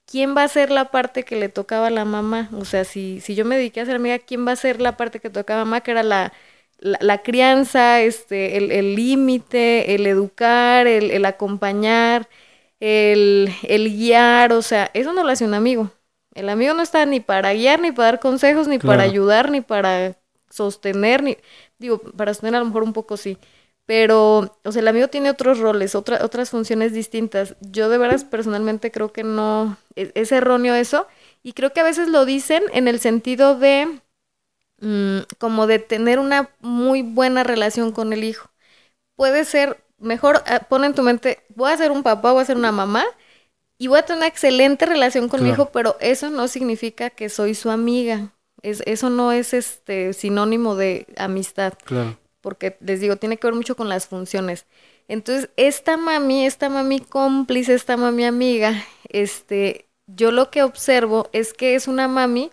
¿quién 0.06 0.36
va 0.36 0.44
a 0.44 0.48
ser 0.48 0.70
la 0.70 0.90
parte 0.90 1.24
que 1.24 1.36
le 1.36 1.48
tocaba 1.48 1.88
a 1.88 1.90
la 1.90 2.04
mamá? 2.04 2.50
O 2.54 2.64
sea, 2.64 2.84
si, 2.84 3.20
si 3.20 3.34
yo 3.34 3.44
me 3.44 3.56
dediqué 3.56 3.80
a 3.80 3.86
ser 3.86 3.96
amiga, 3.96 4.18
¿quién 4.20 4.46
va 4.46 4.52
a 4.52 4.56
ser 4.56 4.80
la 4.80 4.96
parte 4.96 5.20
que 5.20 5.30
tocaba 5.30 5.62
a 5.62 5.64
mamá, 5.64 5.80
que 5.82 5.92
era 5.92 6.02
la 6.02 6.32
la, 6.78 7.22
crianza, 7.22 8.00
este, 8.02 8.56
el 8.56 8.94
límite, 8.94 9.94
el, 9.94 10.06
educar, 10.06 10.86
el, 10.86 11.24
acompañar, 11.24 12.28
el, 12.80 13.50
guiar, 13.68 14.52
o 14.52 14.62
sea, 14.62 14.90
eso 14.94 15.12
no 15.12 15.24
lo 15.24 15.30
hace 15.30 15.44
un 15.44 15.54
amigo. 15.54 15.90
El 16.34 16.48
amigo 16.50 16.74
no 16.74 16.82
está 16.82 17.06
ni 17.06 17.20
para 17.20 17.54
guiar, 17.54 17.80
ni 17.80 17.92
para 17.92 18.12
dar 18.12 18.20
consejos, 18.20 18.68
ni 18.68 18.78
para 18.78 19.04
ayudar, 19.04 19.50
ni 19.50 19.62
para 19.62 20.16
sostener, 20.50 21.22
ni, 21.22 21.38
digo, 21.78 21.98
para 21.98 22.34
sostener 22.34 22.56
a 22.56 22.58
lo 22.60 22.66
mejor 22.66 22.82
un 22.82 22.92
poco 22.92 23.16
sí. 23.16 23.38
Pero, 23.86 24.58
o 24.64 24.72
sea, 24.72 24.82
el 24.82 24.88
amigo 24.88 25.08
tiene 25.08 25.30
otros 25.30 25.60
roles, 25.60 25.94
otras 25.94 26.50
funciones 26.50 26.92
distintas. 26.92 27.54
Yo 27.60 27.88
de 27.88 27.98
veras 27.98 28.24
personalmente 28.24 28.90
creo 28.90 29.12
que 29.12 29.22
no, 29.22 29.78
es, 29.94 30.10
es 30.14 30.32
erróneo 30.32 30.74
eso. 30.74 31.06
Y 31.42 31.52
creo 31.52 31.72
que 31.72 31.80
a 31.80 31.84
veces 31.84 32.08
lo 32.08 32.24
dicen 32.24 32.64
en 32.72 32.88
el 32.88 32.98
sentido 32.98 33.56
de, 33.56 34.00
Mm, 34.80 35.20
como 35.38 35.66
de 35.66 35.78
tener 35.78 36.18
una 36.18 36.50
muy 36.60 37.02
buena 37.02 37.44
relación 37.44 37.92
con 37.92 38.12
el 38.12 38.24
hijo. 38.24 38.50
Puede 39.16 39.44
ser, 39.44 39.82
mejor 39.98 40.42
eh, 40.46 40.60
pon 40.68 40.84
en 40.84 40.94
tu 40.94 41.02
mente, 41.02 41.40
voy 41.54 41.72
a 41.72 41.76
ser 41.76 41.90
un 41.90 42.02
papá, 42.02 42.32
voy 42.32 42.42
a 42.42 42.46
ser 42.46 42.58
una 42.58 42.72
mamá 42.72 43.04
y 43.78 43.86
voy 43.86 43.98
a 43.98 44.02
tener 44.02 44.18
una 44.18 44.26
excelente 44.26 44.84
relación 44.84 45.28
con 45.28 45.42
mi 45.42 45.50
hijo, 45.50 45.70
pero 45.70 45.96
eso 46.00 46.28
no 46.30 46.48
significa 46.48 47.10
que 47.10 47.28
soy 47.28 47.54
su 47.54 47.70
amiga. 47.70 48.32
Es, 48.62 48.82
eso 48.86 49.10
no 49.10 49.32
es 49.32 49.54
este 49.54 50.12
sinónimo 50.12 50.76
de 50.76 51.06
amistad. 51.16 51.74
Porque 52.40 52.76
les 52.80 53.00
digo, 53.00 53.16
tiene 53.16 53.38
que 53.38 53.46
ver 53.46 53.54
mucho 53.54 53.76
con 53.76 53.88
las 53.88 54.06
funciones. 54.06 54.66
Entonces, 55.08 55.50
esta 55.56 55.96
mami, 55.96 56.46
esta 56.46 56.68
mami 56.68 57.00
cómplice, 57.00 57.74
esta 57.74 57.96
mami 57.96 58.24
amiga, 58.24 58.84
este, 59.08 59.86
yo 60.06 60.32
lo 60.32 60.50
que 60.50 60.62
observo 60.62 61.28
es 61.32 61.52
que 61.52 61.74
es 61.74 61.86
una 61.86 62.08
mami 62.08 62.50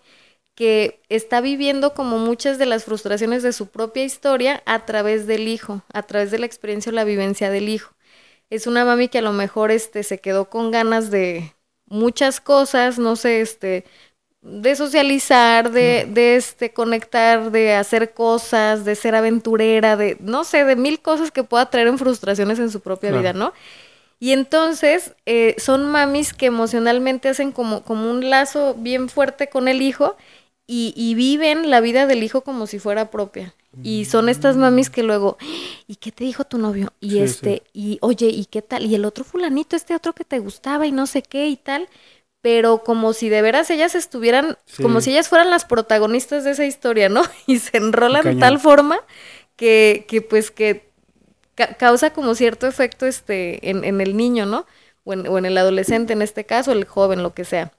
que 0.55 1.01
está 1.09 1.41
viviendo 1.41 1.93
como 1.93 2.19
muchas 2.19 2.57
de 2.57 2.65
las 2.65 2.85
frustraciones 2.85 3.43
de 3.43 3.53
su 3.53 3.67
propia 3.67 4.03
historia 4.03 4.61
a 4.65 4.85
través 4.85 5.25
del 5.25 5.47
hijo, 5.47 5.81
a 5.91 6.03
través 6.03 6.31
de 6.31 6.39
la 6.39 6.45
experiencia 6.45 6.91
o 6.91 6.95
la 6.95 7.03
vivencia 7.03 7.49
del 7.49 7.69
hijo. 7.69 7.93
Es 8.49 8.67
una 8.67 8.85
mami 8.85 9.07
que 9.07 9.17
a 9.17 9.23
lo 9.23 9.33
mejor 9.33 9.71
este, 9.71 10.03
se 10.03 10.19
quedó 10.19 10.49
con 10.49 10.69
ganas 10.69 11.09
de 11.09 11.53
muchas 11.87 12.39
cosas, 12.39 12.99
no 12.99 13.15
sé, 13.15 13.41
este, 13.41 13.83
de 14.41 14.75
socializar, 14.75 15.71
de, 15.71 16.05
de 16.09 16.35
este, 16.35 16.71
conectar, 16.71 17.49
de 17.49 17.73
hacer 17.73 18.13
cosas, 18.13 18.85
de 18.85 18.95
ser 18.95 19.15
aventurera, 19.15 19.95
de, 19.95 20.17
no 20.19 20.43
sé, 20.43 20.65
de 20.65 20.75
mil 20.75 20.99
cosas 20.99 21.31
que 21.31 21.43
pueda 21.43 21.69
traer 21.69 21.87
en 21.87 21.97
frustraciones 21.97 22.59
en 22.59 22.69
su 22.69 22.81
propia 22.81 23.11
vida, 23.11 23.33
¿no? 23.33 23.53
Y 24.19 24.31
entonces 24.31 25.13
eh, 25.25 25.55
son 25.57 25.85
mamis 25.85 26.33
que 26.33 26.45
emocionalmente 26.45 27.29
hacen 27.29 27.51
como, 27.51 27.83
como 27.83 28.09
un 28.09 28.29
lazo 28.29 28.75
bien 28.77 29.09
fuerte 29.09 29.49
con 29.49 29.67
el 29.67 29.81
hijo 29.81 30.15
y, 30.65 31.13
viven 31.15 31.69
la 31.69 31.81
vida 31.81 32.07
del 32.07 32.23
hijo 32.23 32.41
como 32.41 32.67
si 32.67 32.79
fuera 32.79 33.11
propia. 33.11 33.53
Y 33.81 34.05
son 34.05 34.29
estas 34.29 34.55
mamis 34.55 34.89
que 34.89 35.01
luego, 35.03 35.37
¿y 35.87 35.95
qué 35.95 36.11
te 36.11 36.23
dijo 36.23 36.45
tu 36.45 36.57
novio? 36.59 36.93
Y 36.99 37.19
este, 37.19 37.63
y 37.73 37.97
oye, 38.01 38.27
¿y 38.27 38.45
qué 38.45 38.61
tal? 38.61 38.85
Y 38.85 38.93
el 38.93 39.03
otro 39.03 39.23
fulanito, 39.23 39.75
este 39.75 39.95
otro 39.95 40.13
que 40.13 40.23
te 40.23 40.39
gustaba 40.39 40.85
y 40.85 40.91
no 40.91 41.07
sé 41.07 41.23
qué 41.23 41.47
y 41.47 41.57
tal. 41.57 41.89
pero 42.41 42.83
como 42.83 43.13
si 43.13 43.29
de 43.29 43.41
veras 43.41 43.69
ellas 43.71 43.95
estuvieran, 43.95 44.57
como 44.81 45.01
si 45.01 45.11
ellas 45.11 45.29
fueran 45.29 45.49
las 45.49 45.65
protagonistas 45.65 46.43
de 46.43 46.51
esa 46.51 46.65
historia, 46.65 47.09
¿no? 47.09 47.23
Y 47.47 47.59
se 47.59 47.77
enrolan 47.77 48.23
de 48.23 48.35
tal 48.35 48.59
forma 48.59 48.99
que, 49.55 50.05
que 50.07 50.21
pues 50.21 50.51
que 50.51 50.89
causa 51.77 52.13
como 52.13 52.35
cierto 52.35 52.67
efecto 52.67 53.05
este 53.05 53.69
en, 53.69 53.83
en 53.83 54.01
el 54.01 54.17
niño, 54.17 54.45
¿no? 54.45 54.65
O 55.03 55.13
en, 55.13 55.27
o 55.27 55.37
en, 55.37 55.45
el 55.45 55.57
adolescente 55.57 56.13
en 56.13 56.21
este 56.21 56.45
caso, 56.45 56.71
el 56.71 56.85
joven, 56.85 57.23
lo 57.23 57.33
que 57.33 57.45
sea. 57.45 57.71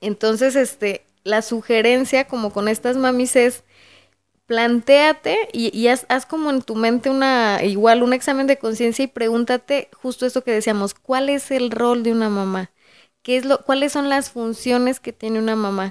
Entonces, 0.00 0.56
este, 0.56 1.04
la 1.28 1.42
sugerencia 1.42 2.26
como 2.26 2.52
con 2.52 2.68
estas 2.68 2.96
mamis 2.96 3.36
es 3.36 3.64
plantéate 4.46 5.48
y, 5.52 5.76
y 5.78 5.88
haz, 5.88 6.06
haz, 6.08 6.26
como 6.26 6.50
en 6.50 6.62
tu 6.62 6.74
mente 6.76 7.10
una, 7.10 7.60
igual 7.64 8.02
un 8.02 8.12
examen 8.14 8.46
de 8.46 8.58
conciencia 8.58 9.04
y 9.04 9.08
pregúntate 9.08 9.88
justo 9.92 10.26
eso 10.26 10.42
que 10.44 10.52
decíamos, 10.52 10.94
¿cuál 10.94 11.28
es 11.28 11.50
el 11.50 11.70
rol 11.70 12.02
de 12.02 12.12
una 12.12 12.30
mamá? 12.30 12.70
¿Qué 13.22 13.36
es 13.36 13.44
lo, 13.44 13.64
¿Cuáles 13.64 13.92
son 13.92 14.08
las 14.08 14.30
funciones 14.30 15.00
que 15.00 15.12
tiene 15.12 15.38
una 15.38 15.56
mamá? 15.56 15.90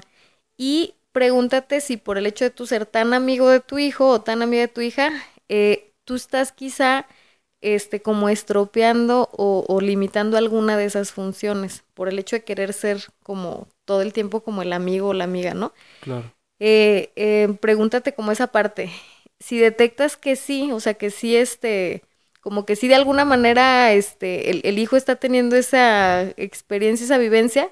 Y 0.56 0.94
pregúntate 1.12 1.80
si 1.80 1.96
por 1.96 2.18
el 2.18 2.26
hecho 2.26 2.44
de 2.44 2.50
tú 2.50 2.66
ser 2.66 2.86
tan 2.86 3.14
amigo 3.14 3.48
de 3.50 3.60
tu 3.60 3.78
hijo 3.78 4.08
o 4.08 4.20
tan 4.22 4.42
amiga 4.42 4.62
de 4.62 4.68
tu 4.68 4.80
hija, 4.80 5.10
eh, 5.48 5.92
tú 6.04 6.14
estás 6.16 6.52
quizá 6.52 7.06
este, 7.60 8.02
como 8.02 8.28
estropeando 8.28 9.28
o, 9.32 9.64
o, 9.68 9.80
limitando 9.80 10.36
alguna 10.36 10.76
de 10.76 10.84
esas 10.84 11.12
funciones 11.12 11.84
por 11.94 12.08
el 12.08 12.18
hecho 12.18 12.36
de 12.36 12.44
querer 12.44 12.72
ser 12.72 13.02
como 13.22 13.68
todo 13.84 14.02
el 14.02 14.12
tiempo 14.12 14.42
como 14.42 14.62
el 14.62 14.72
amigo 14.72 15.08
o 15.08 15.14
la 15.14 15.24
amiga, 15.24 15.54
¿no? 15.54 15.72
Claro. 16.00 16.32
Eh, 16.60 17.12
eh, 17.16 17.48
pregúntate 17.60 18.14
como 18.14 18.32
esa 18.32 18.48
parte. 18.48 18.90
Si 19.40 19.58
detectas 19.58 20.16
que 20.16 20.36
sí, 20.36 20.72
o 20.72 20.80
sea, 20.80 20.94
que 20.94 21.10
sí, 21.10 21.36
este, 21.36 22.02
como 22.40 22.66
que 22.66 22.76
sí 22.76 22.88
de 22.88 22.96
alguna 22.96 23.24
manera, 23.24 23.92
este, 23.92 24.50
el, 24.50 24.60
el 24.64 24.78
hijo 24.78 24.96
está 24.96 25.16
teniendo 25.16 25.56
esa 25.56 26.22
experiencia, 26.36 27.04
esa 27.04 27.18
vivencia, 27.18 27.70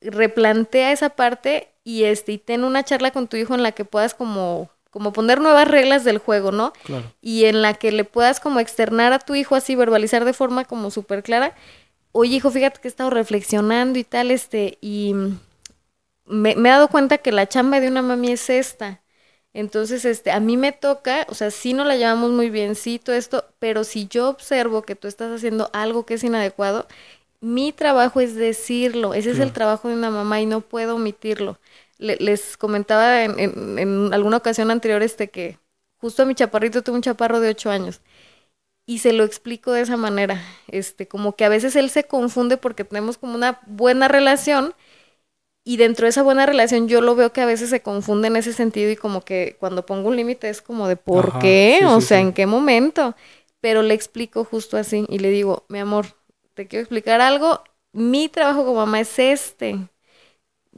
replantea 0.00 0.92
esa 0.92 1.10
parte 1.10 1.68
y 1.84 2.04
este, 2.04 2.32
y 2.32 2.38
ten 2.38 2.64
una 2.64 2.84
charla 2.84 3.10
con 3.12 3.28
tu 3.28 3.36
hijo 3.36 3.54
en 3.54 3.62
la 3.62 3.72
que 3.72 3.84
puedas 3.84 4.14
como 4.14 4.70
como 4.90 5.12
poner 5.12 5.40
nuevas 5.40 5.68
reglas 5.68 6.04
del 6.04 6.18
juego, 6.18 6.52
¿no? 6.52 6.72
Claro. 6.84 7.12
Y 7.20 7.44
en 7.44 7.62
la 7.62 7.74
que 7.74 7.92
le 7.92 8.04
puedas 8.04 8.40
como 8.40 8.60
externar 8.60 9.12
a 9.12 9.18
tu 9.18 9.34
hijo 9.34 9.54
así, 9.54 9.74
verbalizar 9.74 10.24
de 10.24 10.32
forma 10.32 10.64
como 10.64 10.90
súper 10.90 11.22
clara, 11.22 11.54
oye 12.12 12.36
hijo, 12.36 12.50
fíjate 12.50 12.80
que 12.80 12.88
he 12.88 12.90
estado 12.90 13.10
reflexionando 13.10 13.98
y 13.98 14.04
tal, 14.04 14.30
este, 14.30 14.78
y 14.80 15.14
me, 16.24 16.56
me, 16.56 16.68
he 16.68 16.72
dado 16.72 16.88
cuenta 16.88 17.18
que 17.18 17.32
la 17.32 17.48
chamba 17.48 17.80
de 17.80 17.88
una 17.88 18.02
mami 18.02 18.32
es 18.32 18.50
esta. 18.50 19.02
Entonces, 19.54 20.04
este, 20.04 20.30
a 20.30 20.40
mí 20.40 20.56
me 20.56 20.72
toca, 20.72 21.26
o 21.28 21.34
sea, 21.34 21.50
sí 21.50 21.72
no 21.72 21.84
la 21.84 21.96
llevamos 21.96 22.30
muy 22.30 22.50
bien, 22.50 22.74
sí, 22.74 22.98
todo 22.98 23.16
esto, 23.16 23.44
pero 23.58 23.82
si 23.84 24.06
yo 24.06 24.28
observo 24.28 24.82
que 24.82 24.94
tú 24.94 25.08
estás 25.08 25.32
haciendo 25.32 25.70
algo 25.72 26.06
que 26.06 26.14
es 26.14 26.24
inadecuado, 26.24 26.86
mi 27.40 27.72
trabajo 27.72 28.20
es 28.20 28.34
decirlo, 28.34 29.14
ese 29.14 29.30
claro. 29.30 29.42
es 29.42 29.48
el 29.48 29.52
trabajo 29.52 29.88
de 29.88 29.94
una 29.94 30.10
mamá 30.10 30.40
y 30.40 30.46
no 30.46 30.60
puedo 30.60 30.96
omitirlo. 30.96 31.58
Le, 31.98 32.16
les 32.16 32.56
comentaba 32.56 33.24
en, 33.24 33.38
en, 33.38 33.78
en, 33.78 34.14
alguna 34.14 34.38
ocasión 34.38 34.70
anterior 34.70 35.02
este 35.02 35.30
que 35.30 35.58
justo 35.96 36.22
a 36.22 36.26
mi 36.26 36.34
chaparrito 36.34 36.82
tuvo 36.82 36.96
un 36.96 37.02
chaparro 37.02 37.40
de 37.40 37.50
8 37.50 37.70
años 37.70 38.00
y 38.86 39.00
se 39.00 39.12
lo 39.12 39.24
explico 39.24 39.72
de 39.72 39.82
esa 39.82 39.98
manera, 39.98 40.42
este, 40.68 41.06
como 41.06 41.36
que 41.36 41.44
a 41.44 41.50
veces 41.50 41.76
él 41.76 41.90
se 41.90 42.04
confunde 42.04 42.56
porque 42.56 42.84
tenemos 42.84 43.18
como 43.18 43.34
una 43.34 43.60
buena 43.66 44.08
relación, 44.08 44.74
y 45.68 45.76
dentro 45.76 46.06
de 46.06 46.10
esa 46.10 46.22
buena 46.22 46.46
relación 46.46 46.88
yo 46.88 47.02
lo 47.02 47.14
veo 47.14 47.30
que 47.30 47.42
a 47.42 47.46
veces 47.46 47.68
se 47.68 47.82
confunde 47.82 48.28
en 48.28 48.36
ese 48.36 48.54
sentido 48.54 48.90
y 48.90 48.96
como 48.96 49.20
que 49.20 49.56
cuando 49.60 49.84
pongo 49.84 50.08
un 50.08 50.16
límite 50.16 50.48
es 50.48 50.62
como 50.62 50.88
de 50.88 50.96
¿por 50.96 51.28
Ajá, 51.28 51.40
qué? 51.40 51.76
Sí, 51.80 51.84
o 51.84 52.00
sí, 52.00 52.06
sea, 52.06 52.18
sí. 52.18 52.22
¿en 52.22 52.32
qué 52.32 52.46
momento? 52.46 53.14
Pero 53.60 53.82
le 53.82 53.92
explico 53.92 54.44
justo 54.44 54.78
así 54.78 55.04
y 55.10 55.18
le 55.18 55.28
digo, 55.28 55.66
mi 55.68 55.78
amor, 55.78 56.06
te 56.54 56.66
quiero 56.66 56.80
explicar 56.80 57.20
algo, 57.20 57.62
mi 57.92 58.30
trabajo 58.30 58.64
como 58.64 58.78
mamá 58.78 59.00
es 59.00 59.18
este. 59.18 59.78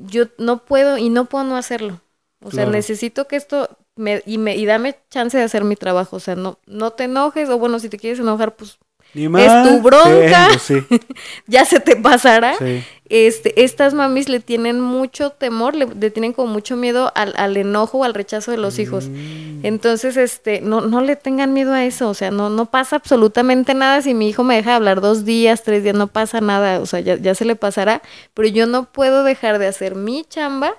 Yo 0.06 0.24
no 0.38 0.64
puedo 0.64 0.98
y 0.98 1.08
no 1.10 1.26
puedo 1.26 1.44
no 1.44 1.56
hacerlo. 1.56 2.00
O 2.42 2.50
claro. 2.50 2.52
sea, 2.52 2.66
necesito 2.66 3.28
que 3.28 3.36
esto 3.36 3.68
me 3.96 4.22
y 4.26 4.38
me 4.38 4.56
y 4.56 4.66
dame 4.66 4.96
chance 5.10 5.36
de 5.36 5.44
hacer 5.44 5.64
mi 5.64 5.76
trabajo, 5.76 6.16
o 6.16 6.20
sea, 6.20 6.36
no 6.36 6.58
no 6.66 6.92
te 6.92 7.04
enojes 7.04 7.48
o 7.50 7.58
bueno, 7.58 7.78
si 7.78 7.88
te 7.88 7.98
quieres 7.98 8.20
enojar, 8.20 8.56
pues 8.56 8.78
es 9.14 9.68
tu 9.68 9.82
bronca, 9.82 10.58
sí, 10.58 10.76
ya 11.46 11.64
se 11.64 11.80
te 11.80 11.96
pasará. 11.96 12.56
Sí. 12.58 12.82
Este, 13.10 13.64
estas 13.64 13.92
mamis 13.92 14.28
le 14.28 14.38
tienen 14.38 14.80
mucho 14.80 15.30
temor, 15.30 15.74
le, 15.74 15.86
le 15.86 16.12
tienen 16.12 16.32
como 16.32 16.52
mucho 16.52 16.76
miedo 16.76 17.10
al, 17.16 17.34
al, 17.36 17.56
enojo 17.56 17.98
o 17.98 18.04
al 18.04 18.14
rechazo 18.14 18.52
de 18.52 18.56
los 18.56 18.78
hijos. 18.78 19.08
Mm. 19.08 19.66
Entonces, 19.66 20.16
este, 20.16 20.60
no, 20.60 20.80
no 20.80 21.00
le 21.00 21.16
tengan 21.16 21.52
miedo 21.52 21.72
a 21.72 21.84
eso, 21.84 22.08
o 22.08 22.14
sea, 22.14 22.30
no, 22.30 22.50
no 22.50 22.66
pasa 22.66 22.94
absolutamente 22.94 23.74
nada 23.74 24.00
si 24.00 24.14
mi 24.14 24.28
hijo 24.28 24.44
me 24.44 24.54
deja 24.54 24.76
hablar 24.76 25.00
dos 25.00 25.24
días, 25.24 25.64
tres 25.64 25.82
días, 25.82 25.96
no 25.96 26.06
pasa 26.06 26.40
nada, 26.40 26.78
o 26.78 26.86
sea, 26.86 27.00
ya, 27.00 27.16
ya 27.16 27.34
se 27.34 27.44
le 27.44 27.56
pasará, 27.56 28.00
pero 28.32 28.46
yo 28.46 28.68
no 28.68 28.84
puedo 28.84 29.24
dejar 29.24 29.58
de 29.58 29.66
hacer 29.66 29.96
mi 29.96 30.24
chamba 30.24 30.76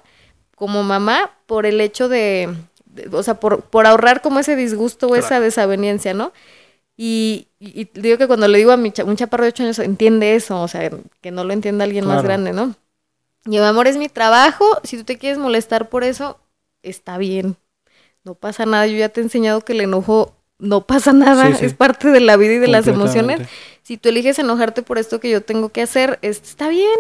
como 0.56 0.84
mamá 0.84 1.32
por 1.48 1.66
el 1.66 1.82
hecho 1.82 2.08
de, 2.08 2.48
de 2.86 3.10
o 3.12 3.24
sea, 3.24 3.42
por, 3.42 3.64
por 3.64 3.88
ahorrar 3.88 4.22
como 4.22 4.40
ese 4.40 4.56
disgusto 4.56 5.08
o 5.08 5.10
claro. 5.10 5.26
esa 5.26 5.40
desaveniencia, 5.42 6.14
¿no? 6.14 6.32
Y, 6.98 7.48
y, 7.60 7.82
y, 7.82 7.90
digo 7.94 8.18
que 8.18 8.28
cuando 8.28 8.48
le 8.48 8.58
digo 8.58 8.72
a 8.72 8.78
mi 8.78 8.92
cha 8.92 9.04
un 9.04 9.16
chaparro 9.16 9.44
de 9.44 9.50
8 9.50 9.64
años, 9.64 9.80
entiende 9.80 10.36
eso, 10.36 10.62
o 10.62 10.68
sea, 10.68 10.92
que 11.22 11.32
no 11.32 11.44
lo 11.44 11.54
entienda 11.54 11.86
alguien 11.86 12.04
claro. 12.04 12.18
más 12.18 12.24
grande, 12.24 12.54
¿no? 12.54 12.76
Y 13.46 13.50
mi 13.52 13.58
amor, 13.58 13.88
es 13.88 13.98
mi 13.98 14.08
trabajo, 14.08 14.66
si 14.84 14.98
tú 14.98 15.04
te 15.04 15.18
quieres 15.18 15.40
molestar 15.40 15.90
por 15.90 16.04
eso, 16.04 16.40
está 16.84 17.18
bien, 17.18 17.56
no 18.24 18.36
pasa 18.36 18.66
nada, 18.66 18.86
yo 18.86 18.98
ya 18.98 19.10
te 19.10 19.22
he 19.22 19.24
enseñado 19.24 19.62
que 19.62 19.74
el 19.74 19.82
enojo 19.82 20.36
no 20.60 20.86
pasa 20.86 21.12
nada, 21.12 21.48
sí, 21.48 21.56
sí. 21.60 21.66
es 21.66 21.74
parte 21.74 22.10
de 22.10 22.20
la 22.20 22.38
vida 22.38 22.54
y 22.54 22.60
de 22.60 22.68
las 22.68 22.88
emociones. 22.88 23.48
Si 23.82 23.98
tú 23.98 24.10
eliges 24.10 24.38
enojarte 24.38 24.84
por 24.84 25.00
esto 25.00 25.20
que 25.20 25.32
yo 25.32 25.42
tengo 25.42 25.70
que 25.70 25.82
hacer, 25.82 26.20
está 26.22 26.70
bien, 26.70 27.00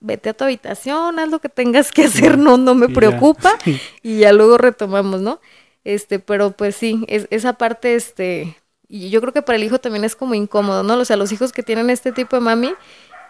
vete 0.00 0.30
a 0.30 0.34
tu 0.34 0.44
habitación, 0.44 1.18
haz 1.18 1.28
lo 1.28 1.38
que 1.38 1.50
tengas 1.50 1.92
que 1.92 2.04
hacer, 2.04 2.38
no, 2.38 2.56
no 2.56 2.74
me 2.74 2.88
preocupa, 2.88 3.58
ya. 3.64 3.74
y 4.02 4.18
ya 4.20 4.32
luego 4.32 4.56
retomamos, 4.56 5.20
¿no? 5.20 5.40
Este, 5.84 6.18
pero 6.18 6.52
pues 6.52 6.74
sí, 6.74 7.04
es, 7.08 7.26
esa 7.30 7.54
parte, 7.54 7.94
este, 7.94 8.56
y 8.92 9.08
yo 9.08 9.22
creo 9.22 9.32
que 9.32 9.40
para 9.40 9.56
el 9.56 9.64
hijo 9.64 9.78
también 9.78 10.04
es 10.04 10.14
como 10.14 10.34
incómodo, 10.34 10.82
¿no? 10.82 10.98
O 10.98 11.04
sea, 11.06 11.16
los 11.16 11.32
hijos 11.32 11.50
que 11.50 11.62
tienen 11.62 11.88
este 11.88 12.12
tipo 12.12 12.36
de 12.36 12.42
mami, 12.42 12.74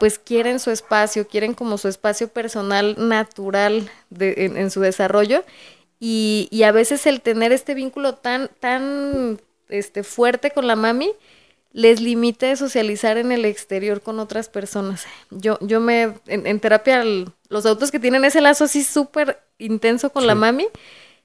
pues 0.00 0.18
quieren 0.18 0.58
su 0.58 0.72
espacio, 0.72 1.28
quieren 1.28 1.54
como 1.54 1.78
su 1.78 1.86
espacio 1.86 2.26
personal 2.26 2.96
natural 2.98 3.88
de, 4.10 4.34
en, 4.38 4.56
en, 4.56 4.72
su 4.72 4.80
desarrollo. 4.80 5.44
Y, 6.00 6.48
y, 6.50 6.64
a 6.64 6.72
veces 6.72 7.06
el 7.06 7.20
tener 7.20 7.52
este 7.52 7.74
vínculo 7.74 8.16
tan, 8.16 8.50
tan 8.58 9.40
este, 9.68 10.02
fuerte 10.02 10.50
con 10.50 10.66
la 10.66 10.74
mami, 10.74 11.12
les 11.72 12.00
limita 12.00 12.46
de 12.46 12.56
socializar 12.56 13.16
en 13.16 13.30
el 13.30 13.44
exterior 13.44 14.00
con 14.00 14.18
otras 14.18 14.48
personas. 14.48 15.06
Yo, 15.30 15.58
yo 15.60 15.78
me, 15.78 16.14
en, 16.26 16.44
en 16.44 16.58
terapia, 16.58 17.04
los 17.48 17.66
adultos 17.66 17.92
que 17.92 18.00
tienen 18.00 18.24
ese 18.24 18.40
lazo 18.40 18.64
así 18.64 18.82
súper 18.82 19.40
intenso 19.58 20.10
con 20.10 20.22
sí. 20.22 20.26
la 20.26 20.34
mami, 20.34 20.66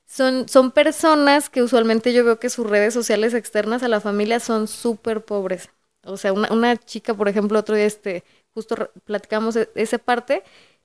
son, 0.08 0.48
son 0.48 0.72
personas 0.72 1.50
que 1.50 1.62
usualmente 1.62 2.14
yo 2.14 2.24
veo 2.24 2.40
que 2.40 2.50
sus 2.50 2.66
redes 2.66 2.94
sociales 2.94 3.34
externas 3.34 3.84
a 3.84 3.90
la 3.90 4.00
familia 4.00 4.40
son 4.40 4.68
súper 4.68 5.24
pobres. 5.24 5.70
O 6.06 6.16
sea, 6.16 6.32
una, 6.32 6.52
una, 6.52 6.78
chica, 6.78 7.14
por 7.14 7.28
ejemplo, 7.28 7.60
otro 7.60 7.76
día, 7.76 7.86
este, 7.86 8.24
justo 8.54 8.90
platicamos 9.04 9.58
e, 9.58 9.70
esa 9.76 9.98
parte, 9.98 10.44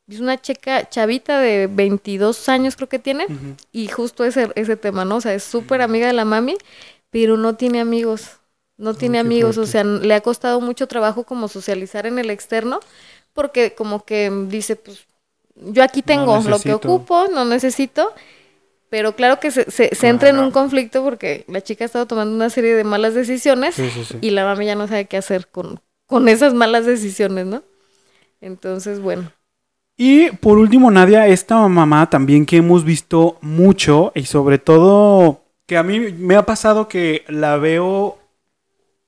es 0.09 0.19
una 0.19 0.41
chica 0.41 0.89
chavita 0.89 1.39
de 1.41 1.69
22 1.69 2.49
años 2.49 2.75
creo 2.75 2.89
que 2.89 2.99
tiene, 2.99 3.27
uh 3.27 3.33
-huh. 3.33 3.57
y 3.71 3.87
justo 3.87 4.25
ese, 4.25 4.51
ese 4.57 4.77
tema, 4.77 5.05
¿no? 5.05 5.17
O 5.17 5.21
sea, 5.21 5.33
es 5.33 5.45
súper 5.45 5.81
amiga 5.81 6.09
de 6.09 6.13
la 6.13 6.25
mami, 6.25 6.57
pero 7.11 7.37
no 7.37 7.55
tiene 7.55 7.81
amigos, 7.81 8.41
no 8.77 8.95
tiene 8.95 9.19
oh, 9.19 9.21
amigos, 9.21 9.55
fuerte. 9.55 9.69
o 9.69 9.73
sea, 9.73 9.85
le 9.85 10.15
ha 10.15 10.21
costado 10.21 10.61
mucho 10.61 10.89
trabajo 10.89 11.23
como 11.23 11.47
socializar 11.47 12.07
en 12.07 12.19
el 12.19 12.29
externo, 12.29 12.81
porque 13.33 13.75
como 13.75 14.05
que 14.05 14.31
dice, 14.49 14.75
pues, 14.75 15.07
yo 15.55 15.85
aquí 15.85 16.03
tengo 16.03 16.41
no 16.41 16.51
lo 16.51 16.59
que 16.59 16.75
ocupo, 16.75 17.29
no 17.29 17.45
necesito, 17.45 18.13
pero 18.93 19.17
claro 19.17 19.41
que 19.41 19.51
se, 19.51 19.71
se, 19.71 19.95
se 19.95 20.09
entra 20.09 20.29
en 20.29 20.39
un 20.39 20.51
conflicto 20.51 21.03
porque 21.03 21.47
la 21.49 21.63
chica 21.63 21.83
ha 21.83 21.87
estado 21.87 22.05
tomando 22.05 22.37
una 22.37 22.51
serie 22.51 22.75
de 22.75 22.85
malas 22.85 23.15
decisiones 23.15 23.75
sí, 23.75 23.89
sí, 23.89 24.05
sí. 24.05 24.19
y 24.21 24.29
la 24.33 24.45
mami 24.45 24.67
ya 24.67 24.75
no 24.75 24.87
sabe 24.87 25.07
qué 25.07 25.17
hacer 25.17 25.49
con, 25.49 25.81
con 26.05 26.29
esas 26.29 26.53
malas 26.53 26.85
decisiones, 26.85 27.47
¿no? 27.47 27.63
Entonces, 28.43 29.01
bueno. 29.01 29.33
Y 29.97 30.31
por 30.33 30.59
último, 30.59 30.91
Nadia, 30.91 31.27
esta 31.27 31.67
mamá 31.69 32.11
también 32.11 32.45
que 32.45 32.59
hemos 32.59 32.85
visto 32.85 33.39
mucho 33.41 34.13
y 34.15 34.25
sobre 34.27 34.59
todo 34.59 35.41
que 35.65 35.79
a 35.79 35.83
mí 35.83 35.99
me 35.99 36.37
ha 36.37 36.45
pasado 36.45 36.87
que 36.87 37.25
la 37.29 37.57
veo 37.57 38.19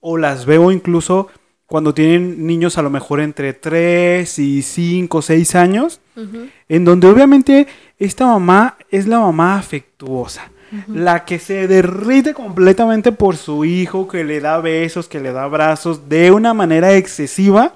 o 0.00 0.16
las 0.16 0.46
veo 0.46 0.72
incluso 0.72 1.28
cuando 1.66 1.92
tienen 1.92 2.46
niños 2.46 2.78
a 2.78 2.82
lo 2.82 2.88
mejor 2.88 3.20
entre 3.20 3.52
3 3.52 4.38
y 4.38 4.62
5, 4.62 5.20
6 5.20 5.54
años, 5.56 6.00
uh 6.16 6.20
-huh. 6.20 6.50
en 6.70 6.84
donde 6.86 7.06
obviamente 7.06 7.66
esta 7.98 8.26
mamá 8.26 8.78
es 8.94 9.06
la 9.08 9.18
mamá 9.18 9.58
afectuosa, 9.58 10.50
uh 10.70 10.76
-huh. 10.76 10.94
la 10.94 11.24
que 11.24 11.38
se 11.38 11.66
derrite 11.66 12.32
completamente 12.32 13.10
por 13.10 13.36
su 13.36 13.64
hijo, 13.64 14.06
que 14.06 14.22
le 14.22 14.40
da 14.40 14.60
besos, 14.60 15.08
que 15.08 15.20
le 15.20 15.32
da 15.32 15.42
abrazos 15.44 16.08
de 16.08 16.30
una 16.30 16.54
manera 16.54 16.94
excesiva, 16.94 17.74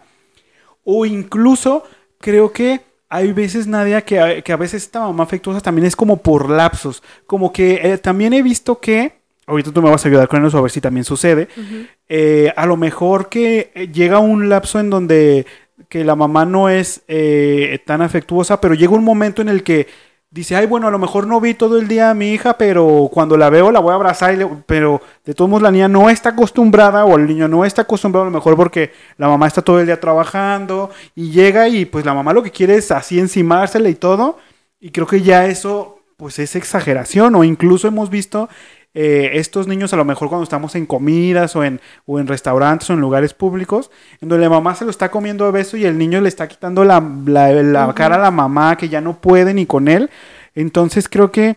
o 0.85 1.07
incluso 1.07 1.83
creo 2.21 2.53
que 2.53 2.81
hay 3.09 3.33
veces, 3.33 3.67
Nadia, 3.67 4.03
que, 4.03 4.43
que 4.45 4.53
a 4.53 4.57
veces 4.57 4.85
esta 4.85 5.01
mamá 5.01 5.25
afectuosa 5.25 5.61
también 5.61 5.87
es 5.87 5.97
como 5.97 6.19
por 6.19 6.49
lapsos, 6.49 7.03
como 7.27 7.53
que 7.53 7.81
eh, 7.83 7.99
también 7.99 8.33
he 8.33 8.43
visto 8.43 8.79
que 8.79 9.13
ahorita 9.47 9.73
tú 9.73 9.83
me 9.83 9.91
vas 9.91 10.05
a 10.05 10.09
ayudar 10.09 10.29
con 10.29 10.45
eso 10.45 10.59
a 10.59 10.61
ver 10.61 10.71
si 10.71 10.81
también 10.81 11.05
sucede. 11.05 11.49
Uh 11.57 11.61
-huh. 11.61 11.89
eh, 12.09 12.53
a 12.55 12.65
lo 12.67 12.77
mejor 12.77 13.29
que 13.29 13.71
llega 13.93 14.19
un 14.19 14.49
lapso 14.49 14.79
en 14.79 14.91
donde 14.91 15.47
que 15.89 16.05
la 16.05 16.17
mamá 16.17 16.45
no 16.45 16.69
es 16.69 17.03
eh, 17.09 17.79
tan 17.87 18.03
afectuosa, 18.03 18.61
pero 18.61 18.75
llega 18.75 18.93
un 18.93 19.05
momento 19.05 19.43
en 19.43 19.49
el 19.49 19.63
que 19.63 19.87
dice, 20.31 20.57
ay, 20.57 20.67
bueno, 20.67 20.89
a 20.89 20.91
lo 20.91 20.99
mejor 20.99 21.27
no 21.27 21.41
vi 21.41 21.55
todo 21.55 21.79
el 21.79 21.89
día 21.89 22.11
a 22.11 22.15
mi 22.15 22.33
hija, 22.33 22.59
pero 22.59 23.09
cuando 23.13 23.37
la 23.37 23.51
veo 23.51 23.73
la 23.73 23.81
voy 23.81 23.93
a 23.93 23.95
abrazar, 23.95 24.37
pero 24.67 25.01
de 25.25 25.35
todos 25.35 25.51
modos 25.51 25.63
la 25.63 25.71
niña 25.71 25.89
no 25.89 26.11
está 26.11 26.31
acostumbrada 26.31 27.05
o 27.05 27.17
el 27.17 27.27
niño 27.27 27.49
no 27.49 27.65
está 27.65 27.83
acostumbrado 27.83 28.25
a 28.27 28.31
lo 28.31 28.37
mejor 28.37 28.57
porque 28.57 28.93
la 29.17 29.29
mamá 29.29 29.47
está 29.47 29.63
todo 29.63 29.81
el 29.81 29.87
día 29.87 30.01
trabajando 30.01 30.91
y 31.15 31.31
llega 31.31 31.69
y 31.69 31.87
pues 31.87 32.05
la 32.05 32.15
mamá 32.15 32.33
lo 32.33 32.43
que 32.43 32.51
quiere 32.51 32.77
es 32.77 32.91
así 32.91 33.19
encimársela 33.19 33.89
y 33.89 33.95
todo. 33.95 34.39
Y 34.81 34.91
creo 34.91 35.07
que 35.07 35.23
ya 35.23 35.47
eso 35.47 35.99
pues 36.17 36.39
es 36.41 36.57
exageración 36.57 37.35
o 37.37 37.45
incluso 37.45 37.89
hemos 37.89 38.11
visto 38.11 38.49
eh, 38.95 39.31
estos 39.35 39.67
niños 39.69 39.93
a 39.93 39.97
lo 39.97 40.05
mejor 40.05 40.29
cuando 40.29 40.45
estamos 40.45 40.75
en 40.75 40.87
comidas 40.87 41.55
o 41.57 41.65
en, 41.65 41.81
o 42.07 42.19
en 42.19 42.27
restaurantes 42.27 42.89
o 42.91 42.95
en 42.95 43.01
lugares 43.01 43.35
públicos, 43.35 43.91
en 44.21 44.29
donde 44.29 44.45
la 44.45 44.51
mamá 44.51 44.75
se 44.75 44.85
lo 44.85 44.91
está 44.91 45.11
comiendo 45.11 45.45
a 45.45 45.51
beso 45.51 45.77
y 45.77 45.85
el 45.85 45.99
niño 45.99 46.21
le 46.21 46.29
está 46.29 46.49
quitando 46.49 46.85
la, 46.85 47.01
la, 47.27 47.93
cara 47.95 48.17
a 48.17 48.19
la 48.19 48.31
mamá 48.31 48.77
que 48.77 48.89
ya 48.89 49.01
no 49.01 49.21
puede 49.21 49.55
ni 49.55 49.67
con 49.67 49.89
él. 49.89 50.11
Entonces 50.55 51.09
creo 51.09 51.31
que 51.31 51.57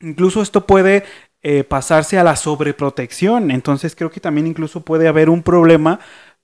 incluso 0.00 0.42
esto 0.42 0.66
puede 0.66 1.04
eh, 1.42 1.62
pasarse 1.62 2.18
a 2.18 2.24
la 2.24 2.36
sobreprotección. 2.36 3.50
Entonces 3.50 3.94
creo 3.94 4.10
que 4.10 4.20
también 4.20 4.46
incluso 4.46 4.80
puede 4.80 5.08
haber 5.08 5.30
un 5.30 5.42
problema 5.42 6.00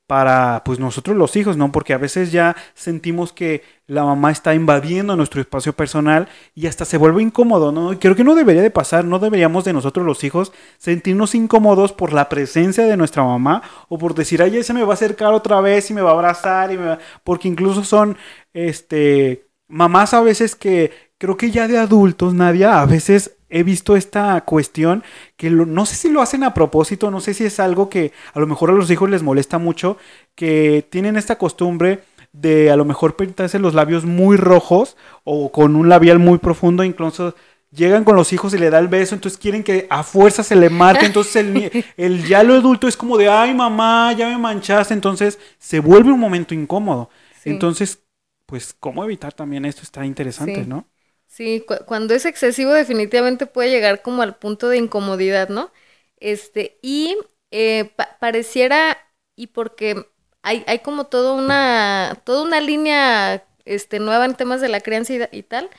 para 0.07 0.62
pues 0.64 0.78
nosotros 0.78 1.16
los 1.16 1.36
hijos, 1.36 1.57
¿no? 1.57 1.72
Porque 1.72 1.94
a 1.94 1.98
veces 1.98 2.32
ya 2.32 2.57
sentimos 2.74 3.32
que 3.32 3.62
la 3.86 4.05
mamá 4.05 4.30
está 4.30 4.55
invadiendo 4.55 5.16
nuestro 5.16 5.40
espacio 5.40 5.72
personal 5.74 6.28
y 6.55 6.66
hasta 6.66 6.84
se 6.84 6.98
vuelve 6.98 7.22
incómodo, 7.22 7.72
¿no? 7.72 7.92
Y 7.92 7.96
creo 7.96 8.14
que 8.16 8.24
no 8.24 8.34
debería 8.34 8.62
de 8.62 8.70
pasar, 8.70 9.05
no 9.05 9.18
deberíamos 9.18 9.64
de 9.64 9.72
nosotros 9.72 10.05
los 10.05 10.24
hijos 10.24 10.53
sentirnos 10.78 11.34
incómodos 11.34 11.92
por 11.92 12.12
la 12.12 12.28
presencia 12.28 12.84
de 12.84 12.96
nuestra 12.96 13.24
mamá 13.24 13.62
o 13.88 13.98
por 13.98 14.14
decir, 14.14 14.42
ay, 14.42 14.62
se 14.62 14.74
me 14.74 14.84
va 14.84 14.92
a 14.92 14.94
acercar 14.94 15.32
otra 15.32 15.61
vez 15.61 15.90
y 15.90 15.94
me 15.94 16.03
va 16.03 16.11
a 16.11 16.14
abrazar 16.14 16.72
y 16.72 16.78
me 16.78 16.86
va... 16.86 16.98
porque 17.24 17.48
incluso 17.48 17.84
son 17.84 18.16
este 18.53 19.48
mamás 19.68 20.14
a 20.14 20.20
veces 20.20 20.55
que 20.55 20.92
creo 21.18 21.36
que 21.36 21.50
ya 21.50 21.68
de 21.68 21.78
adultos, 21.78 22.34
Nadia, 22.34 22.80
a 22.80 22.86
veces 22.86 23.36
he 23.53 23.62
visto 23.62 23.96
esta 23.96 24.40
cuestión 24.40 25.05
que 25.36 25.50
no 25.50 25.86
sé 25.86 25.94
si 25.94 26.09
lo 26.11 26.22
hacen 26.22 26.42
a 26.42 26.55
propósito, 26.55 27.11
no 27.11 27.20
sé 27.20 27.34
si 27.34 27.44
es 27.44 27.61
algo 27.61 27.88
que 27.88 28.12
a 28.32 28.40
lo 28.40 28.46
mejor 28.46 28.70
a 28.70 28.72
los 28.72 28.90
hijos 28.90 29.09
les 29.11 29.22
molesta 29.22 29.59
mucho, 29.59 29.98
que 30.34 30.86
tienen 30.90 31.16
esta 31.16 31.36
costumbre 31.36 32.00
de 32.32 32.70
a 32.70 32.76
lo 32.76 32.84
mejor 32.84 33.14
pintarse 33.14 33.59
los 33.59 33.74
labios 33.74 34.05
muy 34.07 34.36
rojos 34.36 34.96
o 35.22 35.53
con 35.53 35.76
un 35.76 35.88
labial 35.88 36.18
muy 36.18 36.38
profundo, 36.38 36.82
incluso 36.82 37.34
llegan 37.70 38.05
con 38.05 38.16
los 38.16 38.32
hijos 38.32 38.55
y 38.55 38.59
le 38.59 38.70
da 38.70 38.78
el 38.78 38.88
beso, 38.88 39.14
entonces 39.14 39.38
quieren 39.38 39.62
que 39.62 39.86
a 39.90 40.03
fuerza 40.03 40.42
se 40.42 40.57
le 40.57 40.70
marque, 40.70 41.07
entonces 41.07 41.36
el, 41.36 41.84
el 41.96 42.24
ya 42.26 42.42
lo 42.42 42.55
adulto 42.55 42.88
es 42.88 42.96
como 42.96 43.18
de, 43.18 43.28
ay 43.28 43.55
mamá, 43.55 44.12
ya 44.14 44.28
me 44.28 44.38
manchaste, 44.38 44.94
entonces 44.94 45.38
se 45.59 45.80
vuelve 45.80 46.11
un 46.11 46.20
momento 46.20 46.55
incómodo. 46.55 47.11
Entonces, 47.44 48.03
pues, 48.46 48.74
¿cómo 48.78 49.03
evitar 49.03 49.32
también 49.32 49.64
esto? 49.64 49.82
Está 49.82 50.07
interesante, 50.07 50.64
¿no? 50.64 50.86
Sí, 51.32 51.64
cuando 51.86 52.12
es 52.14 52.26
excesivo 52.26 52.72
definitivamente 52.72 53.46
puede 53.46 53.70
llegar 53.70 54.02
como 54.02 54.20
al 54.22 54.36
punto 54.36 54.68
de 54.68 54.76
incomodidad, 54.76 55.48
¿no? 55.48 55.72
Este, 56.20 56.78
y 56.82 57.16
eh, 57.50 57.90
pareciera, 58.20 58.98
y 59.34 59.46
porque 59.46 60.06
hay, 60.42 60.62
hay 60.66 60.80
como 60.80 61.06
toda 61.06 61.32
una, 61.32 62.20
toda 62.24 62.42
una 62.42 62.60
línea 62.60 63.46
este, 63.64 63.98
nueva 63.98 64.26
en 64.26 64.34
temas 64.36 64.60
de 64.60 64.68
la 64.68 64.80
crianza 64.82 65.14
y, 65.32 65.42
tal, 65.42 65.70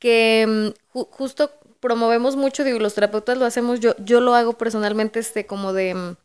que 0.00 0.74
mm, 0.92 0.98
justo 1.10 1.52
promovemos 1.80 2.36
mucho, 2.36 2.64
digo, 2.64 2.78
los 2.80 2.94
terapeutas 2.94 3.38
lo 3.38 3.46
hacemos, 3.46 3.80
yo, 3.80 3.94
yo 3.98 4.20
lo 4.20 4.34
hago 4.34 4.54
personalmente, 4.58 5.20
este, 5.20 5.46
como 5.46 5.72
de 5.72 5.94
mm, 5.94 6.16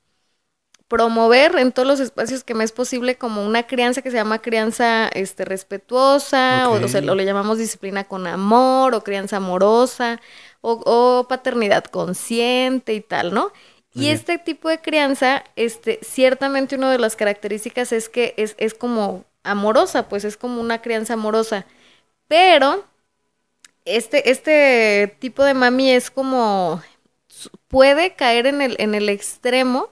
promover 0.87 1.57
en 1.57 1.71
todos 1.71 1.87
los 1.87 1.99
espacios 1.99 2.43
que 2.43 2.53
me 2.53 2.63
es 2.63 2.71
posible 2.71 3.17
como 3.17 3.43
una 3.43 3.63
crianza 3.63 4.01
que 4.01 4.11
se 4.11 4.17
llama 4.17 4.41
crianza 4.41 5.07
este, 5.07 5.43
respetuosa 5.45 6.69
o, 6.69 6.77
le 6.77 7.25
llamamos 7.25 7.57
disciplina 7.57 8.03
con 8.03 8.27
amor 8.27 8.93
o 8.93 9.03
crianza 9.03 9.37
amorosa 9.37 10.21
o, 10.61 11.25
paternidad 11.27 11.85
consciente 11.85 12.93
y 12.93 13.01
tal, 13.01 13.33
¿no? 13.33 13.51
Y 13.93 14.09
este 14.09 14.37
tipo 14.37 14.67
de 14.67 14.81
crianza, 14.81 15.45
este, 15.55 15.99
ciertamente 16.01 16.75
una 16.75 16.91
de 16.91 16.99
las 16.99 17.15
características 17.15 17.93
es 17.93 18.09
que 18.09 18.33
es, 18.35 18.55
es 18.57 18.73
como 18.73 19.23
amorosa, 19.43 20.09
pues 20.09 20.25
es 20.25 20.35
como 20.35 20.59
una 20.59 20.81
crianza 20.81 21.13
amorosa. 21.13 21.65
Pero 22.27 22.83
este, 23.85 24.31
este 24.31 25.15
tipo 25.19 25.43
de 25.45 25.53
mami 25.53 25.91
es 25.91 26.11
como 26.11 26.81
puede 27.69 28.15
caer 28.15 28.47
en 28.47 28.61
el, 28.61 28.75
en 28.79 28.95
el 28.95 29.07
extremo 29.07 29.89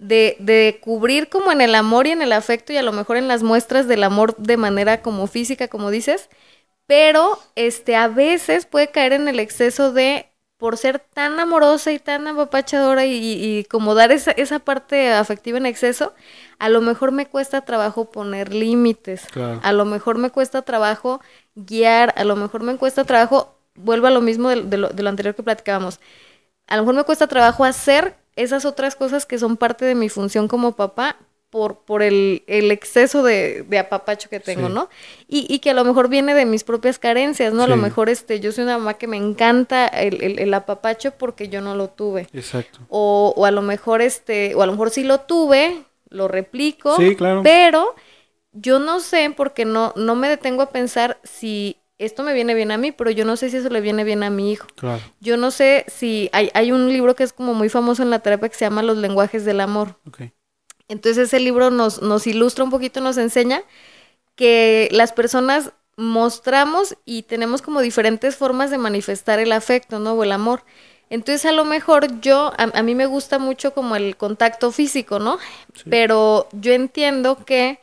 de, 0.00 0.36
de, 0.40 0.80
cubrir 0.82 1.28
como 1.28 1.52
en 1.52 1.60
el 1.60 1.74
amor 1.74 2.06
y 2.06 2.10
en 2.10 2.22
el 2.22 2.32
afecto 2.32 2.72
y 2.72 2.78
a 2.78 2.82
lo 2.82 2.92
mejor 2.92 3.18
en 3.18 3.28
las 3.28 3.42
muestras 3.42 3.86
del 3.86 4.02
amor 4.02 4.34
de 4.36 4.56
manera 4.56 5.02
como 5.02 5.26
física, 5.26 5.68
como 5.68 5.90
dices, 5.90 6.30
pero 6.86 7.38
este 7.54 7.96
a 7.96 8.08
veces 8.08 8.66
puede 8.66 8.90
caer 8.90 9.12
en 9.12 9.28
el 9.28 9.38
exceso 9.38 9.92
de 9.92 10.26
por 10.56 10.76
ser 10.76 10.98
tan 10.98 11.40
amorosa 11.40 11.92
y 11.92 11.98
tan 11.98 12.26
apapachadora 12.28 13.06
y, 13.06 13.14
y, 13.14 13.64
como 13.64 13.94
dar 13.94 14.12
esa, 14.12 14.30
esa, 14.32 14.58
parte 14.58 15.10
afectiva 15.12 15.56
en 15.56 15.64
exceso, 15.66 16.14
a 16.58 16.68
lo 16.68 16.82
mejor 16.82 17.12
me 17.12 17.26
cuesta 17.26 17.62
trabajo 17.62 18.10
poner 18.10 18.54
límites, 18.54 19.26
a 19.62 19.72
lo 19.72 19.84
mejor 19.86 20.18
me 20.18 20.30
cuesta 20.30 20.62
trabajo 20.62 21.20
guiar, 21.54 22.12
a 22.16 22.24
lo 22.24 22.36
mejor 22.36 22.62
me 22.62 22.76
cuesta 22.76 23.04
trabajo, 23.04 23.56
vuelvo 23.74 24.06
a 24.06 24.10
lo 24.10 24.20
mismo 24.20 24.50
de, 24.50 24.76
lo, 24.76 24.88
de 24.88 25.02
lo 25.02 25.08
anterior 25.08 25.34
que 25.34 25.42
platicábamos, 25.42 25.98
a 26.66 26.76
lo 26.76 26.82
mejor 26.82 26.94
me 26.94 27.04
cuesta 27.04 27.26
trabajo 27.26 27.64
hacer 27.64 28.19
esas 28.42 28.64
otras 28.64 28.96
cosas 28.96 29.26
que 29.26 29.38
son 29.38 29.56
parte 29.56 29.84
de 29.84 29.94
mi 29.94 30.08
función 30.08 30.48
como 30.48 30.72
papá 30.72 31.16
por, 31.50 31.80
por 31.80 32.02
el, 32.02 32.44
el 32.46 32.70
exceso 32.70 33.24
de, 33.24 33.64
de, 33.68 33.78
apapacho 33.78 34.30
que 34.30 34.38
tengo, 34.38 34.68
¿no? 34.68 34.88
Y, 35.26 35.52
y, 35.52 35.58
que 35.58 35.70
a 35.70 35.74
lo 35.74 35.84
mejor 35.84 36.08
viene 36.08 36.32
de 36.32 36.46
mis 36.46 36.62
propias 36.62 36.98
carencias, 36.98 37.52
¿no? 37.52 37.64
A 37.64 37.66
lo 37.66 37.76
mejor 37.76 38.08
este, 38.08 38.38
yo 38.38 38.52
soy 38.52 38.64
una 38.64 38.78
mamá 38.78 38.94
que 38.94 39.08
me 39.08 39.16
encanta 39.16 39.88
el, 39.88 40.22
el, 40.22 40.38
el, 40.38 40.54
apapacho 40.54 41.10
porque 41.12 41.48
yo 41.48 41.60
no 41.60 41.74
lo 41.74 41.88
tuve. 41.88 42.28
Exacto. 42.32 42.78
O, 42.88 43.34
o 43.36 43.46
a 43.46 43.50
lo 43.50 43.62
mejor 43.62 44.00
este, 44.00 44.54
o 44.54 44.62
a 44.62 44.66
lo 44.66 44.72
mejor 44.72 44.90
sí 44.90 45.02
lo 45.02 45.20
tuve, 45.20 45.82
lo 46.08 46.28
replico, 46.28 46.96
sí, 46.96 47.16
claro. 47.16 47.42
pero 47.42 47.96
yo 48.52 48.78
no 48.78 49.00
sé 49.00 49.32
porque 49.36 49.64
no, 49.64 49.92
no 49.96 50.14
me 50.14 50.28
detengo 50.28 50.62
a 50.62 50.70
pensar 50.70 51.18
si 51.24 51.79
esto 52.00 52.22
me 52.22 52.32
viene 52.32 52.54
bien 52.54 52.70
a 52.72 52.78
mí, 52.78 52.92
pero 52.92 53.10
yo 53.10 53.26
no 53.26 53.36
sé 53.36 53.50
si 53.50 53.58
eso 53.58 53.68
le 53.68 53.82
viene 53.82 54.04
bien 54.04 54.22
a 54.22 54.30
mi 54.30 54.50
hijo. 54.50 54.66
Claro. 54.74 55.02
Yo 55.20 55.36
no 55.36 55.50
sé 55.50 55.84
si 55.86 56.30
hay, 56.32 56.50
hay 56.54 56.72
un 56.72 56.88
libro 56.88 57.14
que 57.14 57.24
es 57.24 57.32
como 57.34 57.52
muy 57.52 57.68
famoso 57.68 58.02
en 58.02 58.08
la 58.08 58.20
terapia 58.20 58.48
que 58.48 58.56
se 58.56 58.64
llama 58.64 58.82
Los 58.82 58.96
lenguajes 58.96 59.44
del 59.44 59.60
amor. 59.60 59.98
Okay. 60.08 60.32
Entonces 60.88 61.28
ese 61.28 61.40
libro 61.40 61.70
nos, 61.70 62.00
nos 62.00 62.26
ilustra 62.26 62.64
un 62.64 62.70
poquito, 62.70 63.02
nos 63.02 63.18
enseña 63.18 63.62
que 64.34 64.88
las 64.92 65.12
personas 65.12 65.72
mostramos 65.96 66.96
y 67.04 67.24
tenemos 67.24 67.60
como 67.60 67.82
diferentes 67.82 68.34
formas 68.34 68.70
de 68.70 68.78
manifestar 68.78 69.38
el 69.38 69.52
afecto, 69.52 69.98
¿no? 69.98 70.14
O 70.14 70.24
el 70.24 70.32
amor. 70.32 70.64
Entonces 71.10 71.44
a 71.44 71.52
lo 71.52 71.66
mejor 71.66 72.20
yo, 72.20 72.52
a, 72.56 72.78
a 72.78 72.82
mí 72.82 72.94
me 72.94 73.04
gusta 73.04 73.38
mucho 73.38 73.74
como 73.74 73.94
el 73.94 74.16
contacto 74.16 74.72
físico, 74.72 75.18
¿no? 75.18 75.38
Sí. 75.74 75.84
Pero 75.90 76.48
yo 76.52 76.72
entiendo 76.72 77.44
que 77.44 77.78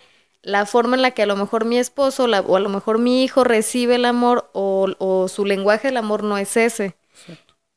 la 0.47 0.65
forma 0.65 0.95
en 0.95 1.01
la 1.01 1.11
que 1.11 1.23
a 1.23 1.25
lo 1.25 1.35
mejor 1.35 1.65
mi 1.65 1.77
esposo 1.77 2.23
o 2.23 2.55
a 2.55 2.59
lo 2.61 2.69
mejor 2.69 2.99
mi 2.99 3.21
hijo 3.21 3.43
recibe 3.43 3.95
el 3.95 4.05
amor 4.05 4.49
o, 4.53 5.27
su 5.27 5.43
lenguaje 5.43 5.89
del 5.89 5.97
amor 5.97 6.23
no 6.23 6.37
es 6.37 6.55
ese. 6.55 6.95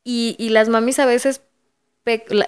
Y, 0.05 0.37
y, 0.39 0.49
las 0.49 0.69
mamis 0.69 0.97
a 0.99 1.05
veces, 1.05 1.41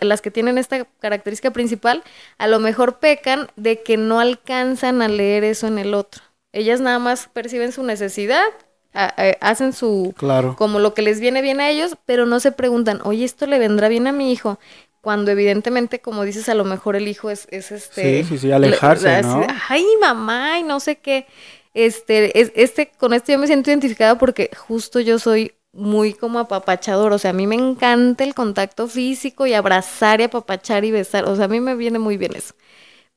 las 0.01 0.21
que 0.21 0.32
tienen 0.32 0.57
esta 0.57 0.86
característica 1.01 1.51
principal, 1.51 2.03
a 2.38 2.47
lo 2.47 2.59
mejor 2.59 2.99
pecan 2.99 3.49
de 3.57 3.84
que 3.84 3.97
no 3.97 4.21
alcanzan 4.21 5.01
a 5.01 5.09
leer 5.09 5.43
eso 5.43 5.67
en 5.67 5.78
el 5.78 5.93
otro. 5.93 6.24
Ellas 6.53 6.80
nada 6.80 6.99
más 6.99 7.28
perciben 7.28 7.74
su 7.74 7.84
necesidad, 7.84 8.45
hacen 8.93 9.74
su 9.74 10.13
claro. 10.15 10.55
como 10.55 10.80
lo 10.80 10.93
que 10.93 11.01
les 11.01 11.19
viene 11.19 11.41
bien 11.41 11.59
a 11.59 11.69
ellos, 11.69 11.97
pero 12.05 12.26
no 12.26 12.39
se 12.39 12.53
preguntan, 12.53 13.01
oye, 13.03 13.26
esto 13.26 13.45
le 13.45 13.59
vendrá 13.59 13.89
bien 13.89 14.07
a 14.07 14.13
mi 14.13 14.32
hijo 14.32 14.57
cuando 15.03 15.31
evidentemente, 15.31 15.99
como 15.99 16.23
dices, 16.23 16.47
a 16.47 16.53
lo 16.53 16.63
mejor 16.63 16.95
el 16.95 17.09
hijo 17.09 17.29
es, 17.29 17.45
es 17.51 17.73
este... 17.73 18.23
Sí, 18.23 18.29
sí, 18.29 18.37
sí, 18.37 18.51
alejarse, 18.53 19.21
¿no? 19.21 19.45
Ay, 19.67 19.85
mamá, 19.99 20.59
y 20.59 20.63
no 20.63 20.79
sé 20.79 20.95
qué. 20.95 21.27
Este, 21.73 22.39
es, 22.39 22.53
este, 22.55 22.89
con 22.97 23.11
esto 23.13 23.33
yo 23.33 23.37
me 23.37 23.47
siento 23.47 23.69
identificada 23.69 24.17
porque 24.17 24.49
justo 24.55 25.01
yo 25.01 25.19
soy 25.19 25.55
muy 25.73 26.13
como 26.13 26.39
apapachador, 26.39 27.11
o 27.11 27.17
sea, 27.17 27.31
a 27.31 27.33
mí 27.33 27.47
me 27.47 27.55
encanta 27.55 28.23
el 28.23 28.33
contacto 28.33 28.87
físico 28.87 29.45
y 29.45 29.53
abrazar 29.53 30.21
y 30.21 30.23
apapachar 30.23 30.85
y 30.85 30.91
besar, 30.91 31.25
o 31.25 31.35
sea, 31.35 31.45
a 31.45 31.49
mí 31.49 31.59
me 31.59 31.75
viene 31.75 31.99
muy 31.99 32.15
bien 32.15 32.33
eso. 32.37 32.53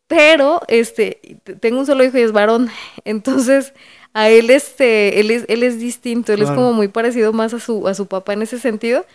Pero, 0.08 0.62
este, 0.66 1.38
tengo 1.60 1.78
un 1.78 1.86
solo 1.86 2.02
hijo 2.02 2.18
y 2.18 2.22
es 2.22 2.32
varón, 2.32 2.68
entonces 3.04 3.74
a 4.12 4.28
él, 4.28 4.50
este, 4.50 5.20
él 5.20 5.30
es, 5.30 5.44
él 5.46 5.62
es 5.62 5.78
distinto, 5.78 6.32
él 6.32 6.40
claro. 6.40 6.52
es 6.52 6.56
como 6.56 6.72
muy 6.72 6.88
parecido 6.88 7.32
más 7.32 7.54
a 7.54 7.60
su, 7.60 7.86
a 7.86 7.94
su 7.94 8.06
papá 8.06 8.32
en 8.32 8.42
ese 8.42 8.58
sentido 8.58 9.06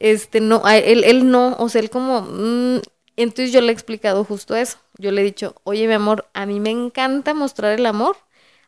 este, 0.00 0.40
no, 0.40 0.66
él, 0.66 1.04
él 1.04 1.30
no, 1.30 1.54
o 1.58 1.68
sea, 1.68 1.80
él 1.80 1.90
como, 1.90 2.22
mmm, 2.22 2.80
entonces 3.16 3.52
yo 3.52 3.60
le 3.60 3.68
he 3.68 3.72
explicado 3.72 4.24
justo 4.24 4.56
eso. 4.56 4.78
Yo 4.98 5.12
le 5.12 5.20
he 5.20 5.24
dicho, 5.24 5.54
oye, 5.64 5.86
mi 5.86 5.92
amor, 5.92 6.26
a 6.32 6.46
mí 6.46 6.58
me 6.58 6.70
encanta 6.70 7.34
mostrar 7.34 7.78
el 7.78 7.86
amor 7.86 8.16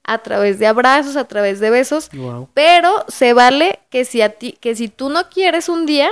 a 0.05 0.19
través 0.19 0.59
de 0.59 0.67
abrazos, 0.67 1.17
a 1.17 1.25
través 1.27 1.61
de 1.61 1.71
besos, 1.71 2.11
wow. 2.13 2.49
pero 2.55 3.05
se 3.09 3.33
vale 3.33 3.79
que 3.89 4.05
si 4.05 4.21
a 4.21 4.31
ti, 4.31 4.53
que 4.53 4.75
si 4.75 4.89
tú 4.89 5.09
no 5.09 5.29
quieres 5.31 5.69
un 5.69 5.87
día, 5.87 6.11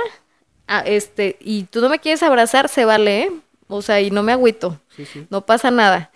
a 0.67 0.79
este, 0.79 1.37
y 1.41 1.63
tú 1.63 1.81
no 1.81 1.89
me 1.89 1.99
quieres 1.99 2.23
abrazar, 2.23 2.69
se 2.69 2.85
vale, 2.85 3.23
¿eh? 3.23 3.31
O 3.67 3.81
sea, 3.81 3.99
y 4.01 4.09
no 4.09 4.23
me 4.23 4.31
agüito, 4.31 4.79
sí, 4.95 5.05
sí. 5.05 5.27
no 5.29 5.45
pasa 5.45 5.71
nada. 5.71 6.11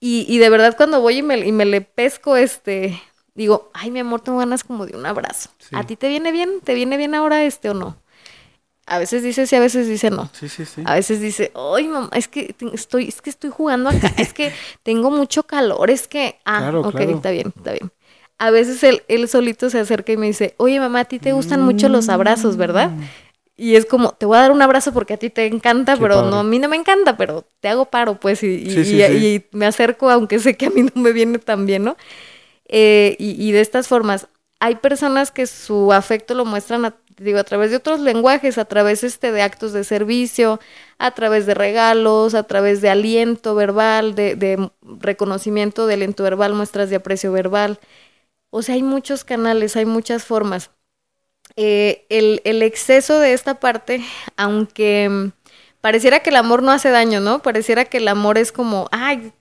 Y, 0.00 0.26
y 0.28 0.38
de 0.38 0.50
verdad 0.50 0.76
cuando 0.76 1.00
voy 1.00 1.18
y 1.18 1.22
me, 1.22 1.38
y 1.38 1.52
me 1.52 1.64
le 1.64 1.80
pesco, 1.80 2.36
este, 2.36 3.00
digo, 3.34 3.70
ay, 3.72 3.90
mi 3.90 4.00
amor, 4.00 4.20
tengo 4.20 4.38
ganas 4.38 4.62
como 4.62 4.84
de 4.84 4.96
un 4.96 5.06
abrazo. 5.06 5.48
Sí. 5.58 5.70
¿A 5.72 5.84
ti 5.84 5.96
te 5.96 6.08
viene 6.08 6.30
bien? 6.30 6.60
¿Te 6.62 6.74
viene 6.74 6.98
bien 6.98 7.14
ahora 7.14 7.42
este 7.44 7.70
o 7.70 7.74
no? 7.74 7.96
A 8.86 8.98
veces 8.98 9.22
dice 9.22 9.46
sí, 9.46 9.56
a 9.56 9.60
veces 9.60 9.88
dice 9.88 10.10
no. 10.10 10.30
Sí, 10.32 10.48
sí, 10.48 10.64
sí. 10.64 10.82
A 10.84 10.94
veces 10.94 11.20
dice, 11.20 11.52
ay, 11.54 11.88
mamá, 11.88 12.10
es 12.12 12.28
que 12.28 12.54
estoy, 12.74 13.08
es 13.08 13.22
que 13.22 13.30
estoy 13.30 13.50
jugando 13.50 13.88
acá, 13.88 14.12
es 14.18 14.34
que 14.34 14.52
tengo 14.82 15.10
mucho 15.10 15.44
calor, 15.44 15.90
es 15.90 16.06
que, 16.06 16.38
ah, 16.44 16.58
Claro, 16.58 16.80
ok, 16.82 16.90
claro. 16.90 17.10
está 17.12 17.30
bien, 17.30 17.52
está 17.56 17.72
bien. 17.72 17.90
A 18.38 18.50
veces 18.50 18.82
él, 18.82 19.02
él 19.08 19.26
solito 19.28 19.70
se 19.70 19.78
acerca 19.78 20.12
y 20.12 20.16
me 20.16 20.26
dice, 20.26 20.54
oye, 20.58 20.78
mamá, 20.80 21.00
a 21.00 21.04
ti 21.06 21.18
te 21.18 21.32
gustan 21.32 21.62
mucho 21.62 21.88
los 21.88 22.08
abrazos, 22.08 22.56
¿verdad? 22.56 22.90
Y 23.56 23.76
es 23.76 23.86
como, 23.86 24.10
te 24.12 24.26
voy 24.26 24.36
a 24.36 24.40
dar 24.40 24.50
un 24.50 24.60
abrazo 24.60 24.92
porque 24.92 25.14
a 25.14 25.16
ti 25.16 25.30
te 25.30 25.46
encanta, 25.46 25.94
Qué 25.94 26.02
pero 26.02 26.16
padre. 26.16 26.30
no, 26.30 26.40
a 26.40 26.42
mí 26.44 26.58
no 26.58 26.68
me 26.68 26.76
encanta, 26.76 27.16
pero 27.16 27.46
te 27.60 27.68
hago 27.68 27.86
paro, 27.86 28.18
pues, 28.18 28.42
y, 28.42 28.48
y- 28.48 28.70
Sí, 28.70 28.84
sí, 28.84 28.96
y- 28.96 29.02
sí. 29.06 29.26
y 29.26 29.46
me 29.56 29.66
acerco, 29.66 30.10
aunque 30.10 30.40
sé 30.40 30.56
que 30.56 30.66
a 30.66 30.70
mí 30.70 30.82
no 30.82 31.00
me 31.00 31.12
viene 31.12 31.38
tan 31.38 31.64
bien, 31.64 31.84
¿no? 31.84 31.96
Eh, 32.66 33.16
y, 33.18 33.40
y 33.42 33.52
de 33.52 33.60
estas 33.60 33.88
formas, 33.88 34.26
hay 34.58 34.76
personas 34.76 35.30
que 35.30 35.46
su 35.46 35.92
afecto 35.92 36.34
lo 36.34 36.44
muestran, 36.44 36.84
a, 36.84 36.96
digo, 37.18 37.38
a 37.38 37.44
través 37.44 37.70
de 37.70 37.76
otros 37.76 38.00
lenguajes, 38.00 38.58
a 38.58 38.64
través 38.64 39.04
este, 39.04 39.32
de 39.32 39.42
actos 39.42 39.72
de 39.72 39.84
servicio, 39.84 40.60
a 40.98 41.10
través 41.12 41.46
de 41.46 41.54
regalos, 41.54 42.34
a 42.34 42.44
través 42.44 42.80
de 42.80 42.90
aliento 42.90 43.54
verbal, 43.54 44.14
de, 44.14 44.36
de 44.36 44.70
reconocimiento 44.82 45.86
de 45.86 45.94
aliento 45.94 46.22
verbal, 46.22 46.54
muestras 46.54 46.90
de 46.90 46.96
aprecio 46.96 47.32
verbal. 47.32 47.78
O 48.50 48.62
sea, 48.62 48.74
hay 48.76 48.82
muchos 48.82 49.24
canales, 49.24 49.76
hay 49.76 49.84
muchas 49.86 50.24
formas. 50.24 50.70
Eh, 51.56 52.06
el, 52.08 52.40
el 52.44 52.62
exceso 52.62 53.20
de 53.20 53.32
esta 53.32 53.60
parte, 53.60 54.02
aunque 54.36 55.30
pareciera 55.80 56.20
que 56.20 56.30
el 56.30 56.36
amor 56.36 56.62
no 56.62 56.72
hace 56.72 56.90
daño, 56.90 57.20
¿no? 57.20 57.40
Pareciera 57.42 57.84
que 57.84 57.98
el 57.98 58.08
amor 58.08 58.38
es 58.38 58.50
como, 58.52 58.88
ay, 58.90 59.32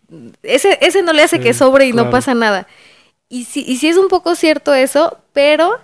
ese, 0.43 0.77
ese 0.81 1.01
no 1.01 1.13
le 1.13 1.23
hace 1.23 1.37
Sí, 1.37 1.43
que 1.43 1.53
sobre 1.53 1.85
y 1.87 1.93
claro. 1.93 2.05
no 2.05 2.09
pasa 2.09 2.33
nada. 2.33 2.67
Y 3.29 3.45
sí, 3.45 3.63
y 3.67 3.77
sí 3.77 3.87
es 3.87 3.97
un 3.97 4.09
poco 4.09 4.35
cierto 4.35 4.73
eso, 4.73 5.19
pero 5.33 5.79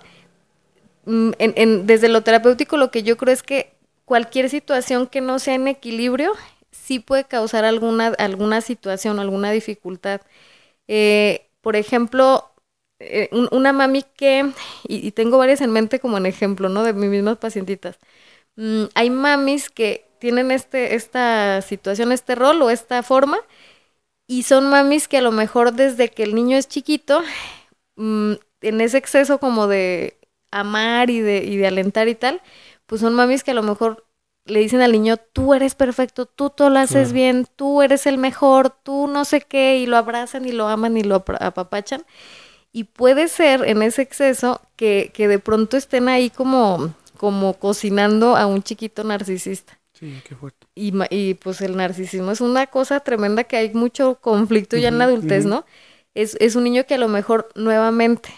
en- 1.06 1.86
desde 1.86 2.08
lo 2.08 2.22
terapéutico 2.22 2.76
lo 2.76 2.90
que 2.90 3.02
yo 3.02 3.16
creo 3.16 3.32
es 3.34 3.42
que 3.42 3.72
cualquier 4.04 4.50
situación 4.50 5.06
que 5.06 5.20
no 5.20 5.38
sea 5.38 5.54
en 5.54 5.68
equilibrio 5.68 6.32
sí 6.70 6.98
puede 7.00 7.24
causar 7.24 7.64
alguna, 7.64 8.08
alguna 8.18 8.60
situación, 8.60 9.18
alguna 9.20 9.50
dificultad. 9.50 10.20
Eh, 10.88 11.48
por 11.62 11.76
ejemplo, 11.76 12.50
eh, 13.00 13.28
un- 13.32 13.48
una 13.52 13.72
mami 13.72 14.04
que, 14.16 14.52
y, 14.88 15.06
y 15.06 15.12
tengo 15.12 15.38
varias 15.38 15.60
en 15.60 15.72
mente 15.72 16.00
como 16.00 16.18
en 16.18 16.26
ejemplo, 16.26 16.68
¿no? 16.68 16.84
De 16.84 16.92
mis 16.92 17.10
mismas 17.10 17.38
pacientitas. 17.38 17.98
Mm, 18.56 18.84
hay 18.94 19.10
mamis 19.10 19.70
que 19.70 20.06
tienen 20.20 20.50
este, 20.52 20.94
esta 20.96 21.62
situación, 21.62 22.12
este 22.12 22.34
rol 22.36 22.62
o 22.62 22.70
esta 22.70 23.02
forma, 23.02 23.38
y 24.26 24.44
son 24.44 24.70
mamis 24.70 25.08
que 25.08 25.18
a 25.18 25.22
lo 25.22 25.32
mejor 25.32 25.72
desde 25.72 26.10
que 26.10 26.22
el 26.22 26.34
niño 26.34 26.56
es 26.56 26.68
chiquito, 26.68 27.22
mm, 27.96 28.34
en 28.62 28.80
ese 28.82 28.98
exceso 28.98 29.38
como 29.40 29.68
de 29.68 30.18
amar 30.50 31.10
y 31.10 31.20
de, 31.20 31.44
y 31.44 31.56
de 31.56 31.66
alentar 31.66 32.08
y 32.08 32.14
tal, 32.14 32.40
pues 32.86 33.00
son 33.00 33.14
mamis 33.14 33.44
que 33.44 33.52
a 33.52 33.54
lo 33.54 33.62
mejor 33.62 34.06
le 34.46 34.60
dicen 34.60 34.80
al 34.80 34.92
niño, 34.92 35.16
tú 35.18 35.54
eres 35.54 35.74
perfecto, 35.74 36.26
tú 36.26 36.50
todo 36.50 36.70
lo 36.70 36.78
haces 36.80 37.12
Claro. 37.12 37.14
bien, 37.14 37.46
tú 37.56 37.82
eres 37.82 38.06
el 38.06 38.18
mejor, 38.18 38.70
tú 38.70 39.06
no 39.06 39.24
sé 39.24 39.42
qué, 39.42 39.78
y 39.78 39.86
lo 39.86 39.96
abrazan 39.96 40.46
y 40.46 40.52
lo 40.52 40.66
aman 40.68 40.96
y 40.96 41.02
lo 41.04 41.16
apapachan. 41.40 42.04
Y 42.72 42.84
puede 42.84 43.28
ser 43.28 43.64
en 43.68 43.82
ese 43.82 44.02
exceso 44.02 44.60
que, 44.76 45.10
que 45.14 45.28
de 45.28 45.38
pronto 45.38 45.76
estén 45.76 46.08
ahí 46.08 46.30
como, 46.30 46.94
como 47.16 47.54
cocinando 47.54 48.36
a 48.36 48.46
un 48.46 48.62
chiquito 48.62 49.02
narcisista. 49.04 49.78
Sí, 49.92 50.22
qué 50.24 50.34
fuerte. 50.36 50.66
Y, 50.74 50.92
y 51.10 51.34
pues 51.34 51.60
el 51.60 51.76
narcisismo 51.76 52.30
es 52.30 52.40
una 52.40 52.66
cosa 52.68 53.00
tremenda 53.00 53.44
que 53.44 53.56
hay 53.56 53.74
mucho 53.74 54.16
conflicto 54.20 54.76
ya 54.76 54.88
en 54.88 54.98
la 54.98 55.04
adultez. 55.04 55.44
¿no? 55.46 55.64
Es, 56.14 56.36
es 56.40 56.54
un 56.56 56.64
niño 56.64 56.86
que 56.86 56.94
a 56.94 56.98
lo 56.98 57.08
mejor 57.08 57.48
nuevamente, 57.54 58.30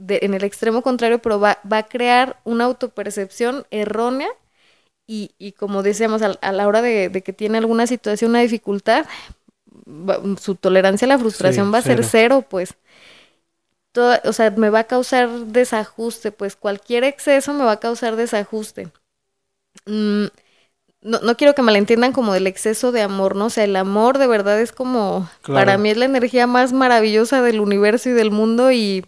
de- 0.00 0.20
en 0.22 0.34
el 0.34 0.44
extremo 0.44 0.82
contrario, 0.82 1.20
pero 1.20 1.38
va, 1.38 1.58
va 1.70 1.78
a 1.78 1.82
crear 1.86 2.40
una 2.44 2.64
autopercepción 2.64 3.66
errónea 3.70 4.28
y, 5.06 5.32
y 5.38 5.52
como 5.52 5.82
decíamos, 5.82 6.22
al- 6.22 6.38
a, 6.42 6.52
la 6.52 6.66
hora 6.66 6.82
de, 6.82 7.08
de 7.08 7.22
que 7.22 7.32
tiene 7.32 7.58
alguna 7.58 7.86
situación, 7.86 8.30
una 8.30 8.40
dificultad, 8.40 9.06
va- 9.86 10.20
su 10.40 10.54
tolerancia 10.54 11.04
a 11.06 11.08
la 11.10 11.18
frustración 11.18 11.66
Sí, 11.66 11.72
va 11.72 11.78
a 11.78 11.82
ser 11.82 12.04
cero. 12.04 12.44
pues. 12.48 12.74
Toda- 13.92 14.22
o 14.24 14.32
sea, 14.32 14.50
me 14.52 14.70
va 14.70 14.80
a 14.80 14.84
causar 14.84 15.28
desajuste, 15.28 16.30
pues 16.32 16.54
cualquier 16.56 17.02
exceso 17.04 17.52
me 17.54 17.64
va 17.64 17.72
a 17.72 17.80
causar 17.80 18.14
desajuste. 18.16 18.88
Mm, 19.86 20.26
no, 21.02 21.18
no 21.20 21.36
quiero 21.36 21.54
que 21.54 21.62
malentiendan 21.62 22.12
como 22.12 22.32
del 22.32 22.46
exceso 22.46 22.92
de 22.92 23.02
amor, 23.02 23.34
¿no? 23.34 23.46
O 23.46 23.50
sea, 23.50 23.64
el 23.64 23.74
amor 23.74 24.18
de 24.18 24.28
verdad 24.28 24.60
es 24.60 24.70
como, 24.70 25.28
Claro. 25.42 25.60
para 25.66 25.78
mí 25.78 25.90
es 25.90 25.96
la 25.96 26.04
energía 26.04 26.46
más 26.46 26.72
maravillosa 26.72 27.42
del 27.42 27.60
universo 27.60 28.10
y 28.10 28.12
del 28.12 28.30
mundo 28.30 28.70
y 28.70 29.04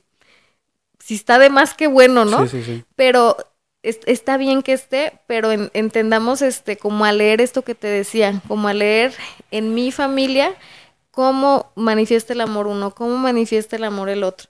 si 1.03 1.15
está 1.15 1.39
de 1.39 1.51
más 1.51 1.75
que 1.75 1.87
bueno, 1.89 2.25
¿no? 2.25 2.47
Sí, 2.47 2.59
sí, 2.61 2.65
sí. 2.65 2.85
Pero 2.97 3.37
es- 3.83 4.01
está 4.07 4.37
bien 4.37 4.63
que 4.63 4.73
esté, 4.73 5.21
pero 5.27 5.51
en- 5.53 5.71
entendamos 5.75 6.43
este 6.43 6.77
como 6.77 7.05
a 7.05 7.13
leer 7.13 7.41
esto 7.41 7.63
que 7.63 7.75
te 7.75 7.89
decía, 7.89 8.41
como 8.49 8.69
a 8.69 8.75
leer 8.75 9.13
en 9.51 9.75
mi 9.75 9.91
familia 9.93 10.55
cómo 11.11 11.73
manifiesta 11.77 12.33
el 12.33 12.41
amor 12.41 12.67
uno, 12.67 12.95
cómo 12.95 13.17
manifiesta 13.17 13.77
el 13.77 13.85
amor 13.85 14.09
el 14.09 14.25
otro. 14.25 14.49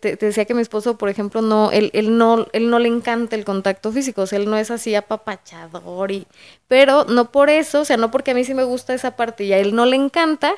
Te, 0.00 0.16
decía 0.16 0.44
que 0.46 0.54
mi 0.54 0.62
esposo, 0.62 0.98
por 0.98 1.08
ejemplo, 1.08 1.42
no, 1.42 1.70
él, 1.70 1.90
él 1.94 2.18
no, 2.18 2.46
él 2.52 2.70
no 2.70 2.78
le 2.80 2.88
encanta 2.88 3.36
el 3.36 3.44
contacto 3.44 3.92
físico, 3.92 4.22
o 4.22 4.26
sea, 4.26 4.38
él 4.38 4.50
no 4.50 4.56
es 4.56 4.70
así 4.72 4.94
apapachador 4.96 6.10
y, 6.10 6.26
pero 6.66 7.04
no 7.04 7.30
por 7.30 7.50
eso, 7.50 7.82
o 7.82 7.84
sea, 7.84 7.96
no 7.96 8.10
porque 8.10 8.32
a 8.32 8.34
mí 8.34 8.42
sí 8.44 8.52
me 8.54 8.64
gusta 8.64 8.94
esa 8.94 9.14
parte 9.14 9.44
y 9.44 9.52
a 9.52 9.58
él 9.58 9.74
no 9.76 9.86
le 9.86 9.94
encanta, 9.96 10.54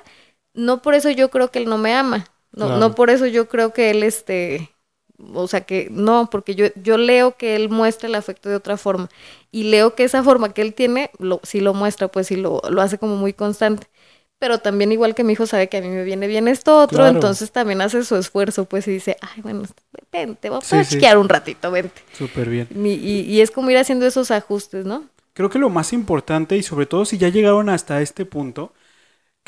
no 0.54 0.80
por 0.82 0.94
eso 0.94 1.10
yo 1.10 1.30
creo 1.30 1.50
que 1.50 1.58
él 1.58 1.68
no 1.68 1.76
me 1.78 1.94
ama, 1.94 2.26
no, 2.52 2.66
Claro. 2.66 2.80
no 2.80 2.94
por 2.94 3.10
eso 3.10 3.26
yo 3.26 3.48
creo 3.48 3.72
que 3.74 3.90
él 3.90 4.02
este, 4.02 4.70
o 5.34 5.48
sea 5.48 5.62
que 5.62 5.88
no, 5.90 6.28
porque 6.30 6.54
yo, 6.54 6.66
yo 6.82 6.96
leo 6.98 7.36
que 7.36 7.56
él 7.56 7.68
muestra 7.70 8.08
el 8.08 8.14
afecto 8.14 8.48
de 8.48 8.56
otra 8.56 8.76
forma 8.76 9.08
y 9.50 9.64
leo 9.64 9.94
que 9.94 10.04
esa 10.04 10.22
forma 10.22 10.52
que 10.54 10.62
él 10.62 10.74
tiene, 10.74 11.10
lo, 11.18 11.40
sí 11.42 11.60
lo 11.60 11.74
muestra, 11.74 12.08
pues 12.08 12.28
sí 12.28 12.36
lo, 12.36 12.60
lo 12.70 12.82
hace 12.82 12.98
como 12.98 13.16
muy 13.16 13.32
constante. 13.32 13.88
Pero 14.38 14.58
también 14.58 14.92
igual 14.92 15.16
que 15.16 15.24
mi 15.24 15.32
hijo 15.32 15.46
sabe 15.46 15.68
que 15.68 15.78
a 15.78 15.80
mí 15.80 15.88
me 15.88 16.04
viene 16.04 16.28
bien 16.28 16.46
esto 16.46 16.78
otro, 16.78 16.98
Claro. 16.98 17.10
entonces 17.10 17.50
también 17.50 17.80
hace 17.80 18.04
su 18.04 18.14
esfuerzo, 18.16 18.66
pues 18.66 18.86
y 18.86 18.92
dice, 18.92 19.16
ay, 19.20 19.42
bueno, 19.42 19.64
ven, 20.12 20.36
te 20.36 20.48
voy 20.48 20.60
a 20.70 20.84
sí. 20.84 20.90
chiquear 20.90 21.18
un 21.18 21.28
ratito, 21.28 21.70
vente. 21.72 22.00
Súper 22.12 22.48
bien. 22.48 22.68
Y, 22.72 22.90
y- 22.92 23.20
y 23.22 23.40
es 23.40 23.50
como 23.50 23.70
ir 23.70 23.78
haciendo 23.78 24.06
esos 24.06 24.30
ajustes, 24.30 24.86
¿no? 24.86 25.04
Creo 25.34 25.50
que 25.50 25.58
lo 25.58 25.70
más 25.70 25.92
importante 25.92 26.56
y 26.56 26.62
sobre 26.62 26.86
todo 26.86 27.04
si 27.04 27.16
ya 27.18 27.28
llegaron 27.28 27.68
hasta 27.68 28.00
este 28.02 28.24
punto, 28.24 28.72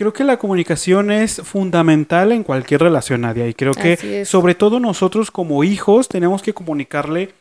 creo 0.00 0.14
que 0.14 0.24
la 0.24 0.38
comunicación 0.38 1.10
es 1.10 1.42
fundamental 1.42 2.32
en 2.32 2.42
cualquier 2.42 2.80
relación, 2.80 3.20
Nadia. 3.20 3.46
Y 3.46 3.52
creo 3.52 3.74
que 3.74 4.24
sobre 4.24 4.54
todo 4.54 4.80
nosotros 4.80 5.30
como 5.30 5.62
hijos 5.62 6.08
tenemos 6.08 6.40
que 6.40 6.54
comunicarle 6.54 7.34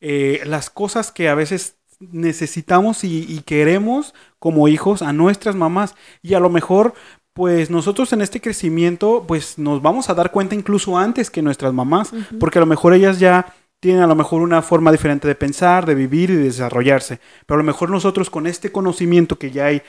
eh, 0.00 0.40
las 0.46 0.70
cosas 0.70 1.10
que 1.10 1.28
a 1.28 1.34
veces 1.34 1.74
necesitamos 1.98 3.02
y, 3.02 3.26
y 3.28 3.40
queremos 3.40 4.14
como 4.38 4.68
hijos 4.68 5.02
a 5.02 5.12
nuestras 5.12 5.56
mamás. 5.56 5.96
Y 6.22 6.34
a 6.34 6.40
lo 6.40 6.50
mejor, 6.50 6.94
pues 7.32 7.68
nosotros 7.68 8.12
en 8.12 8.22
este 8.22 8.40
crecimiento, 8.40 9.24
pues 9.26 9.58
nos 9.58 9.82
vamos 9.82 10.08
a 10.08 10.14
dar 10.14 10.30
cuenta 10.30 10.54
incluso 10.54 10.96
antes 10.96 11.30
que 11.30 11.42
nuestras 11.42 11.72
mamás, 11.72 12.12
porque 12.38 12.60
a 12.60 12.62
lo 12.62 12.66
mejor 12.66 12.94
ellas 12.94 13.18
ya 13.18 13.52
tienen 13.80 14.02
a 14.02 14.06
lo 14.06 14.14
mejor 14.14 14.40
una 14.40 14.62
forma 14.62 14.92
diferente 14.92 15.26
de 15.26 15.34
pensar, 15.34 15.84
de 15.84 15.96
vivir 15.96 16.30
y 16.30 16.36
de 16.36 16.44
desarrollarse. 16.44 17.18
Pero 17.44 17.56
a 17.56 17.62
lo 17.62 17.66
mejor 17.66 17.90
nosotros 17.90 18.30
con 18.30 18.46
este 18.46 18.70
conocimiento 18.70 19.36
que 19.36 19.50
ya 19.50 19.66
hay 19.66 19.82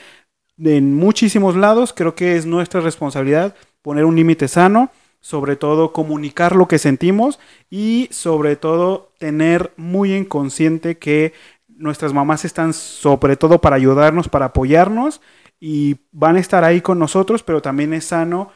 en 0.57 0.95
muchísimos 0.95 1.55
lados, 1.55 1.93
creo 1.93 2.15
que 2.15 2.37
es 2.37 2.45
nuestra 2.45 2.81
responsabilidad 2.81 3.55
poner 3.81 4.05
un 4.05 4.15
límite 4.15 4.47
sano, 4.47 4.89
sobre 5.19 5.55
todo 5.55 5.91
comunicar 5.91 6.55
lo 6.55 6.67
que 6.67 6.79
sentimos 6.79 7.39
y 7.69 8.07
sobre 8.11 8.55
todo 8.55 9.11
tener 9.17 9.73
muy 9.75 10.13
en 10.13 10.25
consciente 10.25 10.97
que 10.97 11.33
nuestras 11.67 12.13
mamás 12.13 12.45
están 12.45 12.73
sobre 12.73 13.35
todo 13.35 13.59
para 13.59 13.75
ayudarnos, 13.75 14.29
para 14.29 14.45
apoyarnos 14.45 15.21
y 15.59 15.97
van 16.11 16.35
a 16.35 16.39
estar 16.39 16.63
ahí 16.63 16.81
con 16.81 16.99
nosotros, 16.99 17.43
pero 17.43 17.61
también 17.61 17.93
es 17.93 18.05
sano 18.05 18.51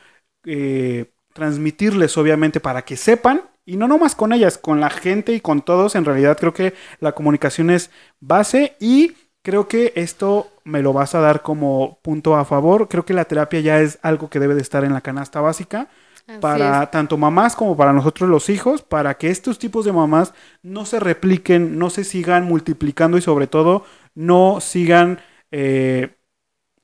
eh, 0.46 1.12
transmitirles 1.34 2.18
obviamente 2.18 2.60
para 2.60 2.84
que 2.84 2.98
sepan 2.98 3.42
y 3.66 3.78
no 3.78 3.88
nomás 3.88 4.16
con 4.16 4.34
ellas, 4.34 4.58
con 4.58 4.80
la 4.80 4.90
gente 4.90 5.34
y 5.34 5.42
con 5.42 5.62
todos, 5.62 5.96
en 5.96 6.06
realidad 6.06 6.38
creo 6.40 6.54
que 6.54 6.74
la 7.00 7.12
comunicación 7.12 7.70
es 7.70 7.92
base 8.20 8.76
y 8.80 9.14
creo 9.42 9.68
que 9.68 9.94
esto 9.96 10.52
me 10.64 10.82
lo 10.82 10.94
vas 10.94 11.16
a 11.16 11.20
dar 11.22 11.42
como 11.42 12.00
punto 12.02 12.36
a 12.36 12.46
favor, 12.46 12.88
creo 12.88 13.06
que 13.06 13.14
la 13.14 13.26
terapia 13.26 13.60
ya 13.62 13.80
es 13.82 14.00
algo 14.02 14.30
que 14.30 14.40
debe 14.40 14.56
de 14.56 14.62
estar 14.62 14.84
en 14.84 14.94
la 14.94 15.02
canasta 15.02 15.42
básica 15.42 15.90
Así 16.28 16.40
para 16.42 16.84
es. 16.84 16.92
tanto 16.92 17.18
mamás 17.18 17.56
como 17.56 17.76
para 17.76 17.94
nosotros 17.94 18.30
los 18.30 18.50
hijos, 18.50 18.82
para 18.84 19.18
que 19.18 19.30
estos 19.30 19.60
tipos 19.60 19.86
de 19.86 19.92
mamás 19.92 20.34
no 20.62 20.86
se 20.86 21.00
repliquen, 21.00 21.80
no 21.80 21.90
se 21.90 22.04
sigan 22.04 22.46
multiplicando 22.46 23.18
y 23.18 23.22
sobre 23.22 23.48
todo 23.48 23.84
no 24.16 24.60
sigan, 24.62 25.20
eh, 25.52 26.16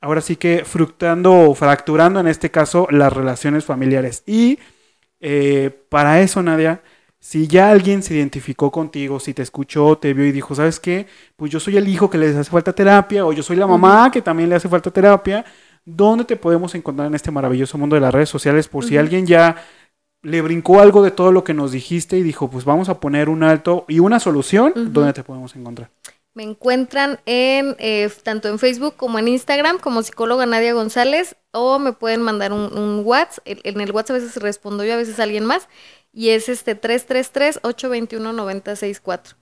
ahora 0.01 0.21
sí 0.21 0.35
que 0.35 0.65
fructando 0.65 1.33
o 1.33 1.55
fracturando 1.55 2.19
en 2.19 2.27
este 2.27 2.51
caso 2.51 2.87
las 2.91 3.13
relaciones 3.13 3.65
familiares. 3.65 4.23
Y 4.25 4.59
eh, 5.19 5.71
para 5.89 6.21
eso, 6.21 6.41
Nadia, 6.43 6.81
si 7.25 7.47
ya 7.47 7.71
alguien 7.71 8.03
se 8.03 8.13
identificó 8.13 8.71
contigo, 8.71 9.19
si 9.19 9.33
te 9.33 9.41
escuchó, 9.41 9.97
te 9.97 10.13
vio 10.13 10.27
y 10.27 10.31
dijo, 10.31 10.53
¿sabes 10.53 10.79
qué? 10.79 11.07
Pues 11.35 11.51
yo 11.51 11.59
soy 11.59 11.75
el 11.75 11.87
hijo 11.87 12.07
que 12.07 12.19
les 12.19 12.35
hace 12.35 12.51
falta 12.51 12.71
terapia 12.71 13.25
o 13.25 13.33
yo 13.33 13.41
soy 13.41 13.55
la 13.55 13.65
mamá 13.65 14.11
que 14.11 14.21
también 14.21 14.47
le 14.47 14.55
hace 14.55 14.69
falta 14.69 14.91
terapia 14.91 15.43
¿dónde 15.85 16.23
te 16.25 16.35
podemos 16.35 16.75
encontrar 16.75 17.07
en 17.07 17.15
este 17.15 17.31
maravilloso 17.31 17.79
mundo 17.79 17.95
de 17.95 18.01
las 18.01 18.13
redes 18.13 18.29
sociales? 18.29 18.67
Por 18.67 18.85
si 18.85 18.97
alguien 18.97 19.25
ya 19.25 19.55
le 20.21 20.41
brincó 20.41 20.81
algo 20.81 21.03
de 21.03 21.09
todo 21.09 21.31
lo 21.31 21.43
que 21.43 21.55
nos 21.55 21.71
dijiste 21.71 22.17
y 22.17 22.23
dijo, 22.23 22.49
pues 22.49 22.63
vamos 22.63 22.89
a 22.89 22.99
poner 22.99 23.29
un 23.29 23.43
alto 23.43 23.85
y 23.87 23.99
una 23.99 24.19
solución, 24.19 24.73
¿dónde 24.75 25.13
te 25.13 25.23
podemos 25.23 25.55
encontrar? 25.55 25.89
Me 26.33 26.43
encuentran 26.43 27.19
en 27.25 27.75
eh, 27.79 28.11
tanto 28.23 28.49
en 28.49 28.59
Facebook 28.59 28.95
como 28.97 29.19
en 29.19 29.29
Instagram 29.29 29.79
como 29.79 30.03
psicóloga 30.03 30.45
Nadia 30.45 30.73
González 30.73 31.37
o 31.53 31.79
me 31.79 31.93
pueden 31.93 32.21
mandar 32.21 32.51
un, 32.51 32.77
un 32.77 33.03
WhatsApp. 33.05 33.43
En 33.45 33.79
el 33.79 33.91
WhatsApp 33.91 34.17
a 34.17 34.19
veces 34.19 34.35
respondo 34.41 34.83
yo, 34.83 34.93
a 34.93 34.97
veces 34.97 35.19
alguien 35.19 35.45
más. 35.45 35.69
Y 36.15 36.29
es 36.29 36.49
este 36.49 36.81
333-821-964. 36.81 39.35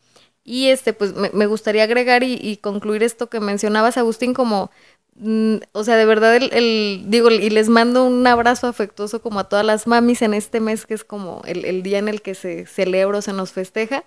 Y 0.43 0.69
este, 0.69 0.93
pues 0.93 1.13
me, 1.13 1.45
gustaría 1.45 1.83
agregar 1.83 2.23
y, 2.23 2.57
concluir 2.57 3.03
esto 3.03 3.29
que 3.29 3.39
mencionabas, 3.39 3.97
Agustín, 3.97 4.33
como, 4.33 4.71
mm, 5.15 5.57
o 5.71 5.83
sea, 5.83 5.95
de 5.95 6.05
verdad, 6.05 6.35
el, 6.35 7.03
digo, 7.07 7.31
y 7.31 7.49
les 7.49 7.69
mando 7.69 8.03
un 8.03 8.25
abrazo 8.27 8.67
afectuoso 8.67 9.21
como 9.21 9.39
a 9.39 9.49
todas 9.49 9.65
las 9.65 9.87
mamis 9.87 10.21
en 10.21 10.33
este 10.33 10.59
mes, 10.59 10.85
que 10.85 10.95
es 10.95 11.03
como 11.05 11.41
el, 11.45 11.65
el 11.65 11.83
día 11.83 11.99
en 11.99 12.09
el 12.09 12.21
que 12.21 12.35
se 12.35 12.65
celebra 12.65 13.19
o 13.19 13.21
se 13.21 13.33
nos 13.33 13.53
festeja. 13.53 14.03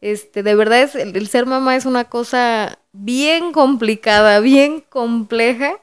Este, 0.00 0.42
de 0.42 0.54
verdad 0.54 0.82
es, 0.82 0.94
el, 0.94 1.28
ser 1.28 1.46
mamá 1.46 1.76
es 1.76 1.86
una 1.86 2.04
cosa 2.04 2.78
bien 2.92 3.52
complicada, 3.52 4.40
bien 4.40 4.80
compleja. 4.82 5.80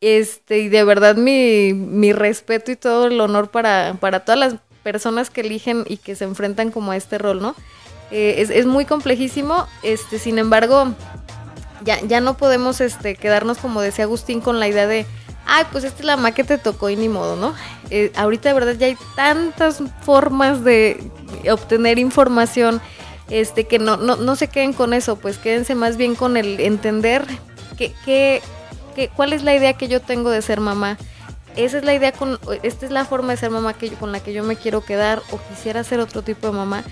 Este, 0.00 0.60
y 0.60 0.68
de 0.68 0.84
verdad 0.84 1.16
mi, 1.16 1.72
mi 1.74 2.12
respeto 2.12 2.70
y 2.70 2.76
todo 2.76 3.08
el 3.08 3.20
honor 3.20 3.50
para, 3.50 3.96
para 4.00 4.24
todas 4.24 4.38
las 4.38 4.56
personas 4.92 5.28
que 5.28 5.42
eligen 5.42 5.84
y 5.86 5.98
que 5.98 6.16
se 6.16 6.24
enfrentan 6.24 6.70
como 6.70 6.92
a 6.92 6.96
este 6.96 7.18
rol, 7.18 7.42
¿no? 7.42 7.54
Eh, 8.10 8.36
es, 8.38 8.48
es, 8.48 8.64
muy 8.64 8.86
complejísimo, 8.86 9.66
este, 9.82 10.18
sin 10.18 10.38
embargo, 10.38 10.94
ya, 11.84 12.00
ya 12.00 12.22
no 12.22 12.38
podemos 12.38 12.80
este, 12.80 13.16
quedarnos, 13.16 13.58
como 13.58 13.82
decía 13.82 14.04
Agustín, 14.04 14.40
con 14.40 14.58
la 14.58 14.66
idea 14.66 14.86
de, 14.86 15.04
ay, 15.44 15.64
pues 15.70 15.84
esta 15.84 15.98
es 15.98 16.06
la 16.06 16.16
mamá 16.16 16.32
que 16.32 16.42
te 16.42 16.56
tocó 16.56 16.88
y 16.88 16.96
ni 16.96 17.10
modo, 17.10 17.36
¿no? 17.36 17.52
Eh, 17.90 18.10
ahorita 18.16 18.48
de 18.48 18.54
verdad 18.54 18.76
ya 18.78 18.86
hay 18.86 18.96
tantas 19.14 19.82
formas 20.00 20.64
de 20.64 20.98
obtener 21.50 21.98
información, 21.98 22.80
este, 23.28 23.64
que 23.64 23.78
no, 23.78 23.98
no, 23.98 24.16
no 24.16 24.36
se 24.36 24.48
queden 24.48 24.72
con 24.72 24.94
eso, 24.94 25.16
pues 25.16 25.36
quédense 25.36 25.74
más 25.74 25.98
bien 25.98 26.14
con 26.14 26.38
el 26.38 26.60
entender 26.60 27.26
que, 27.76 27.92
que, 28.06 28.40
que, 28.96 29.08
cuál 29.08 29.34
es 29.34 29.42
la 29.42 29.54
idea 29.54 29.74
que 29.74 29.88
yo 29.88 30.00
tengo 30.00 30.30
de 30.30 30.40
ser 30.40 30.60
mamá. 30.60 30.96
Esa 31.56 31.78
es 31.78 31.84
la 31.84 31.94
idea, 31.94 32.12
con, 32.12 32.38
esta 32.62 32.86
es 32.86 32.92
la 32.92 33.04
forma 33.04 33.32
de 33.32 33.38
ser 33.38 33.50
mamá 33.50 33.74
que 33.74 33.90
con 33.90 34.12
la 34.12 34.20
que 34.20 34.32
yo 34.32 34.44
me 34.44 34.56
quiero 34.56 34.84
quedar 34.84 35.22
o 35.32 35.38
quisiera 35.48 35.82
ser 35.84 36.00
otro 36.00 36.22
tipo 36.22 36.46
de 36.46 36.52
mamá. 36.52 36.84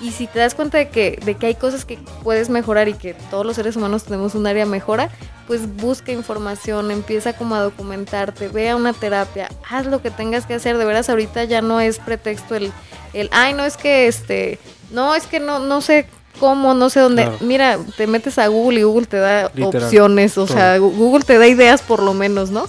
Y 0.00 0.12
si 0.12 0.28
te 0.28 0.38
das 0.38 0.54
cuenta 0.54 0.78
de 0.78 0.90
que, 0.90 1.18
de 1.24 1.34
que 1.34 1.46
hay 1.46 1.54
cosas 1.56 1.84
que 1.84 1.98
puedes 2.22 2.50
mejorar 2.50 2.88
y 2.88 2.94
que 2.94 3.14
todos 3.14 3.44
los 3.44 3.56
seres 3.56 3.74
humanos 3.74 4.04
tenemos 4.04 4.36
un 4.36 4.46
área 4.46 4.64
mejora, 4.64 5.10
pues 5.48 5.76
busca 5.76 6.12
información, 6.12 6.92
empieza 6.92 7.32
como 7.32 7.56
a 7.56 7.60
documentarte, 7.60 8.48
ve 8.48 8.70
a 8.70 8.76
una 8.76 8.92
terapia, 8.92 9.48
haz 9.68 9.86
lo 9.86 10.00
que 10.00 10.10
tengas 10.10 10.46
que 10.46 10.54
hacer. 10.54 10.78
De 10.78 10.84
veras, 10.84 11.08
ahorita 11.08 11.44
ya 11.44 11.62
no 11.62 11.80
es 11.80 11.98
pretexto 11.98 12.54
el, 12.54 12.70
el 13.12 13.28
ay, 13.32 13.54
no 13.54 13.64
es 13.64 13.76
que 13.76 14.06
este, 14.06 14.60
no, 14.92 15.16
es 15.16 15.26
que 15.26 15.40
no, 15.40 15.58
no 15.58 15.80
sé 15.80 16.06
cómo, 16.38 16.74
no 16.74 16.90
sé 16.90 17.00
dónde. 17.00 17.28
Mira, 17.40 17.78
te 17.96 18.06
metes 18.06 18.38
a 18.38 18.46
Google 18.46 18.80
y 18.80 18.82
Google 18.84 19.06
te 19.06 19.16
da 19.16 19.50
opciones, 19.62 20.38
o 20.38 20.46
sea, 20.46 20.78
Google 20.78 21.24
te 21.24 21.38
da 21.38 21.48
ideas 21.48 21.82
por 21.82 22.02
lo 22.02 22.14
menos, 22.14 22.50
¿no? 22.50 22.68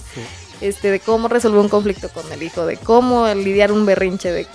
Este, 0.60 0.90
de 0.90 1.00
cómo 1.00 1.28
resolver 1.28 1.60
un 1.60 1.68
conflicto 1.68 2.08
con 2.10 2.30
el 2.32 2.42
hijo, 2.42 2.66
de 2.66 2.76
cómo 2.76 3.26
lidiar 3.34 3.72
un 3.72 3.86
berrinche, 3.86 4.30
de, 4.30 4.46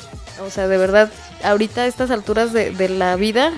o 0.45 0.51
sea, 0.51 0.67
de 0.67 0.77
verdad, 0.77 1.11
ahorita 1.43 1.81
a 1.81 1.87
estas 1.87 2.11
alturas 2.11 2.53
de, 2.53 2.69
de 2.71 2.89
la 2.89 3.15
vida 3.15 3.51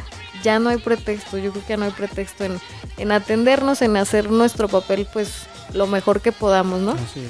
ya 0.44 0.60
no 0.60 0.70
hay 0.70 0.78
pretexto, 0.78 1.38
yo 1.38 1.52
creo 1.52 1.64
que 1.64 1.70
ya 1.70 1.78
no 1.78 1.86
hay 1.86 1.92
pretexto 1.92 2.46
en, 2.46 2.60
en 2.98 3.12
atendernos, 3.12 3.82
en 3.82 3.98
hacer 3.98 4.32
nuestro 4.32 4.70
papel, 4.70 5.08
pues, 5.12 5.48
lo 5.74 5.88
mejor 5.88 6.22
que 6.22 6.32
podamos, 6.32 6.80
¿no? 6.80 6.92
Así 6.92 7.28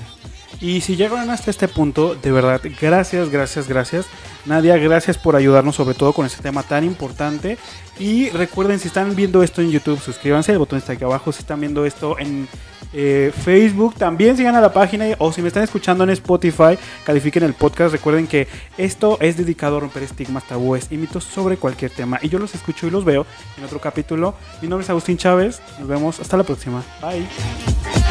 y 0.60 0.82
si 0.82 0.95
llegaron 0.95 1.30
hasta 1.30 1.51
este 1.51 1.68
punto, 1.68 2.16
de 2.16 2.32
verdad, 2.32 2.62
gracias, 2.80 3.30
gracias, 3.30 3.68
gracias. 3.68 4.05
Nadia, 4.45 4.78
gracias 4.78 5.18
por 5.18 5.36
ayudarnos 5.36 5.76
sobre 5.76 5.93
todo 5.93 6.14
con 6.14 6.26
este 6.26 6.41
tema 6.41 6.64
tan 6.64 6.84
importante. 6.84 7.58
Y 7.99 8.30
recuerden, 8.30 8.80
si 8.80 8.88
están 8.88 9.16
viendo 9.16 9.43
esto 9.43 9.62
en 9.62 9.70
YouTube, 9.70 9.99
suscríbanse, 9.99 10.53
el 10.53 10.58
botón 10.58 10.80
está 10.80 10.93
aquí 10.93 11.03
abajo. 11.03 11.32
Si 11.32 11.39
están 11.39 11.60
viendo 11.60 11.86
esto 11.86 12.18
en 12.18 12.47
eh, 12.93 13.32
Facebook, 13.43 13.95
también 13.95 14.38
sigan 14.38 14.55
a 14.55 14.62
la 14.62 14.72
página. 14.72 15.05
O 15.20 15.32
si 15.34 15.41
me 15.41 15.49
están 15.49 15.64
escuchando 15.64 16.03
en 16.05 16.12
Spotify, 16.12 16.78
califiquen 17.05 17.43
el 17.43 17.53
podcast. 17.53 17.91
Recuerden 17.91 18.26
que 18.26 18.47
esto 18.78 19.18
es 19.20 19.38
dedicado 19.38 19.78
a 19.78 19.80
romper 19.82 20.03
estigmas, 20.03 20.47
tabúes 20.47 20.88
y 20.89 20.97
mitos 20.97 21.26
sobre 21.26 21.58
cualquier 21.58 21.91
tema. 21.91 22.20
Y 22.22 22.30
yo 22.30 22.39
los 22.39 22.55
escucho 22.55 22.88
y 22.88 22.89
los 22.89 23.03
veo 23.03 23.26
en 23.58 23.66
otro 23.66 23.80
capítulo. 23.80 24.34
Mi 24.62 24.70
nombre 24.70 24.86
es 24.86 24.89
Agustín 24.89 25.18
Chávez. 25.18 25.62
Nos 25.80 25.88
vemos 25.88 26.20
hasta 26.20 26.38
la 26.38 26.43
próxima. 26.43 26.84
Bye. 27.01 28.07